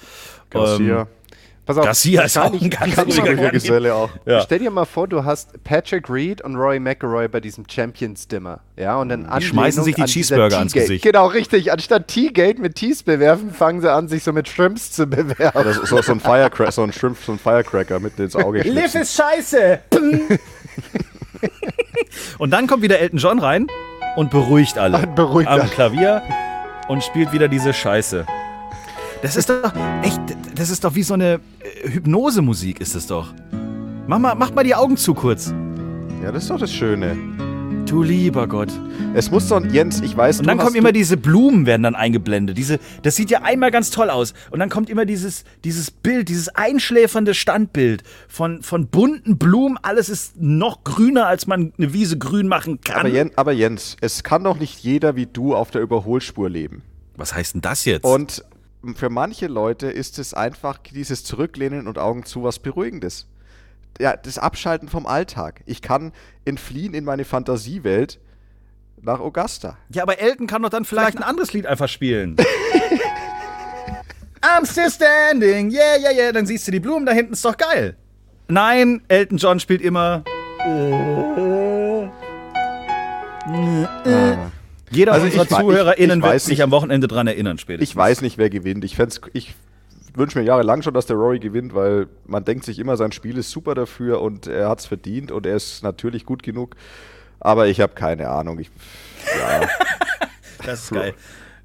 Garcia. 0.51 1.03
Ähm, 1.03 1.07
Pass 1.69 1.77
auf. 1.77 1.85
Garcia 1.85 2.23
ist 2.23 2.39
auch 2.39 2.51
ein 2.51 2.71
ganz 2.71 2.97
Ruhiger 3.19 3.51
Geselle 3.51 3.95
auch. 3.95 4.09
Ja. 4.25 4.41
Stell 4.41 4.61
dir 4.61 4.71
mal 4.71 4.87
vor, 4.87 5.07
du 5.07 5.27
hast 5.27 5.63
Patrick 5.65 6.09
Reed 6.09 6.41
und 6.41 6.57
Roy 6.57 6.81
McElroy 6.81 7.29
bei 7.29 7.41
diesem 7.41 7.65
Champions 7.69 8.27
Dinner. 8.27 8.61
Ja, 8.79 8.97
und 8.97 9.11
dann 9.11 9.31
Die 9.39 9.45
schmeißen 9.45 9.85
sich 9.85 9.95
die 9.95 10.05
Cheeseburger 10.05 10.57
ans 10.57 10.73
Gesicht. 10.73 11.05
Genau, 11.05 11.27
richtig. 11.27 11.71
Anstatt 11.71 12.09
Teagate 12.09 12.59
mit 12.59 12.77
Tees 12.77 13.03
bewerfen, 13.03 13.53
fangen 13.53 13.83
sie 13.83 13.93
an, 13.93 14.09
sich 14.09 14.25
so 14.25 14.33
mit 14.33 14.49
Shrimps 14.49 14.93
zu 14.93 15.07
bewerfen. 15.07 15.61
Oder 15.61 15.75
so, 15.75 15.85
so, 15.85 16.01
so 16.01 16.13
ein 16.13 16.21
Firecracker, 16.21 16.73
so 16.73 16.85
ein 16.85 16.93
Shrimp, 16.95 17.19
so 17.23 17.33
ein 17.33 17.39
Firecracker 17.39 18.01
mitten 18.01 18.23
ins 18.23 18.35
Auge 18.35 18.63
schnipsen. 18.63 19.03
ist 19.03 19.15
scheiße. 19.15 19.81
und 22.39 22.51
dann 22.51 22.67
kommt 22.67 22.83
wieder 22.83 22.99
Elton 22.99 23.19
John 23.19 23.41
rein 23.41 23.67
und 24.17 24.31
beruhigt 24.31 24.79
alle. 24.79 24.97
Und 24.97 25.15
beruhigt 25.15 25.51
am 25.51 25.61
alle. 25.61 25.69
Klavier 25.69 26.23
und 26.89 27.05
spielt 27.05 27.31
wieder 27.35 27.49
diese 27.49 27.75
Scheiße. 27.75 28.25
Das 29.21 29.37
ist 29.37 29.51
doch 29.51 29.73
echt, 30.03 30.21
das 30.59 30.71
ist 30.71 30.83
doch 30.85 30.95
wie 30.95 31.05
so 31.05 31.15
eine 31.15 31.35
äh, 31.61 31.89
Hypnosemusik 31.89 32.81
ist 32.81 32.95
es 32.95 33.07
doch. 33.07 33.33
Mach 34.07 34.19
mal, 34.19 34.35
mach 34.35 34.53
mal 34.53 34.65
die 34.65 34.75
Augen 34.75 34.97
zu 34.97 35.15
kurz. 35.15 35.55
Ja, 36.23 36.33
das 36.33 36.45
ist 36.45 36.51
doch 36.51 36.59
das 36.59 36.73
Schöne. 36.73 37.17
Du 37.87 38.03
lieber 38.03 38.47
Gott. 38.49 38.69
Es 39.15 39.31
muss 39.31 39.49
doch, 39.49 39.65
Jens, 39.65 40.01
ich 40.01 40.15
weiß, 40.15 40.41
Und 40.41 40.47
dann 40.47 40.59
kommen 40.59 40.75
immer 40.75 40.93
diese 40.93 41.17
Blumen 41.17 41.65
werden 41.65 41.85
dann 41.85 41.95
eingeblendet. 41.95 42.59
Diese, 42.59 42.81
das 43.03 43.17
sieht 43.17 43.31
ja 43.31 43.43
einmal 43.43 43.71
ganz 43.71 43.91
toll 43.91 44.11
aus. 44.11 44.35
Und 44.51 44.59
dann 44.59 44.69
kommt 44.69 44.91
immer 44.91 45.07
dieses, 45.07 45.45
dieses 45.65 45.91
Bild, 45.91 46.29
dieses 46.29 46.49
einschläfernde 46.49 47.33
Standbild 47.33 48.03
von, 48.29 48.63
von 48.63 48.89
bunten 48.89 49.39
Blumen. 49.39 49.79
Alles 49.81 50.11
ist 50.11 50.39
noch 50.39 50.85
grüner, 50.85 51.29
als 51.29 51.47
man 51.47 51.73
eine 51.79 51.93
Wiese 51.95 52.19
grün 52.19 52.49
machen 52.49 52.81
kann. 52.83 53.01
aber, 53.01 53.09
Jens, 53.09 53.33
aber 53.37 53.53
Jens, 53.53 53.97
es 54.01 54.23
kann 54.23 54.45
doch 54.45 54.59
nicht 54.59 54.81
jeder 54.81 55.17
wie 55.17 55.27
du 55.27 55.55
auf 55.55 55.71
der 55.71 55.81
Überholspur 55.81 56.51
leben. 56.51 56.83
Was 57.17 57.35
heißt 57.35 57.55
denn 57.55 57.63
das 57.63 57.85
jetzt? 57.85 58.05
Und 58.05 58.45
für 58.95 59.11
manche 59.11 59.47
Leute 59.47 59.89
ist 59.89 60.19
es 60.19 60.35
einfach 60.35 60.79
dieses 60.79 61.25
Zurücklehnen 61.25 61.87
und 61.87 61.99
Augen 61.99 62.25
zu 62.25 62.43
was 62.43 62.59
Beruhigendes. 62.59 63.27
Ja, 64.01 64.17
das 64.17 64.39
Abschalten 64.39 64.89
vom 64.89 65.07
Alltag. 65.07 65.63
Ich 65.67 65.83
kann 65.83 66.13
entfliehen 66.45 66.95
in 66.95 67.05
meine 67.05 67.25
Fantasiewelt 67.25 68.21
nach 69.03 69.21
Augusta. 69.21 69.77
ja, 69.91 70.03
aber 70.03 70.21
Elton 70.21 70.47
kann 70.47 70.63
doch 70.63 70.71
dann 70.71 70.85
vielleicht 70.85 71.17
ein 71.17 71.23
anderes 71.23 71.53
Lied 71.53 71.67
einfach 71.67 71.89
spielen. 71.89 72.37
I'm 74.41 74.67
still 74.67 74.91
standing, 74.91 75.71
yeah, 75.71 75.97
yeah, 75.99 76.13
yeah. 76.13 76.33
Dann 76.33 76.47
siehst 76.47 76.67
du 76.67 76.71
die 76.71 76.81
Blumen 76.81 77.07
da 77.07 77.13
hinten, 77.13 77.33
ist 77.33 77.45
doch 77.45 77.57
geil. 77.57 77.97
Nein, 78.49 79.03
Elton 79.09 79.39
John 79.39 79.61
spielt 79.61 79.83
immer. 79.83 80.25
Jeder 84.91 85.13
Also 85.13 85.27
unserer 85.27 85.47
ZuhörerInnen 85.49 86.23
wird 86.23 86.33
weiß 86.35 86.45
sich 86.45 86.59
nicht- 86.59 86.63
am 86.63 86.71
Wochenende 86.71 87.09
dran 87.09 87.27
erinnern 87.27 87.59
spätestens. 87.59 87.91
Ich 87.91 87.97
weiß 87.97 88.21
nicht, 88.23 88.39
wer 88.39 88.51
gewinnt. 88.51 88.85
Ich, 88.85 88.97
ich 89.33 89.55
wünsche 90.15 90.39
mir 90.39 90.45
jahrelang 90.45 90.83
schon, 90.83 90.95
dass 90.95 91.07
der 91.07 91.17
Rory 91.17 91.39
gewinnt, 91.39 91.75
weil 91.75 92.07
man 92.27 92.45
denkt 92.45 92.65
sich 92.65 92.79
immer, 92.79 92.97
sein 92.97 93.13
Spiel 93.13 93.39
ist 93.39 93.51
super 93.51 93.75
dafür 93.75 94.21
und 94.21 94.47
er 94.47 94.69
hat 94.69 94.81
es 94.81 94.87
verdient 94.87 95.31
und 95.31 95.47
er 95.47 95.57
ist 95.57 95.83
natürlich 95.83 96.25
gut 96.25 96.43
genug. 96.43 96.75
Aber 97.41 97.69
ich 97.69 97.81
habe 97.81 97.95
keine 97.95 98.29
Ahnung. 98.29 98.59
Ich, 98.59 98.71
ja, 99.39 99.69
Das 100.67 100.85
ist 100.85 100.91
geil. 100.93 101.15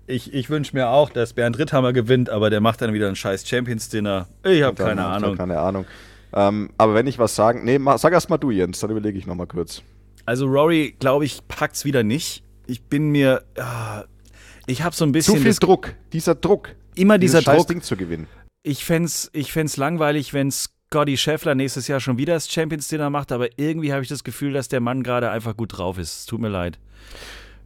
Ich, 0.05 0.33
ich 0.33 0.49
wünsche 0.49 0.75
mir 0.75 0.89
auch, 0.89 1.09
dass 1.09 1.33
Bernd 1.33 1.57
Ritthammer 1.57 1.93
gewinnt, 1.93 2.29
aber 2.29 2.49
der 2.49 2.59
macht 2.61 2.81
dann 2.81 2.93
wieder 2.93 3.07
ein 3.07 3.15
scheiß 3.15 3.47
Champions-Dinner. 3.47 4.27
Ich 4.43 4.61
habe 4.61 4.75
keine 4.75 5.01
hab 5.03 5.17
ich 5.17 5.23
Ahnung. 5.23 5.37
Keine 5.37 5.59
Ahnung. 5.59 5.85
Ähm, 6.33 6.69
aber 6.77 6.93
wenn 6.93 7.07
ich 7.07 7.19
was 7.19 7.35
sagen, 7.35 7.63
nee, 7.63 7.79
sag 7.97 8.11
erst 8.11 8.29
mal 8.29 8.37
du, 8.37 8.51
Jens, 8.51 8.79
dann 8.81 8.89
überlege 8.91 9.17
ich 9.17 9.25
noch 9.25 9.35
mal 9.35 9.47
kurz. 9.47 9.81
Also 10.25 10.45
Rory, 10.45 10.95
glaube 10.99 11.25
ich, 11.25 11.47
packt's 11.47 11.85
wieder 11.85 12.03
nicht. 12.03 12.43
Ich 12.67 12.83
bin 12.83 13.09
mir, 13.09 13.43
ah, 13.57 14.03
ich 14.67 14.81
habe 14.83 14.95
so 14.95 15.05
ein 15.05 15.09
Zu 15.09 15.13
bisschen 15.13 15.37
viel 15.37 15.47
das, 15.47 15.59
Druck, 15.59 15.93
dieser 16.13 16.35
Druck. 16.35 16.75
immer 16.95 17.17
dieser 17.17 17.41
Druck. 17.41 17.67
Ding 17.67 17.81
zu 17.81 17.95
gewinnen. 17.97 18.27
Ich 18.63 18.85
fänd's, 18.85 19.29
ich 19.33 19.51
fänd's 19.51 19.75
langweilig, 19.77 20.33
wenn 20.33 20.49
Scotty 20.51 21.17
Scheffler 21.17 21.55
nächstes 21.55 21.87
Jahr 21.87 21.99
schon 21.99 22.17
wieder 22.17 22.35
das 22.35 22.49
Champions 22.49 22.87
Dinner 22.87 23.09
macht, 23.09 23.31
aber 23.33 23.47
irgendwie 23.57 23.91
habe 23.91 24.03
ich 24.03 24.07
das 24.07 24.23
Gefühl, 24.23 24.53
dass 24.53 24.69
der 24.69 24.79
Mann 24.79 25.03
gerade 25.03 25.29
einfach 25.31 25.57
gut 25.57 25.77
drauf 25.77 25.97
ist. 25.97 26.19
Es 26.19 26.25
tut 26.25 26.39
mir 26.39 26.49
leid. 26.49 26.79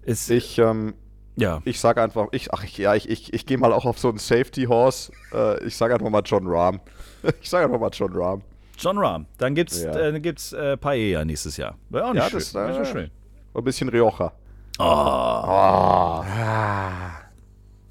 Es, 0.03 0.29
Ich, 0.29 0.57
ähm, 0.57 0.95
ja. 1.35 1.61
ich 1.65 1.79
sage 1.79 2.01
einfach, 2.01 2.27
ich, 2.31 2.51
ach 2.51 2.63
ja, 2.63 2.95
ich, 2.95 3.07
ich, 3.09 3.31
ich 3.33 3.45
gehe 3.45 3.57
mal 3.59 3.73
auch 3.73 3.85
auf 3.85 3.99
so 3.99 4.09
einen 4.09 4.17
Safety 4.17 4.63
Horse. 4.63 5.11
Äh, 5.33 5.63
ich 5.65 5.75
sage 5.77 5.93
einfach 5.93 6.09
mal 6.09 6.23
John 6.25 6.47
Rahm. 6.47 6.79
Ich 7.41 7.49
sage 7.49 7.65
einfach 7.65 7.79
mal 7.79 7.89
John 7.91 8.13
Rahm. 8.13 8.41
John 8.79 8.97
Rahm. 8.97 9.25
Dann 9.37 9.53
gibt's, 9.53 9.83
Ja. 9.83 9.99
äh, 10.09 10.19
gibt's 10.19 10.53
äh, 10.53 10.77
Paella 10.77 11.25
nächstes 11.25 11.57
Jahr. 11.57 11.75
Wäre 11.89 12.05
auch 12.05 12.13
nicht 12.13 12.23
Ja, 12.23 12.29
schön. 12.29 12.39
das, 12.39 12.55
äh, 12.55 12.85
schön. 12.85 13.11
Ein 13.53 13.63
bisschen 13.63 13.89
Rioja. 13.89 14.31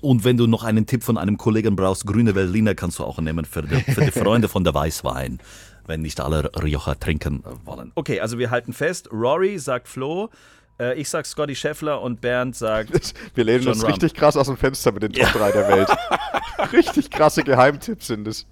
Und 0.01 0.25
wenn 0.25 0.37
du 0.37 0.47
noch 0.47 0.63
einen 0.65 0.87
Tipp 0.87 1.03
von 1.03 1.19
einem 1.19 1.37
Kollegen 1.37 1.75
brauchst, 1.75 2.07
grüne 2.07 2.33
Berliner 2.33 2.75
kannst 2.75 2.99
du 2.99 3.05
auch 3.05 3.19
nehmen 3.19 3.45
für 3.45 3.63
die, 3.63 3.81
für 3.81 4.05
die 4.05 4.13
Freunde 4.13 4.49
von 4.49 4.63
der 4.63 4.75
Weißwein, 4.75 5.41
wenn 5.87 6.03
nicht 6.03 6.21
alle 6.21 6.51
Rioja 6.63 6.95
trinken 6.95 7.43
wollen. 7.65 7.93
Okay, 7.95 8.21
also 8.21 8.39
wir 8.39 8.51
halten 8.51 8.73
fest, 8.73 9.09
Rory 9.11 9.59
sagt 9.59 9.89
Flo, 9.89 10.31
äh, 10.79 10.95
ich 11.01 11.09
sag 11.09 11.27
Scotty 11.27 11.57
Scheffler 11.57 12.01
und 12.03 12.21
Bernd 12.21 12.55
sagt 12.55 13.15
Wir 13.35 13.45
lehnen 13.45 13.65
John 13.65 13.73
uns 13.73 13.87
richtig 13.87 14.15
krass 14.15 14.37
aus 14.37 14.47
dem 14.47 14.57
Fenster 14.57 14.93
mit 14.93 15.03
den 15.03 15.13
Top 15.13 15.33
3 15.33 15.53
der 15.53 15.69
Welt. 15.69 15.89
richtig 16.73 17.11
krasse 17.11 17.43
Geheimtipps 17.43 18.07
sind 18.07 18.29
es. 18.29 18.47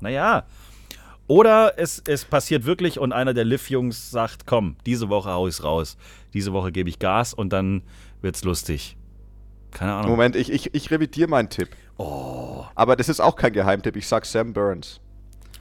Naja. 0.00 0.44
Oder 1.30 1.74
es, 1.76 2.02
es 2.08 2.24
passiert 2.24 2.64
wirklich 2.64 2.98
und 2.98 3.12
einer 3.12 3.32
der 3.32 3.44
Liv-Jungs 3.44 4.10
sagt, 4.10 4.48
komm, 4.48 4.74
diese 4.84 5.10
Woche 5.10 5.30
hau 5.30 5.46
ich's 5.46 5.62
raus. 5.62 5.96
Diese 6.34 6.52
Woche 6.52 6.72
gebe 6.72 6.88
ich 6.88 6.98
Gas 6.98 7.34
und 7.34 7.52
dann 7.52 7.82
wird's 8.20 8.42
lustig. 8.42 8.96
Keine 9.70 9.92
Ahnung. 9.92 10.10
Moment, 10.10 10.34
ich, 10.34 10.50
ich, 10.50 10.74
ich 10.74 10.90
revidiere 10.90 11.30
meinen 11.30 11.48
Tipp. 11.48 11.68
Oh. 11.98 12.64
Aber 12.74 12.96
das 12.96 13.08
ist 13.08 13.20
auch 13.20 13.36
kein 13.36 13.52
Geheimtipp. 13.52 13.94
Ich 13.94 14.08
sag 14.08 14.26
Sam 14.26 14.52
Burns. 14.52 14.98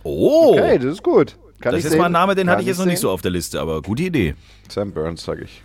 Oh. 0.01 0.53
Okay, 0.53 0.79
das 0.79 0.93
ist 0.93 1.03
gut. 1.03 1.37
Kann 1.61 1.75
das 1.75 1.83
ist 1.83 1.91
sehen. 1.91 1.99
mal 1.99 2.07
ein 2.07 2.13
Name, 2.13 2.33
den 2.33 2.47
Kann 2.47 2.53
hatte 2.53 2.63
ich 2.63 2.67
jetzt 2.67 2.79
noch 2.79 2.87
nicht 2.87 2.97
so 2.97 3.11
auf 3.11 3.21
der 3.21 3.29
Liste, 3.29 3.61
aber 3.61 3.83
gute 3.83 4.01
Idee. 4.01 4.33
Sam 4.69 4.91
Burns, 4.91 5.23
sag 5.23 5.39
ich. 5.39 5.61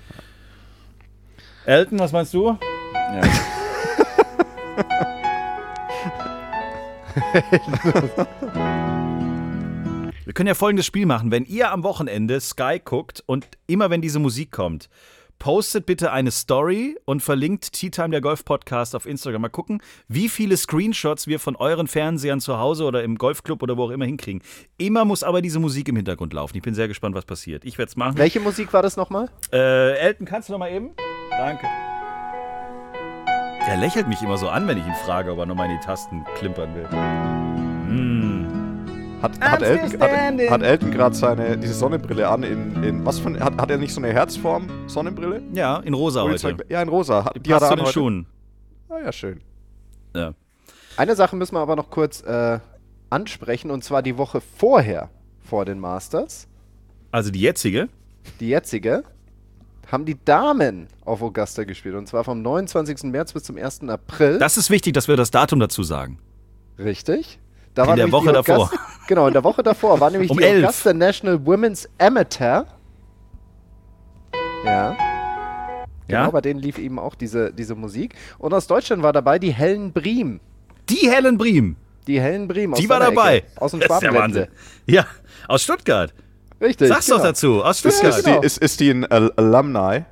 Elton, 1.65 1.99
was 1.99 2.13
meinst 2.13 2.35
du? 2.35 2.59
Wir 10.35 10.37
können 10.37 10.49
ja 10.49 10.55
folgendes 10.55 10.85
Spiel 10.85 11.07
machen. 11.07 11.31
Wenn 11.31 11.45
ihr 11.45 11.71
am 11.71 11.85
Wochenende 11.85 12.41
Sky 12.41 12.81
guckt 12.85 13.23
und 13.25 13.47
immer 13.69 13.91
wenn 13.91 14.01
diese 14.01 14.19
Musik 14.19 14.51
kommt, 14.51 14.89
postet 15.39 15.87
bitte 15.87 16.11
eine 16.11 16.33
Story 16.33 16.99
und 17.05 17.23
verlinkt 17.23 17.73
Tea 17.73 17.91
Time 17.91 18.11
der 18.11 18.21
Golf 18.21 18.45
Podcast 18.45 18.97
auf 18.97 19.07
Instagram. 19.07 19.43
Mal 19.43 19.49
gucken, 19.49 19.81
wie 20.09 20.29
viele 20.29 20.57
Screenshots 20.57 21.29
wir 21.29 21.39
von 21.39 21.55
euren 21.55 21.87
Fernsehern 21.87 22.41
zu 22.41 22.59
Hause 22.59 22.83
oder 22.83 23.05
im 23.05 23.17
Golfclub 23.17 23.63
oder 23.63 23.77
wo 23.77 23.85
auch 23.85 23.91
immer 23.91 24.07
hinkriegen. 24.07 24.43
Immer 24.77 25.05
muss 25.05 25.23
aber 25.23 25.41
diese 25.41 25.61
Musik 25.61 25.89
im 25.89 25.95
Hintergrund 25.95 26.33
laufen. 26.33 26.57
Ich 26.57 26.65
bin 26.65 26.75
sehr 26.75 26.89
gespannt, 26.89 27.15
was 27.15 27.27
passiert. 27.27 27.65
Ich 27.65 27.79
werde 27.79 27.91
es 27.91 27.97
machen. 27.97 28.19
Welche 28.19 28.41
Musik 28.41 28.73
war 28.73 28.83
das 28.83 28.97
nochmal? 28.97 29.31
Äh, 29.53 29.99
Elton, 29.99 30.27
kannst 30.27 30.49
du 30.49 30.55
noch 30.55 30.59
mal 30.59 30.73
eben? 30.73 30.97
Danke. 31.31 31.69
Er 33.69 33.77
lächelt 33.77 34.09
mich 34.09 34.21
immer 34.21 34.37
so 34.37 34.49
an, 34.49 34.67
wenn 34.67 34.79
ich 34.79 34.85
ihn 34.85 34.97
frage, 35.05 35.31
ob 35.31 35.39
er 35.39 35.47
nochmal 35.47 35.71
in 35.71 35.79
die 35.79 35.85
Tasten 35.87 36.25
klimpern 36.35 36.75
will. 36.75 37.44
Hat, 39.25 39.41
hat 39.41 39.63
Elton, 39.63 40.01
hat, 40.01 40.51
hat 40.51 40.63
Elton 40.63 40.91
gerade 40.91 41.15
seine 41.17 41.57
diese 41.57 41.73
Sonnenbrille 41.73 42.29
an 42.29 42.43
in, 42.43 42.83
in 42.85 43.07
was 43.07 43.19
von 43.19 43.41
hat, 43.41 43.57
hat 43.59 43.71
er 43.71 43.79
nicht 43.79 43.95
so 43.95 44.01
eine 44.03 44.13
Herzform 44.13 44.69
Sonnenbrille? 44.87 45.41
Ja, 45.55 45.79
in 45.79 45.95
rosa 45.95 46.23
die 46.25 46.29
heute. 46.29 46.39
zeigt- 46.43 46.71
Ja, 46.71 46.83
in 46.83 46.89
rosa. 46.91 47.25
Hat- 47.25 47.35
Die 47.37 47.41
Passt 47.51 47.55
hat 47.55 47.63
er 47.63 47.69
zu 47.71 47.77
den 47.77 47.85
heute. 47.85 47.93
Schuhen. 47.93 48.27
Ah, 48.91 48.99
ja, 49.03 49.13
schön. 49.13 49.41
Ja. 50.15 50.35
Eine 50.99 51.17
Sache 51.17 51.37
müssen 51.37 51.55
wir 51.55 51.61
aber 51.61 51.75
noch 51.75 51.89
kurz 51.89 52.21
äh, 52.23 52.59
ansprechen, 53.09 53.71
und 53.71 53.83
zwar 53.83 54.03
die 54.03 54.19
Woche 54.19 54.43
vorher, 54.43 55.09
vor 55.43 55.65
den 55.65 55.79
Masters, 55.81 56.47
Also 57.11 57.31
die 57.31 57.41
jetzige. 57.41 57.89
die 58.41 58.49
jetzige, 58.51 59.05
haben 59.91 60.05
die 60.05 60.23
Damen 60.23 60.87
auf 61.07 61.23
Augusta 61.23 61.65
gespielt. 61.65 61.95
Und 61.95 62.07
zwar 62.09 62.25
vom 62.25 62.43
29. 62.43 63.05
März 63.05 63.33
bis 63.33 63.45
zum 63.45 63.57
1. 63.57 63.89
April. 63.89 64.39
Das 64.39 64.57
ist 64.59 64.69
wichtig, 64.71 64.93
dass 64.93 65.09
wir 65.09 65.17
das 65.17 65.31
Datum 65.31 65.61
dazu 65.61 65.83
sagen. 65.83 66.19
Richtig. 66.79 67.39
Da 67.75 67.83
In 67.85 67.89
war 67.89 67.97
der 67.97 68.13
Woche 68.13 68.29
die 68.29 68.33
davor. 68.35 68.71
Genau, 69.07 69.27
in 69.27 69.33
der 69.33 69.45
Woche 69.45 69.63
davor 69.63 70.01
war 70.01 70.11
nämlich 70.11 70.31
Um 70.31 70.39
die 70.39 70.45
elf. 70.45 70.65
Augusta 70.65 70.93
National 70.95 71.45
Women's 71.45 71.89
Amateur. 71.99 72.67
Ja. 74.65 74.97
Genau, 76.07 76.21
Ja? 76.25 76.31
bei 76.31 76.41
denen 76.41 76.61
lief 76.61 76.79
eben 76.79 76.99
auch 76.99 77.15
diese, 77.15 77.53
diese 77.53 77.75
Musik. 77.75 78.15
Und 78.39 78.53
aus 78.55 78.67
Deutschland 78.67 79.03
war 79.03 79.13
dabei 79.13 79.39
die 79.39 79.53
Helen 79.53 79.93
Briem. 79.93 80.41
Die 80.89 81.11
Helen 81.11 81.37
Briem. 81.39 81.77
Die 82.07 82.21
Helen 82.21 82.47
Briem 82.49 82.75
aus 82.75 82.81
Die 82.81 82.89
war 82.89 83.01
dabei. 83.01 83.39
Ecke, 83.39 83.49
aus 83.61 83.71
dem 83.71 83.81
Das 83.81 83.91
ist 83.91 84.03
der 84.03 84.09
Schwabenländle. 84.11 84.41
Wahnsinn. 84.43 84.55
Ja, 84.87 85.07
aus 85.49 85.63
Stuttgart. 85.63 86.13
Richtig. 86.61 86.89
Sag's 86.89 87.07
genau. 87.07 87.19
doch 87.19 87.25
dazu. 87.25 87.63
Aus 87.65 87.79
Stuttgart. 87.81 88.19
Ist, 88.19 88.25
genau. 88.25 88.41
die, 88.41 88.47
ist, 88.47 88.59
ist 88.59 88.81
die 88.81 88.91
ein 88.91 89.05
Al 89.07 89.33
Alumni? 89.37 90.05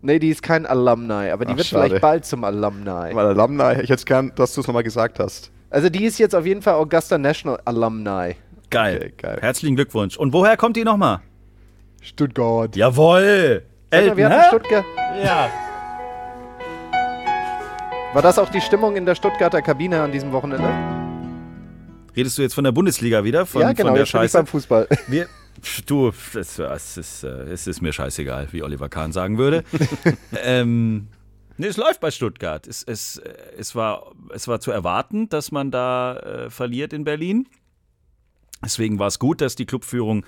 Nee, 0.00 0.18
die 0.18 0.28
ist 0.30 0.42
kein 0.42 0.64
Alumni, 0.64 1.30
aber 1.30 1.44
die 1.44 1.52
Ach, 1.52 1.56
wird 1.56 1.66
schade. 1.66 1.88
vielleicht 1.88 2.02
bald 2.02 2.24
zum 2.24 2.44
Alumni. 2.44 3.14
Weil 3.14 3.26
Alumni, 3.26 3.80
ich 3.82 3.90
hätte 3.90 4.04
gern, 4.04 4.32
dass 4.36 4.54
du 4.54 4.60
es 4.60 4.66
nochmal 4.66 4.84
gesagt 4.84 5.18
hast. 5.18 5.50
Also 5.70 5.90
die 5.90 6.04
ist 6.04 6.18
jetzt 6.18 6.34
auf 6.34 6.46
jeden 6.46 6.62
Fall 6.62 6.74
Augusta 6.74 7.18
National 7.18 7.60
Alumni. 7.64 8.36
Geil. 8.70 8.96
Okay, 8.96 9.12
geil. 9.16 9.38
Herzlichen 9.40 9.76
Glückwunsch. 9.76 10.16
Und 10.16 10.32
woher 10.32 10.56
kommt 10.56 10.76
die 10.76 10.84
nochmal? 10.84 11.20
Stuttgart. 12.00 12.74
Mal, 12.76 13.62
Elton, 13.90 14.16
wir 14.16 14.28
hatten? 14.28 14.48
Stuttgart. 14.48 14.84
Ja. 15.22 15.50
War 18.14 18.22
das 18.22 18.38
auch 18.38 18.48
die 18.48 18.60
Stimmung 18.60 18.96
in 18.96 19.04
der 19.04 19.14
Stuttgarter 19.14 19.60
Kabine 19.60 20.00
an 20.00 20.10
diesem 20.12 20.32
Wochenende? 20.32 20.68
Redest 22.16 22.38
du 22.38 22.42
jetzt 22.42 22.54
von 22.54 22.64
der 22.64 22.72
Bundesliga 22.72 23.22
wieder? 23.24 23.44
Von, 23.44 23.60
ja, 23.60 23.72
genau, 23.72 23.88
von 23.88 23.94
der 23.94 24.04
jetzt 24.04 24.12
bin 24.12 24.22
ich 24.22 24.30
Scheiße? 24.30 24.38
beim 24.38 24.46
Fußball. 24.46 24.88
Wir, 25.08 25.26
du, 25.86 26.08
es, 26.08 26.96
ist, 26.96 27.24
äh, 27.24 27.28
es 27.28 27.66
ist 27.66 27.82
mir 27.82 27.92
scheißegal, 27.92 28.48
wie 28.52 28.62
Oliver 28.62 28.88
Kahn 28.88 29.12
sagen 29.12 29.36
würde. 29.36 29.64
ähm, 30.42 31.08
nee, 31.58 31.66
es 31.66 31.76
läuft 31.76 32.00
bei 32.00 32.10
Stuttgart. 32.10 32.66
Es, 32.66 32.82
es, 32.82 33.18
äh, 33.18 33.32
es, 33.58 33.74
war, 33.74 34.12
es 34.32 34.48
war 34.48 34.60
zu 34.60 34.70
erwarten, 34.70 35.28
dass 35.28 35.52
man 35.52 35.70
da 35.70 36.16
äh, 36.16 36.50
verliert 36.50 36.92
in 36.92 37.04
Berlin. 37.04 37.46
Deswegen 38.64 38.98
war 38.98 39.06
es 39.08 39.18
gut, 39.18 39.40
dass 39.40 39.54
die 39.54 39.66
Clubführung 39.66 40.24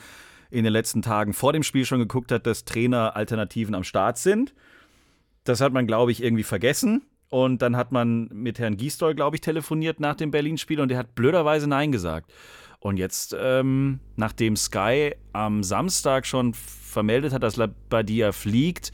in 0.50 0.64
den 0.64 0.72
letzten 0.72 1.02
Tagen 1.02 1.32
vor 1.32 1.52
dem 1.52 1.62
Spiel 1.62 1.84
schon 1.84 2.00
geguckt 2.00 2.32
hat, 2.32 2.46
dass 2.46 2.64
Traineralternativen 2.64 3.74
am 3.74 3.84
Start 3.84 4.18
sind. 4.18 4.54
Das 5.44 5.60
hat 5.60 5.72
man, 5.72 5.86
glaube 5.86 6.12
ich, 6.12 6.22
irgendwie 6.22 6.42
vergessen. 6.42 7.02
Und 7.28 7.62
dann 7.62 7.76
hat 7.76 7.92
man 7.92 8.28
mit 8.32 8.58
Herrn 8.58 8.76
Gisdol, 8.76 9.14
glaube 9.14 9.36
ich, 9.36 9.40
telefoniert 9.40 10.00
nach 10.00 10.16
dem 10.16 10.32
Berlin-Spiel 10.32 10.80
und 10.80 10.88
der 10.88 10.98
hat 10.98 11.14
blöderweise 11.14 11.68
Nein 11.68 11.92
gesagt. 11.92 12.32
Und 12.80 12.96
jetzt, 12.96 13.36
ähm, 13.38 14.00
nachdem 14.16 14.56
Sky 14.56 15.14
am 15.32 15.62
Samstag 15.62 16.26
schon 16.26 16.54
vermeldet 16.54 17.32
hat, 17.32 17.42
dass 17.42 17.56
Labadia 17.56 18.32
fliegt, 18.32 18.90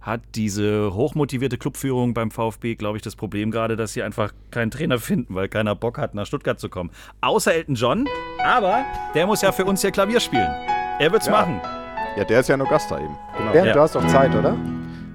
hat 0.00 0.20
diese 0.34 0.94
hochmotivierte 0.94 1.58
Clubführung 1.58 2.14
beim 2.14 2.30
VfB, 2.30 2.74
glaube 2.74 2.96
ich, 2.96 3.02
das 3.02 3.16
Problem 3.16 3.50
gerade, 3.50 3.76
dass 3.76 3.92
sie 3.92 4.02
einfach 4.02 4.32
keinen 4.50 4.70
Trainer 4.70 4.98
finden, 4.98 5.34
weil 5.34 5.48
keiner 5.48 5.74
Bock 5.74 5.98
hat, 5.98 6.14
nach 6.14 6.26
Stuttgart 6.26 6.58
zu 6.58 6.68
kommen. 6.68 6.90
Außer 7.20 7.52
Elton 7.54 7.74
John, 7.74 8.08
aber 8.42 8.84
der 9.14 9.26
muss 9.26 9.42
ja 9.42 9.52
für 9.52 9.64
uns 9.64 9.82
hier 9.82 9.90
Klavier 9.90 10.20
spielen. 10.20 10.48
Er 10.98 11.12
wird's 11.12 11.26
Ja. 11.26 11.32
machen. 11.32 11.60
Ja, 12.16 12.24
der 12.24 12.40
ist 12.40 12.48
ja 12.48 12.54
in 12.54 12.62
Augusta 12.62 12.98
eben. 12.98 13.16
Genau. 13.38 13.52
Bernd, 13.52 13.66
Ja. 13.68 13.72
du 13.74 13.80
hast 13.80 13.94
doch 13.94 14.06
Zeit, 14.06 14.34
oder? 14.34 14.56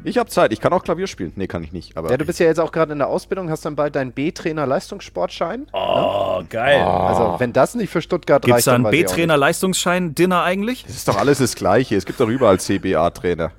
Ich 0.07 0.19
habe 0.19 0.29
Zeit, 0.29 0.53
ich 0.53 0.61
kann 0.61 0.71
auch 0.71 0.83
Klavier 0.83 1.07
spielen. 1.07 1.33
Nee, 1.35 1.47
kann 1.47 1.63
ich 1.63 1.71
nicht. 1.71 1.97
Aber 1.97 2.11
Ja, 2.11 2.17
du 2.17 2.25
bist 2.25 2.39
ja 2.39 2.45
jetzt 2.45 2.59
auch 2.59 2.71
gerade 2.71 2.93
in 2.93 2.99
der 2.99 3.07
Ausbildung, 3.07 3.49
hast 3.49 3.65
dann 3.65 3.75
bald 3.75 3.95
deinen 3.95 4.11
B-Trainer 4.11 4.67
Leistungssportschein. 4.67 5.65
Oh, 5.73 6.43
geil. 6.47 6.79
Also, 6.83 7.35
wenn 7.39 7.53
das 7.53 7.73
nicht 7.73 7.89
für 7.89 8.03
Stuttgart 8.03 8.43
Gibt's 8.43 8.53
reicht, 8.55 8.67
da 8.67 8.71
dann 8.73 8.85
einen 8.85 8.93
weiß 8.93 8.93
ich 8.93 9.07
auch 9.07 9.11
B-Trainer 9.15 9.37
Leistungsschein-Dinner 9.37 10.43
eigentlich? 10.43 10.83
das 10.85 10.95
ist 10.95 11.07
doch 11.07 11.17
alles 11.17 11.39
das 11.39 11.55
Gleiche. 11.55 11.95
Es 11.95 12.05
gibt 12.05 12.19
doch 12.19 12.27
überall 12.29 12.59
CBA-Trainer. 12.59 13.51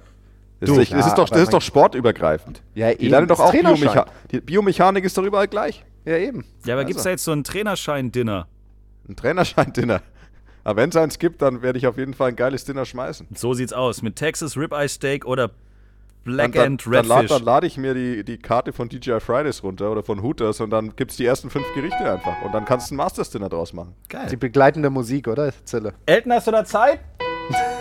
Das, 0.60 0.68
Du, 0.70 0.80
ist, 0.80 0.90
das, 0.92 1.00
ja, 1.00 1.06
ist 1.08 1.14
doch, 1.18 1.28
das 1.28 1.42
ist 1.42 1.52
doch 1.52 1.60
sportübergreifend. 1.62 2.62
Ja, 2.74 2.90
Die 2.94 3.02
eben, 3.02 3.10
lernen 3.10 3.28
doch 3.28 3.40
auch. 3.40 3.52
Biomecha 3.52 4.06
die 4.30 4.40
Biomechanik 4.40 5.04
ist 5.04 5.16
doch 5.18 5.22
überall 5.24 5.48
gleich. 5.48 5.84
Ja, 6.04 6.16
eben. 6.16 6.44
Ja, 6.64 6.74
aber 6.74 6.80
Also. 6.80 6.86
gibt's 6.88 7.02
da 7.02 7.10
jetzt 7.10 7.24
so 7.24 7.32
ein 7.32 7.44
Trainerschein-Dinner? 7.44 8.46
Ein 9.08 9.16
Trainerschein-Dinner. 9.16 10.00
Aber 10.64 10.80
wenn 10.82 10.88
es 10.88 10.96
eins 10.96 11.18
gibt, 11.18 11.42
dann 11.42 11.62
werde 11.62 11.78
ich 11.78 11.86
auf 11.86 11.96
jeden 11.98 12.14
Fall 12.14 12.30
ein 12.30 12.36
geiles 12.36 12.64
Dinner 12.64 12.84
schmeißen. 12.84 13.28
So 13.34 13.54
sieht's 13.54 13.72
aus. 13.72 14.02
Mit 14.02 14.16
Texas 14.16 14.56
Ribeye 14.56 14.88
Steak 14.88 15.24
oder 15.26 15.50
Black 16.24 16.52
dann, 16.54 16.64
and 16.64 16.84
dann, 16.86 16.92
dann, 16.92 17.06
lad, 17.06 17.18
Redfish. 17.22 17.36
dann 17.36 17.44
lade 17.44 17.66
ich 17.68 17.76
mir 17.76 17.94
die, 17.94 18.24
die 18.24 18.36
Karte 18.38 18.72
von 18.72 18.88
DJI 18.88 19.20
Fridays 19.20 19.62
runter 19.62 19.92
oder 19.92 20.02
von 20.02 20.22
Hooters 20.22 20.60
und 20.60 20.70
dann 20.70 20.96
gibt 20.96 21.12
es 21.12 21.16
die 21.18 21.24
ersten 21.26 21.50
fünf 21.50 21.66
Gerichte 21.74 21.98
einfach. 22.10 22.42
Und 22.44 22.52
dann 22.52 22.64
kannst 22.64 22.90
du 22.90 22.94
ein 22.94 22.96
Masters 22.96 23.30
Dinner 23.30 23.48
draus 23.48 23.72
machen. 23.72 23.94
Die 24.06 24.16
Geil. 24.16 24.36
begleitende 24.36 24.90
Musik, 24.90 25.28
oder, 25.28 25.52
Zille? 25.64 25.94
Elton, 26.06 26.32
hast 26.32 26.48
du 26.48 26.50
da 26.50 26.64
Zeit? 26.64 26.98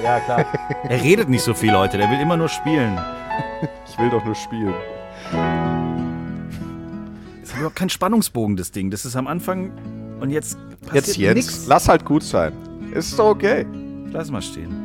Ja, 0.03 0.19
klar. 0.19 0.45
er 0.89 1.01
redet 1.01 1.29
nicht 1.29 1.43
so 1.43 1.53
viel, 1.53 1.71
Leute. 1.71 1.97
Der 1.97 2.09
will 2.09 2.19
immer 2.19 2.37
nur 2.37 2.49
spielen. 2.49 2.97
Ich 3.87 3.97
will 3.97 4.09
doch 4.09 4.23
nur 4.25 4.35
spielen. 4.35 4.73
Das 7.41 7.49
ist 7.49 7.55
überhaupt 7.55 7.75
kein 7.75 7.89
Spannungsbogen, 7.89 8.55
das 8.57 8.71
Ding. 8.71 8.91
Das 8.91 9.05
ist 9.05 9.15
am 9.15 9.27
Anfang 9.27 9.71
und 10.19 10.29
jetzt 10.29 10.57
passiert 10.81 11.07
Jetzt, 11.07 11.17
jetzt. 11.17 11.35
nix. 11.35 11.67
Lass 11.67 11.87
halt 11.89 12.05
gut 12.05 12.23
sein. 12.23 12.53
Es 12.93 13.07
ist 13.07 13.19
doch 13.19 13.29
okay. 13.29 13.65
Lass 14.11 14.31
mal 14.31 14.41
stehen. 14.41 14.83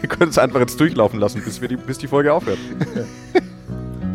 Wir 0.00 0.08
können 0.08 0.30
es 0.30 0.38
einfach 0.38 0.60
jetzt 0.60 0.78
durchlaufen 0.78 1.18
lassen, 1.20 1.42
bis, 1.44 1.60
wir 1.60 1.68
die, 1.68 1.76
bis 1.76 1.98
die 1.98 2.08
Folge 2.08 2.32
aufhört. 2.32 2.58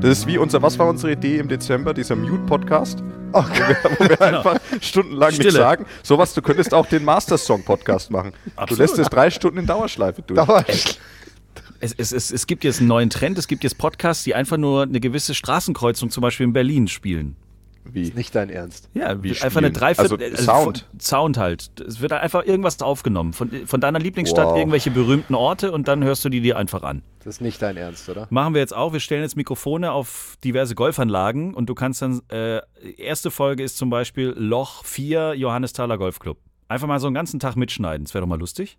Das 0.02 0.12
ist 0.12 0.28
wie 0.28 0.38
unser, 0.38 0.62
was 0.62 0.78
war 0.78 0.88
unsere 0.88 1.14
Idee 1.14 1.40
im 1.40 1.48
Dezember, 1.48 1.94
dieser 1.94 2.16
Mute-Podcast? 2.16 3.04
Oh, 3.34 3.44
wo 3.44 4.10
wir 4.10 4.22
einfach 4.22 4.60
stundenlang 4.82 5.30
nichts 5.30 5.46
Stille. 5.46 5.60
sagen. 5.60 5.86
Sowas, 6.04 6.34
du 6.34 6.42
könntest 6.42 6.74
auch 6.74 6.86
den 6.88 7.04
Master-Song-Podcast 7.06 8.12
machen. 8.12 8.34
Du 8.46 8.52
Absolut. 8.56 8.80
lässt 8.80 9.00
es 9.00 9.10
drei 9.10 9.30
Stunden 9.30 9.60
in 9.60 9.66
Dauerschleife 9.66 10.22
durch. 10.22 10.46
Dauer. 10.46 10.66
Es, 11.82 11.94
es, 11.94 12.12
es, 12.12 12.32
es 12.32 12.48
gibt 12.48 12.64
jetzt 12.64 12.80
einen 12.80 12.90
neuen 12.90 13.10
Trend. 13.10 13.38
Es 13.38 13.48
gibt 13.48 13.64
jetzt 13.64 13.78
Podcasts, 13.78 14.24
die 14.24 14.36
einfach 14.36 14.58
nur 14.58 14.84
eine 14.84 15.00
gewisse 15.00 15.34
Straßenkreuzung 15.34 16.10
zum 16.10 16.22
Beispiel 16.22 16.46
in 16.46 16.54
Berlin 16.54 16.88
spielen. 16.88 17.36
Wie? 17.94 18.12
Nicht 18.16 18.36
dein 18.36 18.50
Ernst. 18.50 18.90
Ja, 18.94 19.22
wie, 19.24 19.32
einfach 19.32 19.58
eine. 19.58 19.72
Dreiviertel. 19.72 20.22
Also 20.22 20.36
äh, 20.36 20.38
Sound. 20.42 20.88
Sound 21.00 21.38
halt. 21.38 21.80
Es 21.80 22.02
wird 22.02 22.12
einfach 22.14 22.46
irgendwas 22.46 22.82
aufgenommen. 22.82 23.34
Von, 23.34 23.52
von 23.66 23.82
deiner 23.82 24.00
Lieblingsstadt 24.00 24.48
Wow. 24.48 24.58
irgendwelche 24.58 24.92
berühmten 24.92 25.36
Orte 25.36 25.72
und 25.72 25.88
dann 25.88 26.04
hörst 26.04 26.24
du 26.26 26.30
die 26.30 26.42
dir 26.42 26.58
einfach 26.58 26.84
an. 26.84 27.02
Das 27.24 27.36
ist 27.36 27.42
nicht 27.42 27.62
dein 27.62 27.78
Ernst, 27.78 28.08
oder? 28.10 28.28
Machen 28.30 28.54
wir 28.54 28.62
jetzt 28.62 28.76
auch. 28.76 28.94
Wir 28.94 29.00
stellen 29.00 29.22
jetzt 29.24 29.36
Mikrofone 29.36 29.92
auf 29.92 30.38
diverse 30.44 30.76
Golfanlagen 30.76 31.54
und 31.54 31.68
du 31.70 31.76
kannst 31.76 32.02
dann. 32.02 32.22
Äh, 32.30 32.62
erste 32.98 33.32
Folge 33.32 33.64
ist 33.64 33.78
zum 33.78 33.90
Beispiel 33.90 34.34
Loch 34.38 34.86
4 34.86 35.34
Johannesthaler 35.36 35.98
Golfclub. 35.98 36.38
Einfach 36.68 36.88
mal 36.88 37.00
so 37.00 37.08
einen 37.08 37.16
ganzen 37.16 37.40
Tag 37.40 37.56
mitschneiden. 37.56 38.06
Das 38.06 38.14
wäre 38.14 38.22
doch 38.22 38.30
mal 38.30 38.40
lustig. 38.40 38.78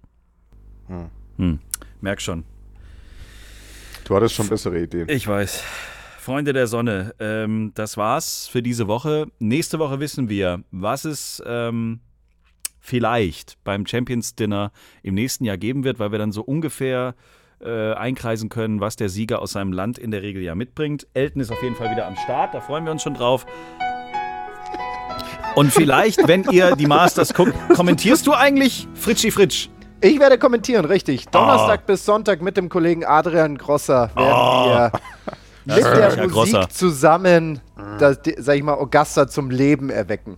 Hm. 1.36 1.58
Merk 2.00 2.20
schon. 2.20 2.44
Du 4.04 4.16
hattest 4.16 4.34
schon 4.34 4.48
bessere 4.48 4.80
Ideen. 4.80 5.08
Ich 5.08 5.26
weiß. 5.28 5.62
Freunde 6.20 6.52
der 6.52 6.66
Sonne, 6.66 7.14
ähm, 7.18 7.72
das 7.74 7.96
war's 7.96 8.46
für 8.46 8.62
diese 8.62 8.86
Woche. 8.86 9.26
Nächste 9.38 9.78
Woche 9.78 10.00
wissen 10.00 10.28
wir, 10.28 10.62
was 10.70 11.06
es 11.06 11.42
ähm, 11.46 12.00
vielleicht 12.78 13.56
beim 13.64 13.86
Champions 13.86 14.34
Dinner 14.34 14.70
im 15.02 15.14
nächsten 15.14 15.44
Jahr 15.44 15.56
geben 15.56 15.82
wird, 15.82 15.98
weil 15.98 16.12
wir 16.12 16.18
dann 16.18 16.30
so 16.30 16.42
ungefähr 16.42 17.14
äh, 17.64 17.94
einkreisen 17.94 18.50
können, 18.50 18.80
was 18.80 18.96
der 18.96 19.08
Sieger 19.08 19.40
aus 19.40 19.52
seinem 19.52 19.72
Land 19.72 19.96
in 19.98 20.10
der 20.10 20.20
Regel 20.20 20.42
ja 20.42 20.54
mitbringt. 20.54 21.06
Elton 21.14 21.40
ist 21.40 21.50
auf 21.50 21.62
jeden 21.62 21.74
Fall 21.74 21.90
wieder 21.90 22.06
am 22.06 22.16
Start, 22.16 22.52
da 22.54 22.60
freuen 22.60 22.84
wir 22.84 22.92
uns 22.92 23.02
schon 23.02 23.14
drauf. 23.14 23.46
Und 25.54 25.72
vielleicht, 25.72 26.28
wenn 26.28 26.44
ihr 26.50 26.76
die 26.76 26.86
Masters 26.86 27.32
guckt, 27.34 27.54
kommentierst 27.74 28.26
du 28.26 28.34
eigentlich 28.34 28.86
Fritschi 28.94 29.30
Fritsch? 29.30 29.68
Ich 30.02 30.20
werde 30.20 30.38
kommentieren, 30.38 30.84
richtig. 30.84 31.28
Donnerstag 31.28 31.86
bis 31.86 32.04
Sonntag 32.04 32.40
mit 32.40 32.56
dem 32.58 32.68
Kollegen 32.68 33.04
Adrian 33.04 33.56
Grosser 33.58 34.10
werden 34.14 34.32
Ah. 34.32 34.90
wir 34.92 35.00
mit 35.64 35.76
der 35.78 36.16
Musik 36.16 36.30
Grosser. 36.30 36.68
zusammen, 36.68 37.60
das, 37.98 38.18
sag 38.38 38.56
ich 38.56 38.62
mal, 38.62 38.74
Augusta 38.74 39.28
zum 39.28 39.50
Leben 39.50 39.90
erwecken. 39.90 40.36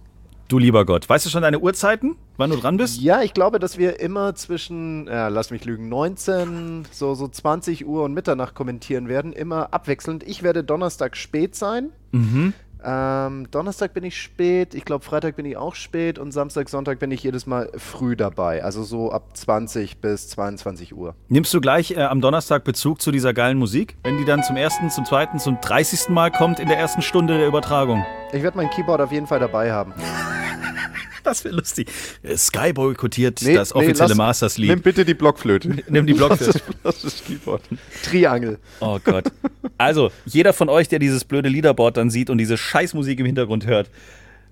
Du 0.49 0.59
lieber 0.59 0.85
Gott. 0.85 1.09
Weißt 1.09 1.25
du 1.25 1.31
schon 1.31 1.43
deine 1.43 1.61
Uhrzeiten, 1.61 2.17
wann 2.37 2.51
du 2.51 2.57
dran 2.57 2.77
bist? 2.77 3.01
Ja, 3.01 3.23
ich 3.23 3.33
glaube, 3.33 3.59
dass 3.59 3.79
wir 3.79 4.01
immer 4.01 4.35
zwischen, 4.35 5.07
ja, 5.07 5.29
lass 5.29 5.51
mich 5.51 5.65
lügen, 5.65 5.89
19, 5.89 6.87
so, 6.91 7.15
so 7.15 7.27
20 7.27 7.87
Uhr 7.87 8.05
und 8.05 8.13
Mitternacht 8.13 8.55
kommentieren 8.55 9.09
werden. 9.09 9.33
Immer 9.33 9.73
abwechselnd. 9.73 10.23
Ich 10.25 10.43
werde 10.43 10.63
Donnerstag 10.63 11.17
spät 11.17 11.55
sein. 11.55 11.91
Mhm. 12.11 12.53
Ähm, 12.85 13.51
Donnerstag 13.51 13.95
bin 13.95 14.05
ich 14.05 14.21
spät. 14.21 14.75
Ich 14.75 14.85
glaube, 14.85 15.05
Freitag 15.05 15.37
bin 15.37 15.47
ich 15.47 15.57
auch 15.57 15.75
spät. 15.75 16.19
Und 16.19 16.33
Samstag, 16.33 16.69
Sonntag 16.69 16.99
bin 16.99 17.11
ich 17.11 17.23
jedes 17.23 17.47
Mal 17.47 17.71
früh 17.77 18.17
dabei. 18.17 18.63
Also 18.65 18.83
so 18.83 19.13
ab 19.13 19.37
20 19.37 20.01
bis 20.01 20.29
22 20.29 20.95
Uhr. 20.95 21.15
Nimmst 21.29 21.53
du 21.55 21.61
gleich 21.61 21.93
äh, 21.93 22.03
am 22.03 22.21
Donnerstag 22.21 22.65
Bezug 22.65 23.01
zu 23.01 23.11
dieser 23.11 23.33
geilen 23.35 23.59
Musik, 23.59 23.97
wenn 24.03 24.19
die 24.19 24.25
dann 24.25 24.43
zum 24.43 24.57
ersten, 24.57 24.91
zum 24.91 25.05
zweiten, 25.05 25.39
zum 25.39 25.61
30. 25.61 26.09
Mal 26.09 26.31
kommt 26.31 26.61
in 26.61 26.69
der 26.69 26.79
ersten 26.79 27.03
Stunde 27.03 27.39
der 27.39 27.47
Übertragung? 27.47 28.05
Ich 28.33 28.43
werde 28.43 28.57
mein 28.57 28.71
Keyboard 28.71 29.01
auf 29.01 29.13
jeden 29.13 29.27
Fall 29.27 29.41
dabei 29.41 29.73
haben. 29.73 29.93
Das 31.25 31.45
wäre 31.45 31.55
lustig. 31.55 31.89
Äh, 32.23 32.37
Sky 32.37 32.73
boykottiert 32.73 33.41
Nee, 33.43 33.55
das 33.55 33.73
nee, 33.75 33.81
offizielle 33.81 34.09
lass- 34.11 34.17
Masters-Lied. 34.19 34.71
Nimm 34.71 34.81
bitte 34.83 35.05
die 35.05 35.15
Blockflöte. 35.15 35.69
Nimm 35.89 36.07
die 36.07 36.15
Blockflöte. 36.15 36.61
Das 36.83 36.97
ist 36.97 37.05
das 37.05 37.25
Keyboard. 37.25 37.63
Triangel. 38.03 38.59
Oh 38.81 38.99
Gott. 39.03 39.25
Also, 39.79 40.11
jeder 40.27 40.53
von 40.53 40.69
euch, 40.69 40.89
der 40.89 40.99
dieses 40.99 41.25
blöde 41.25 41.49
Leaderboard 41.49 41.97
dann 41.97 42.11
sieht 42.11 42.29
und 42.31 42.39
diese 42.39 42.57
Scheißmusik 42.57 43.21
im 43.21 43.27
Hintergrund 43.27 43.67
hört, 43.67 43.89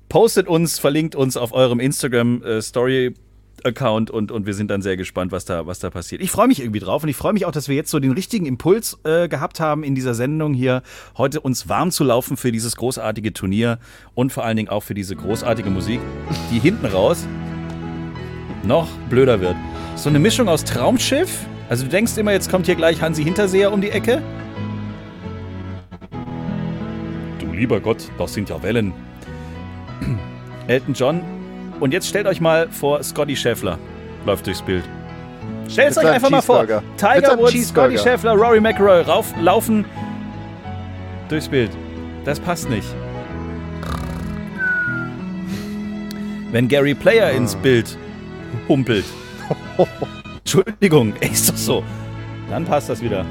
postet 0.09 0.47
uns, 0.49 0.79
verlinkt 0.79 1.15
uns 1.15 1.37
auf 1.37 1.53
eurem 1.53 1.81
Instagram-Story. 1.81 3.15
Account 3.65 4.11
und, 4.11 4.31
und 4.31 4.47
wir 4.47 4.55
sind 4.55 4.71
dann 4.71 4.83
sehr 4.83 4.97
gespannt, 4.97 5.33
was 5.33 5.45
da, 5.45 5.67
was 5.67 5.79
da 5.79 5.91
passiert. 5.91 6.23
Ich 6.23 6.31
freue 6.31 6.49
mich 6.49 6.61
irgendwie 6.61 6.81
drauf 6.81 7.03
und 7.03 7.09
ich 7.09 7.17
freue 7.17 7.33
mich 7.33 7.47
auch, 7.47 7.53
dass 7.53 7.69
wir 7.69 7.77
jetzt 7.77 7.91
so 7.91 7.99
den 7.99 8.13
richtigen 8.13 8.47
Impuls 8.47 8.99
äh, 9.05 9.29
gehabt 9.29 9.61
haben 9.61 9.85
in 9.85 9.95
dieser 9.95 10.15
Sendung 10.15 10.55
hier, 10.55 10.83
heute 11.17 11.41
uns 11.41 11.69
warm 11.69 11.91
zu 11.91 12.05
laufen 12.05 12.37
für 12.37 12.53
dieses 12.53 12.77
großartige 12.77 13.33
Turnier 13.33 13.79
und 14.15 14.33
vor 14.33 14.45
allen 14.45 14.57
Dingen 14.57 14.69
auch 14.69 14.83
für 14.83 14.95
diese 14.95 15.17
großartige 15.17 15.71
Musik, 15.71 16.01
die 16.53 16.59
hinten 16.59 16.87
raus 16.87 17.27
noch 18.63 18.89
blöder 19.09 19.41
wird. 19.41 19.57
So 19.97 20.09
eine 20.09 20.19
Mischung 20.19 20.49
aus 20.49 20.65
Traumschiff. 20.65 21.47
Also 21.69 21.85
du 21.85 21.91
denkst 21.91 22.17
immer, 22.17 22.33
jetzt 22.33 22.51
kommt 22.51 22.67
hier 22.67 22.75
gleich 22.75 23.01
Hansi 23.01 23.23
Hinterseher 23.23 23.73
um 23.73 23.81
die 23.81 23.91
Ecke. 23.91 24.23
Du 27.39 27.53
lieber 27.53 27.81
Gott, 27.81 28.11
das 28.19 28.35
sind 28.35 28.49
ja 28.49 28.63
Wellen. 28.63 28.93
Elton 30.67 30.95
John. 30.95 31.40
Und 31.81 31.93
jetzt 31.93 32.07
stellt 32.09 32.27
euch 32.27 32.41
mal 32.41 32.69
vor, 32.71 33.03
Scotty 33.03 33.35
Scheffler 33.35 33.79
läuft 34.27 34.47
durchs 34.47 34.63
Bild. 34.63 34.85
Stellt 35.69 35.97
euch 35.97 36.07
einfach 36.07 36.31
mal 36.31 36.43
vor. 36.43 36.67
Tiger 36.97 37.39
Woods, 37.39 37.69
Scotty. 37.69 37.97
Scheffler, 37.97 38.33
Rory 38.35 38.61
McIlroy 38.61 39.03
rauf, 39.03 39.33
laufen 39.41 39.85
durchs 41.29 41.49
Bild. 41.49 41.71
Das 42.25 42.39
passt 42.39 42.69
nicht. 42.69 42.87
Wenn 46.53 46.69
Gary 46.69 46.95
Player 46.95 47.31
ins 47.31 47.55
Bild 47.55 47.97
humpelt. 48.69 49.05
Entschuldigung, 50.39 51.15
ist 51.21 51.49
doch 51.49 51.57
so. 51.57 51.85
Dann 52.51 52.65
passt 52.65 52.89
das 52.89 53.01
wieder. 53.01 53.25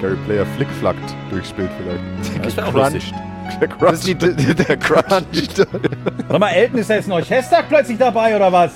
Gary 0.00 0.16
Player 0.26 0.44
flickflackt 0.56 1.14
durchs 1.30 1.52
Bild 1.52 1.70
vielleicht. 1.78 2.44
Das 2.44 2.56
wäre 2.56 2.66
auch 2.68 2.74
lustig. 2.74 3.12
Der 3.60 3.92
ist 3.92 4.06
die, 4.06 4.14
die, 4.14 4.54
der 4.54 4.76
Crunch. 4.76 5.48
Sag 5.54 6.38
mal, 6.38 6.48
Elton 6.50 6.78
ist 6.78 6.90
da 6.90 6.94
jetzt 6.94 7.08
Neuchestag 7.08 7.68
plötzlich 7.68 7.98
dabei 7.98 8.34
oder 8.36 8.52
was? 8.52 8.72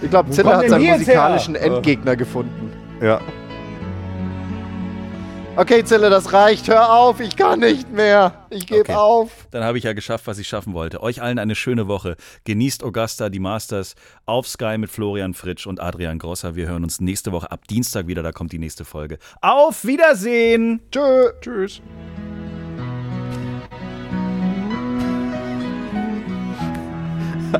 Ich 0.00 0.10
glaube, 0.10 0.30
Ziller 0.30 0.56
hat 0.56 0.68
seinen 0.68 0.82
jetzt 0.82 0.90
her? 0.90 0.98
musikalischen 0.98 1.54
Endgegner 1.56 2.16
gefunden. 2.16 2.72
Ja. 3.02 3.20
Okay, 5.58 5.84
Zille, 5.84 6.08
das 6.08 6.32
reicht. 6.32 6.68
Hör 6.68 6.92
auf, 6.92 7.18
ich 7.18 7.34
kann 7.34 7.58
nicht 7.58 7.90
mehr. 7.90 8.46
Ich 8.48 8.68
gebe 8.68 8.82
Okay. 8.82 8.94
auf. 8.94 9.48
Dann 9.50 9.64
habe 9.64 9.76
ich 9.76 9.82
ja 9.82 9.92
geschafft, 9.92 10.28
was 10.28 10.38
ich 10.38 10.46
schaffen 10.46 10.72
wollte. 10.72 11.02
Euch 11.02 11.20
allen 11.20 11.40
eine 11.40 11.56
schöne 11.56 11.88
Woche. 11.88 12.14
Genießt 12.44 12.84
Augusta, 12.84 13.28
die 13.28 13.40
Masters 13.40 13.96
auf 14.24 14.46
Sky 14.46 14.78
mit 14.78 14.88
Florian 14.88 15.34
Fritsch 15.34 15.66
und 15.66 15.80
Adrian 15.80 16.20
Grosser. 16.20 16.54
Wir 16.54 16.68
hören 16.68 16.84
uns 16.84 17.00
nächste 17.00 17.32
Woche 17.32 17.50
ab 17.50 17.66
Dienstag 17.66 18.06
wieder. 18.06 18.22
Da 18.22 18.30
kommt 18.30 18.52
die 18.52 18.60
nächste 18.60 18.84
Folge. 18.84 19.18
Auf 19.40 19.84
Wiedersehen! 19.84 20.78
Tschö. 20.92 21.32
Tschüss. 21.40 21.82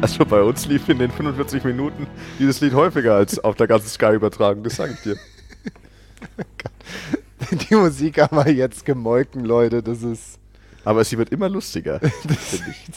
Also 0.00 0.24
bei 0.24 0.40
uns 0.40 0.66
lief 0.66 0.88
in 0.88 1.00
den 1.00 1.10
45 1.10 1.64
Minuten 1.64 2.06
dieses 2.38 2.60
Lied 2.60 2.74
häufiger 2.74 3.16
als 3.16 3.42
auf 3.42 3.56
der 3.56 3.66
ganzen 3.66 3.88
Sky-Übertragung, 3.88 4.62
das 4.62 4.76
sage 4.76 4.92
ich 4.92 5.02
dir. 5.02 5.16
Die 7.70 7.74
Musik 7.74 8.18
haben 8.18 8.36
wir 8.36 8.52
jetzt 8.52 8.84
gemolken, 8.84 9.44
Leute. 9.44 9.82
Das 9.82 10.02
ist. 10.02 10.38
Aber 10.84 11.04
sie 11.04 11.18
wird 11.18 11.30
immer 11.30 11.48
lustiger. 11.48 12.00
finde 12.00 12.70
ich. 12.70 12.90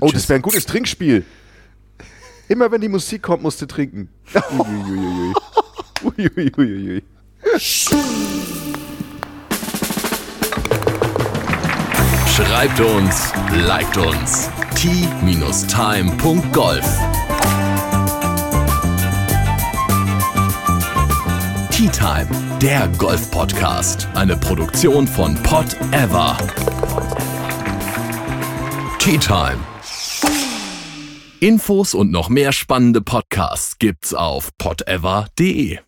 Oh, 0.00 0.10
das 0.12 0.28
wäre 0.28 0.38
ein 0.38 0.42
gutes 0.42 0.66
Trinkspiel. 0.66 1.24
Immer 2.48 2.70
wenn 2.70 2.80
die 2.80 2.88
Musik 2.88 3.22
kommt, 3.22 3.42
musst 3.42 3.60
du 3.62 3.66
trinken. 3.66 4.08
Uiuiuiui. 6.02 6.52
Uiuiuiui. 6.56 7.02
Schreibt 12.28 12.80
uns, 12.80 13.32
liked 13.52 13.96
uns. 13.96 14.50
t-time.golf 14.74 15.64
Tea 21.70 21.88
Time, 21.88 22.28
der 22.64 22.88
Golf-Podcast. 22.96 24.08
Eine 24.14 24.38
Produktion 24.38 25.06
von 25.06 25.34
Pot 25.42 25.76
Ever. 25.92 26.34
Tea 28.98 29.18
Time. 29.18 29.58
Infos 31.40 31.92
und 31.92 32.10
noch 32.10 32.30
mehr 32.30 32.52
spannende 32.52 33.02
Podcasts 33.02 33.76
gibt's 33.78 34.14
auf 34.14 34.48
potever.de. 34.56 35.78